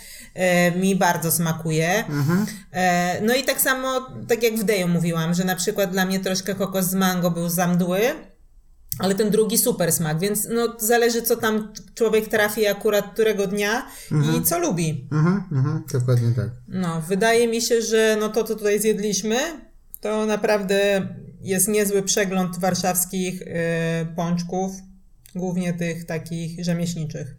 y, 0.74 0.80
mi 0.80 0.96
bardzo 0.96 1.32
smakuje. 1.32 2.04
E, 2.72 3.22
no 3.22 3.36
i 3.36 3.44
tak 3.44 3.62
samo, 3.62 4.10
tak 4.28 4.44
jak 4.44 4.56
w 4.56 4.64
Deju 4.64 4.88
mówiłam, 4.88 5.34
że 5.34 5.44
na 5.44 5.56
przykład 5.56 5.92
dla 5.92 6.06
mnie 6.06 6.20
troszkę 6.20 6.56
kokos 6.56 6.86
z 6.86 6.94
mango 6.94 7.32
był 7.32 7.50
za 7.50 7.68
mdły, 7.68 8.02
ale 9.00 9.16
ten 9.16 9.30
drugi 9.30 9.58
super 9.58 9.92
smak, 9.92 10.20
więc 10.20 10.48
no 10.50 10.76
zależy 10.80 11.22
co 11.22 11.36
tam 11.36 11.74
człowiek 11.96 12.28
trafi 12.28 12.68
akurat 12.68 13.14
którego 13.14 13.48
dnia 13.48 13.86
i 14.38 14.44
co 14.44 14.60
lubi. 14.60 15.08
Mhm, 15.12 15.44
mhm, 15.52 15.84
dokładnie 15.94 16.32
tak. 16.36 16.50
No, 16.68 17.02
wydaje 17.02 17.48
mi 17.48 17.62
się, 17.62 17.82
że 17.82 18.18
no 18.20 18.30
to, 18.30 18.44
co 18.44 18.56
tutaj 18.56 18.80
zjedliśmy, 18.80 19.38
to 20.02 20.26
naprawdę 20.26 21.08
jest 21.42 21.68
niezły 21.68 22.04
przegląd 22.04 22.60
warszawskich 22.60 23.42
y, 23.42 23.46
pączków, 24.16 24.72
głównie 25.36 25.74
tych 25.74 26.06
takich 26.06 26.65
rzemieślniczych. 26.65 27.36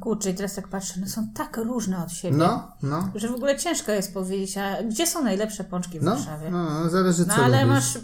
Kurczę, 0.00 0.30
i 0.30 0.34
teraz 0.34 0.54
tak 0.54 0.68
patrzę, 0.68 0.94
one 0.96 1.08
są 1.08 1.28
tak 1.34 1.56
różne 1.56 2.04
od 2.04 2.12
siebie. 2.12 2.36
No, 2.36 2.72
no. 2.82 3.10
Że 3.14 3.28
w 3.28 3.34
ogóle 3.34 3.58
ciężko 3.58 3.92
jest 3.92 4.14
powiedzieć, 4.14 4.58
a 4.58 4.82
gdzie 4.82 5.06
są 5.06 5.24
najlepsze 5.24 5.64
pączki 5.64 6.00
w 6.00 6.02
No, 6.02 6.10
Warszawie? 6.14 6.50
no, 6.50 6.70
no 6.84 6.90
zależy 6.90 7.24
co 7.24 7.28
No 7.28 7.34
ale 7.34 7.64
lubisz. 7.64 7.74
masz 7.74 7.98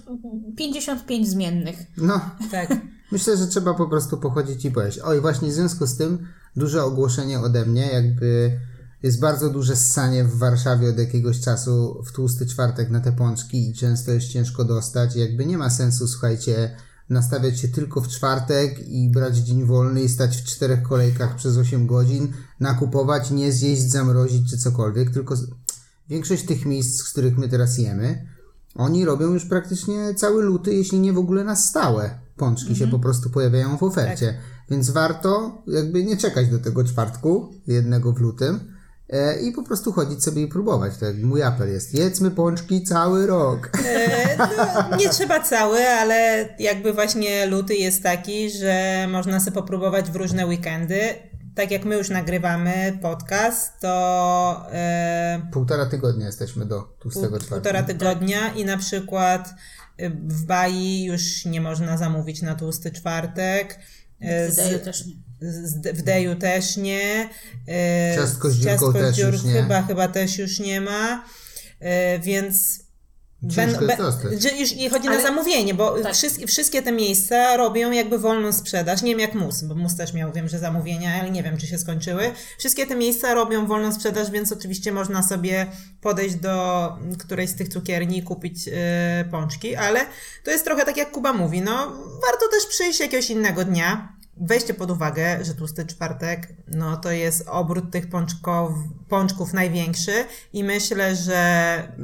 55 0.57 1.29
zmiennych. 1.29 1.77
No, 1.97 2.21
Tak. 2.51 2.77
myślę, 3.12 3.37
że 3.37 3.47
trzeba 3.47 3.75
po 3.75 3.88
prostu 3.88 4.18
pochodzić 4.18 4.64
i 4.64 4.71
pojeść. 4.71 4.99
Oj, 4.99 5.21
właśnie 5.21 5.49
w 5.49 5.53
związku 5.53 5.87
z 5.87 5.97
tym 5.97 6.27
duże 6.57 6.85
ogłoszenie 6.85 7.40
ode 7.40 7.66
mnie, 7.66 7.87
jakby 7.92 8.61
jest 9.03 9.21
bardzo 9.21 9.51
duże 9.51 9.77
ssanie 9.77 10.25
w 10.25 10.38
Warszawie 10.38 10.88
od 10.90 10.99
jakiegoś 10.99 11.40
czasu 11.40 12.03
w 12.07 12.12
tłusty 12.12 12.47
czwartek 12.47 12.90
na 12.90 13.01
te 13.01 13.12
pączki 13.12 13.71
i 13.71 13.75
często 13.75 14.12
jest 14.12 14.29
ciężko 14.29 14.64
dostać. 14.64 15.16
Jakby 15.16 15.47
nie 15.47 15.59
ma 15.59 15.71
sensu, 15.71 16.09
słuchajcie, 16.09 16.77
nastawiać 17.09 17.61
się 17.61 17.69
tylko 17.69 18.01
w 18.01 18.09
czwartek 18.09 18.88
i 18.88 19.11
brać 19.11 19.37
dzień 19.37 19.65
wolny 19.65 20.03
i 20.03 20.09
stać 20.09 20.37
w 20.37 20.45
czterech 20.45 20.83
kolejkach 20.83 21.37
przez 21.37 21.57
8 21.57 21.87
godzin, 21.87 22.33
nakupować, 22.61 23.31
nie 23.31 23.53
zjeść, 23.53 23.83
zamrozić 23.83 24.51
czy 24.51 24.59
cokolwiek, 24.59 25.11
tylko 25.11 25.35
większość 26.09 26.45
tych 26.45 26.67
miejsc, 26.67 27.01
z 27.01 27.11
których 27.11 27.38
my 27.38 27.49
teraz 27.49 27.79
jemy, 27.79 28.27
oni 28.75 29.05
robią 29.05 29.33
już 29.33 29.45
praktycznie 29.45 30.15
cały 30.15 30.43
luty, 30.43 30.75
jeśli 30.75 31.01
nie 31.01 31.12
w 31.12 31.19
ogóle 31.19 31.45
na 31.45 31.57
stałe. 31.57 32.19
Pączki 32.37 32.77
się 32.77 32.88
po 32.88 32.99
prostu 32.99 33.31
pojawiają 33.31 33.79
w 33.79 33.83
ofercie. 33.83 34.38
Więc 34.71 34.91
warto 34.91 35.62
jakby 35.67 36.05
nie 36.05 36.17
czekać 36.17 36.49
do 36.49 36.59
tego 36.59 36.85
czwartku, 36.85 37.55
jednego 37.67 38.12
w 38.12 38.21
lutym, 38.21 38.72
i 39.42 39.53
po 39.53 39.62
prostu 39.62 39.92
chodzić 39.92 40.25
sobie 40.25 40.42
i 40.42 40.46
próbować. 40.46 40.96
Tak 40.96 41.16
mój 41.22 41.42
apel 41.42 41.72
jest. 41.72 41.94
Jedzmy 41.94 42.31
pączki 42.31 42.83
cały 42.83 43.27
rok. 43.27 43.70
E, 43.87 44.37
no, 44.90 44.96
nie 44.96 45.09
trzeba 45.09 45.40
cały, 45.40 45.88
ale 45.88 46.48
jakby 46.59 46.92
właśnie 46.92 47.46
luty 47.46 47.75
jest 47.75 48.03
taki, 48.03 48.51
że 48.51 49.07
można 49.11 49.40
sobie 49.40 49.53
popróbować 49.53 50.11
w 50.11 50.16
różne 50.16 50.46
weekendy. 50.46 51.01
Tak 51.55 51.70
jak 51.70 51.85
my 51.85 51.94
już 51.96 52.09
nagrywamy 52.11 52.98
podcast, 53.03 53.81
to 53.81 54.66
e, 54.72 55.42
Półtora 55.53 55.87
tygodnia 55.87 56.27
jesteśmy 56.27 56.66
do 56.66 56.83
tłustego 56.83 57.29
pół, 57.29 57.38
czwartku. 57.38 57.55
półtora 57.55 57.83
tygodnia 57.83 58.53
i 58.53 58.64
na 58.64 58.77
przykład 58.79 59.55
w 60.29 60.44
Bai 60.44 61.03
już 61.05 61.44
nie 61.44 61.61
można 61.61 61.96
zamówić 61.98 62.42
na 62.42 62.55
tłusty 62.55 62.90
czwartek. 62.90 63.79
E, 64.20 64.48
Wydaje 64.48 64.79
Z, 64.79 64.85
też 64.85 65.07
nie. 65.07 65.12
Z, 65.42 65.96
w 65.98 66.02
Deju 66.02 66.37
też 66.37 66.76
nie. 66.76 67.28
E, 67.68 68.14
Ciastko 68.16 68.50
z 68.50 68.55
dziurką 68.57 68.92
też 68.92 69.16
dziur 69.16 69.33
już 69.33 69.42
nie. 69.44 69.52
Chyba, 69.52 69.83
chyba 69.83 70.09
też 70.09 70.38
już 70.38 70.59
nie 70.61 70.81
ma. 70.81 71.24
E, 71.81 72.18
więc 72.18 72.83
Ciężko 73.55 73.87
dostać. 73.96 74.42
że 74.42 74.48
już 74.57 74.72
i 74.72 74.88
chodzi 74.90 75.09
Ale- 75.09 75.16
na 75.16 75.22
zamówienie, 75.22 75.74
bo 75.74 76.00
Tak. 76.02 76.14
wszystkie, 76.14 76.46
wszystkie 76.46 76.83
te 76.83 76.92
miejsca 76.92 77.57
robią 77.57 77.90
jakby 77.90 78.18
wolną 78.18 78.52
sprzedaż. 78.52 79.02
Nie 79.02 79.11
wiem 79.11 79.20
jak 79.20 79.35
Mus, 79.35 79.62
bo 79.62 79.74
Mus 79.74 79.96
też 79.96 80.12
miał, 80.12 80.33
wiem, 80.33 80.48
że 80.48 80.59
zamówienia, 80.59 81.20
ale 81.20 81.31
nie 81.31 81.42
wiem, 81.42 81.57
czy 81.59 81.66
się 81.66 81.78
skończyły. 81.78 82.31
Wszystkie 82.59 82.87
te 82.87 82.96
miejsca 82.96 83.35
robią 83.35 83.66
wolną 83.66 83.92
sprzedaż, 83.94 84.31
więc 84.31 84.52
oczywiście 84.52 84.92
można 84.92 85.22
sobie 85.22 85.66
podejść 86.00 86.35
do 86.35 86.88
którejś 87.18 87.50
z 87.50 87.55
tych 87.55 87.68
cukierni 87.68 88.18
i 88.18 88.22
kupić 88.22 88.66
yy, 88.66 88.72
pączki, 89.31 89.76
ale 89.76 90.00
to 90.44 90.50
jest 90.50 90.64
trochę 90.64 90.85
tak 90.85 90.96
jak 90.96 91.11
Kuba 91.11 91.33
mówi, 91.33 91.61
no 91.61 91.87
warto 92.26 92.48
też 92.50 92.66
przyjść 92.68 93.00
jakiegoś 93.00 93.31
innego 93.31 93.64
dnia. 93.64 94.16
Weźcie 94.37 94.75
pod 94.75 94.90
uwagę, 94.90 95.45
że 95.45 95.55
tłusty 95.55 95.87
czwartek, 95.87 96.49
no 96.68 96.97
to 96.97 97.11
jest 97.11 97.49
obrót 97.49 97.90
tych 97.90 98.11
pączków, 98.11 98.71
pączków 99.09 99.53
największy 99.53 100.12
i 100.53 100.64
myślę, 100.64 101.16
że 101.16 101.43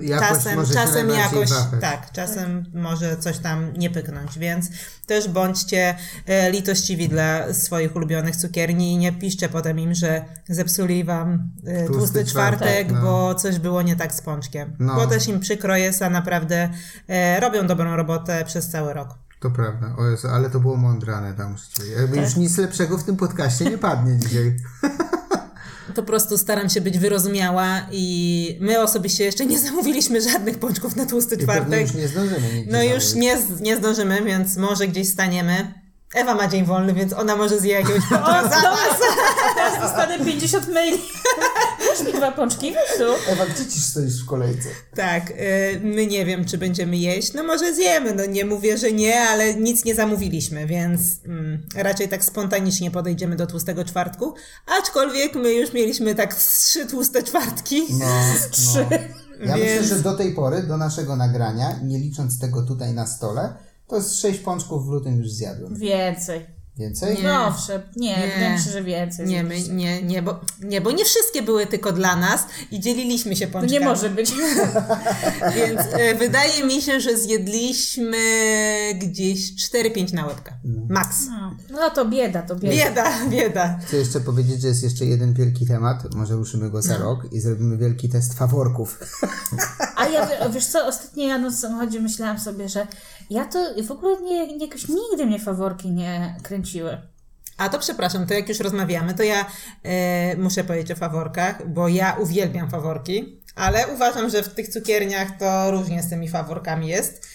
Jakość 0.01 0.31
czasem, 0.31 0.67
czasem 0.75 1.11
jakoś, 1.11 1.51
wahać. 1.51 1.81
tak, 1.81 2.13
czasem 2.13 2.65
może 2.75 3.17
coś 3.17 3.39
tam 3.39 3.73
nie 3.77 3.91
pyknąć, 3.91 4.39
więc 4.39 4.69
też 5.07 5.29
bądźcie 5.29 5.95
e, 6.27 6.51
litościwi 6.51 7.09
dla 7.09 7.55
swoich 7.55 7.97
ulubionych 7.97 8.37
cukierni 8.37 8.93
i 8.93 8.97
nie 8.97 9.13
piszcie 9.13 9.49
potem 9.49 9.79
im, 9.79 9.95
że 9.95 10.25
zepsuli 10.49 11.05
wam 11.05 11.51
e, 11.67 11.87
Tłusty 11.87 11.99
tłusty, 11.99 12.25
czwartek, 12.25 12.59
czwartek, 12.59 12.93
no. 12.93 13.03
bo 13.03 13.35
coś 13.35 13.59
było 13.59 13.83
nie 13.83 13.97
tak 13.97 14.15
z 14.15 14.21
pączkiem. 14.21 14.77
No. 14.79 14.95
Bo 14.95 15.07
też 15.07 15.29
im 15.29 15.41
przykro 15.41 15.77
jest, 15.77 16.03
a 16.03 16.11
naprawdę 16.11 16.69
e, 17.09 17.41
robią 17.41 17.67
dobrą 17.67 17.97
robotę 17.97 18.45
przez 18.45 18.69
cały 18.69 18.95
rok. 18.95 19.28
To 19.41 19.51
prawda. 19.51 19.95
O 19.99 20.07
Jezu, 20.07 20.29
ale 20.29 20.51
to 20.51 20.61
było 20.61 20.77
mądrane 20.77 21.35
tam. 21.35 21.59
rzeczywiście. 21.59 22.01
Jakby 22.01 22.17
już 22.17 22.37
nic 22.37 22.59
lepszego 22.59 22.99
w 22.99 23.05
tym 23.05 23.17
podcaście 23.17 23.65
nie 23.65 23.79
padnie 23.79 24.17
dzisiaj. 24.19 24.57
Po 25.95 26.03
prostu 26.03 26.39
staram 26.39 26.69
się 26.69 26.81
być 26.81 26.99
wyrozumiała 26.99 27.81
i 27.91 28.59
my 28.61 28.81
osobiście 28.83 29.25
jeszcze 29.25 29.47
nie 29.47 29.59
zamówiliśmy 29.59 30.21
żadnych 30.21 30.59
pączków 30.59 30.97
na 30.97 31.07
tłusty 31.07 31.35
I 31.35 31.39
czwartek. 31.39 31.81
już 31.81 31.95
nie 31.95 32.09
zdążymy 32.09 32.65
No 32.71 32.83
już 32.83 33.15
nie, 33.15 33.37
nie 33.61 33.77
zdążymy, 33.77 34.23
więc 34.25 34.57
może 34.57 34.89
gdzieś 34.89 35.09
staniemy. 35.09 35.75
Ewa 36.15 36.35
ma 36.35 36.49
dzień 36.49 36.65
wolny, 36.65 36.93
więc 36.95 37.13
ona 37.13 37.37
może 37.37 37.61
zje 37.61 37.73
jakiegoś 37.73 38.03
pączka 38.11 38.43
za 38.43 38.63
nas. 38.63 38.79
Teraz 39.57 39.81
dostanę 39.81 40.25
50 40.25 40.69
maili. 40.75 40.99
dasz 41.89 42.07
mi 42.07 42.13
dwa 42.13 42.33
pączki, 42.33 42.73
tu? 42.99 43.33
Ewa, 43.33 43.47
gdzie 43.47 43.67
ci 43.67 43.81
stoisz 43.81 44.23
w 44.23 44.27
kolejce? 44.27 44.69
Tak, 44.97 45.31
y, 45.31 45.81
my 45.85 46.07
nie 46.07 46.25
wiem, 46.27 46.45
czy 46.45 46.59
będziemy 46.59 46.97
jeść. 46.97 47.33
No 47.35 47.45
może 47.45 47.75
zjemy, 47.75 48.15
no 48.15 48.27
nie 48.27 48.45
mówię, 48.45 48.79
że 48.79 48.93
nie, 48.93 49.21
ale 49.21 49.55
nic 49.55 49.85
nie 49.85 49.95
zamówiliśmy, 49.95 50.67
więc 50.67 51.01
mm, 51.25 51.63
raczej 51.75 52.09
tak 52.09 52.25
spontanicznie 52.25 52.91
podejdziemy 52.91 53.37
do 53.37 53.47
tłustego 53.47 53.85
czwartku. 53.85 54.35
Aczkolwiek 54.81 55.35
my 55.35 55.53
już 55.53 55.73
mieliśmy 55.73 56.15
tak 56.15 56.35
trzy 56.35 56.87
tłuste 56.87 57.23
czwartki. 57.23 57.83
No, 57.91 58.07
Trzy. 58.51 58.87
Ja 59.41 59.57
myślę, 59.57 59.75
Więc- 59.75 59.87
że 59.87 59.97
do 60.01 60.15
tej 60.17 60.35
pory, 60.35 60.63
do 60.63 60.77
naszego 60.77 61.17
nagrania, 61.17 61.81
nie 61.85 61.99
licząc 61.99 62.39
tego 62.39 62.63
tutaj 62.63 62.93
na 62.95 63.07
stole, 63.07 63.55
to 63.89 63.97
jest 63.97 64.21
sześć 64.21 64.39
pączków 64.41 64.87
w 64.87 64.91
lutym 64.91 65.19
już 65.19 65.31
zjadłem. 65.31 65.75
Więcej. 65.75 66.58
Więcej? 66.79 67.17
Nie. 67.17 67.23
No 67.23 67.47
owszem, 67.47 67.83
nie, 67.97 68.09
Nie. 68.19 68.29
wydaje 68.35 68.53
mi 68.53 68.59
się, 68.63 68.71
że 68.71 68.83
więcej. 68.83 69.27
Nie, 69.27 69.45
my, 69.45 69.61
nie, 69.63 70.03
nie, 70.03 70.23
bo, 70.23 70.41
nie, 70.63 70.81
bo 70.81 70.91
nie 70.91 71.05
wszystkie 71.05 71.43
były 71.43 71.67
tylko 71.67 71.93
dla 71.93 72.17
nas 72.17 72.45
i 72.71 72.81
dzieliliśmy 72.81 73.37
się 73.37 73.47
To 73.47 73.53
pączkami. 73.53 73.73
nie 73.73 73.81
może 73.81 74.11
być. 74.11 74.33
Więc 75.57 75.81
e, 75.93 76.15
wydaje 76.15 76.65
mi 76.65 76.83
się, 76.83 77.01
że 77.01 77.17
zjedliśmy 77.19 78.19
gdzieś 78.95 79.71
4-5 79.73 80.13
na 80.15 80.27
łebkę. 80.27 80.53
Max. 80.89 81.27
No, 81.31 81.57
no 81.71 81.91
to 81.91 82.05
bieda, 82.05 82.43
to 82.43 82.57
bieda. 82.57 82.75
Bieda, 82.77 83.13
bieda. 83.31 83.79
Chcę 83.87 83.97
jeszcze 83.97 84.21
powiedzieć, 84.21 84.63
że 84.63 84.69
jest 84.69 84.83
jeszcze 84.83 85.05
jeden 85.05 85.35
wielki 85.35 85.67
temat, 85.67 86.15
może 86.15 86.35
ruszymy 86.35 86.71
go 86.71 86.83
za 86.83 86.97
rok 86.99 87.33
i 87.33 87.41
zrobimy 87.41 87.77
wielki 87.77 88.09
test 88.09 88.35
faworków. 88.35 88.99
A 89.97 90.09
ja, 90.09 90.27
wie- 90.27 90.51
wiesz 90.53 90.67
co, 90.67 90.87
ostatnio 90.87 91.27
jadąc 91.29 91.57
w 91.57 91.61
samochodzie 91.61 92.01
myślałam 92.01 92.39
sobie, 92.39 92.69
że 92.69 92.87
ja 93.31 93.45
to 93.45 93.59
w 93.87 93.91
ogóle 93.91 94.21
nie, 94.23 94.57
nie, 94.57 94.67
jakoś 94.67 94.89
nigdy 94.89 95.27
mnie 95.27 95.39
faworki 95.39 95.91
nie 95.91 96.37
kręciły. 96.69 96.99
A 97.57 97.69
to 97.69 97.79
przepraszam, 97.79 98.27
to 98.27 98.35
jak 98.35 98.49
już 98.49 98.61
rozmawiamy, 98.61 99.15
to 99.15 99.23
ja 99.23 99.47
e, 99.83 100.37
muszę 100.37 100.65
powiedzieć 100.65 100.93
o 100.93 100.97
faworkach, 100.97 101.69
bo 101.69 101.89
ja 101.89 102.17
uwielbiam 102.21 102.71
faworki, 102.71 103.41
ale 103.55 103.89
uważam, 103.89 104.31
że 104.31 104.43
w 104.43 104.55
tych 104.55 104.69
cukierniach 104.69 105.39
to 105.39 105.71
różnie 105.71 106.03
z 106.03 106.11
tymi 106.11 106.29
faworkami 106.29 106.89
jest. 106.89 107.29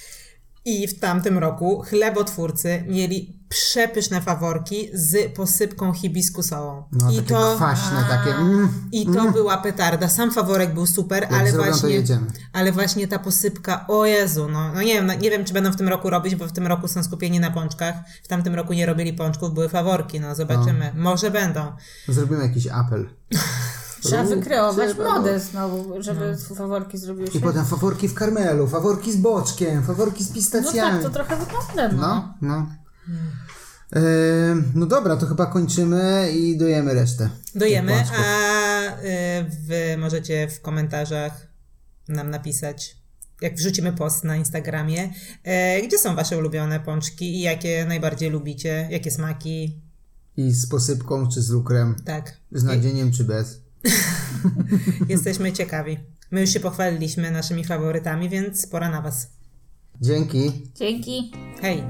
I 0.65 0.87
w 0.87 0.99
tamtym 0.99 1.37
roku 1.37 1.81
chlebotwórcy 1.81 2.83
mieli 2.87 3.39
przepyszne 3.53 4.21
faworki 4.21 4.89
z 4.93 5.35
posypką 5.35 5.93
hibiskusową. 5.93 6.83
No, 6.91 7.11
I 7.11 7.15
takie 7.15 7.27
to, 7.27 7.55
kwaśne, 7.55 8.05
takie... 8.09 8.35
Mm, 8.35 8.69
I 8.91 9.05
to 9.05 9.31
była 9.31 9.57
petarda. 9.57 10.09
Sam 10.09 10.31
faworek 10.31 10.73
był 10.73 10.85
super, 10.85 11.27
ale 11.31 11.51
zrobią, 11.51 11.71
właśnie, 11.71 12.19
ale 12.53 12.71
właśnie 12.71 13.07
ta 13.07 13.19
posypka, 13.19 13.87
o 13.87 14.05
Jezu, 14.05 14.49
no, 14.49 14.73
no 14.73 14.81
nie 14.81 14.93
wiem, 14.93 15.05
no, 15.05 15.13
nie 15.13 15.31
wiem, 15.31 15.45
czy 15.45 15.53
będą 15.53 15.71
w 15.71 15.75
tym 15.75 15.87
roku 15.87 16.09
robić, 16.09 16.35
bo 16.35 16.47
w 16.47 16.51
tym 16.51 16.67
roku 16.67 16.87
są 16.87 17.03
skupieni 17.03 17.39
na 17.39 17.51
pączkach. 17.51 17.95
W 18.23 18.27
tamtym 18.27 18.55
roku 18.55 18.73
nie 18.73 18.85
robili 18.85 19.13
pączków, 19.13 19.53
były 19.53 19.69
faworki, 19.69 20.19
no 20.19 20.35
zobaczymy. 20.35 20.91
Może 20.95 21.31
będą. 21.31 21.71
zrobimy 22.07 22.43
jakiś 22.43 22.67
apel. 22.67 23.09
Trzeba 24.03 24.23
wykreować 24.23 24.89
Trzeba, 24.89 25.17
modę 25.17 25.39
znowu, 25.39 26.01
żeby 26.01 26.37
faworki 26.55 26.97
zrobiły 26.97 27.27
się. 27.31 27.39
I 27.39 27.41
potem 27.41 27.65
faworki 27.65 28.07
w 28.07 28.13
karmelu, 28.13 28.67
faworki 28.67 29.11
z 29.11 29.15
boczkiem, 29.15 29.83
faworki 29.83 30.23
z 30.23 30.29
No 30.29 30.35
pistacjami. 30.35 30.91
tak, 30.91 31.03
to 31.03 31.09
trochę 31.09 31.37
wygląda, 31.37 31.89
no. 31.95 32.01
No, 32.01 32.33
no. 32.41 32.82
No 34.75 34.85
dobra, 34.85 35.17
to 35.17 35.25
chyba 35.25 35.45
kończymy 35.45 36.31
i 36.31 36.57
dojemy 36.57 36.93
resztę. 36.93 37.29
Dojemy, 37.55 37.93
a 38.17 38.87
y, 38.89 39.45
wy 39.67 39.97
możecie 39.97 40.47
w 40.47 40.61
komentarzach 40.61 41.47
nam 42.07 42.29
napisać, 42.29 42.97
jak 43.41 43.55
wrzucimy 43.55 43.93
post 43.93 44.23
na 44.23 44.35
Instagramie, 44.35 45.13
e, 45.43 45.81
gdzie 45.81 45.97
są 45.97 46.15
wasze 46.15 46.37
ulubione 46.37 46.79
pączki 46.79 47.35
i 47.35 47.41
jakie 47.41 47.85
najbardziej 47.85 48.29
lubicie, 48.29 48.87
jakie 48.91 49.11
smaki, 49.11 49.81
I 50.37 50.51
z 50.51 50.67
posypką 50.67 51.29
czy 51.29 51.41
z 51.41 51.49
lukrem, 51.49 51.95
tak. 52.05 52.37
z 52.51 52.63
nadzieniem 52.63 53.11
czy 53.11 53.23
bez. 53.23 53.61
Jesteśmy 55.09 55.53
ciekawi. 55.53 55.97
My 56.31 56.41
już 56.41 56.49
się 56.49 56.59
pochwaliliśmy 56.59 57.31
naszymi 57.31 57.65
faworytami, 57.65 58.29
więc 58.29 58.67
pora 58.67 58.89
na 58.89 59.01
Was. 59.01 59.27
Dzięki. 60.01 60.71
Dzięki. 60.75 61.31
Hej! 61.61 61.83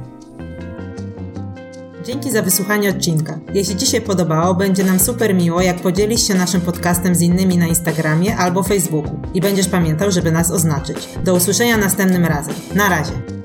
Dzięki 2.06 2.32
za 2.32 2.42
wysłuchanie 2.42 2.90
odcinka. 2.90 3.40
Jeśli 3.54 3.76
Ci 3.76 3.86
się 3.86 4.02
podobało, 4.02 4.56
będzie 4.56 4.84
nam 4.84 5.00
super 5.00 5.36
miło, 5.36 5.62
jak 5.62 5.82
podzielisz 5.82 6.28
się 6.28 6.34
naszym 6.34 6.62
podcastem 6.62 7.16
z 7.16 7.22
innymi 7.22 7.58
na 7.58 7.68
Instagramie 7.68 8.38
albo 8.38 8.64
Facebooku 8.64 9.20
i 9.34 9.42
będziesz 9.42 9.68
pamiętał, 9.68 10.12
żeby 10.12 10.32
nas 10.32 10.52
oznaczyć. 10.52 11.10
Do 11.24 11.34
usłyszenia 11.34 11.78
następnym 11.78 12.26
razem. 12.26 12.56
Na 12.76 12.90
razie! 12.90 13.43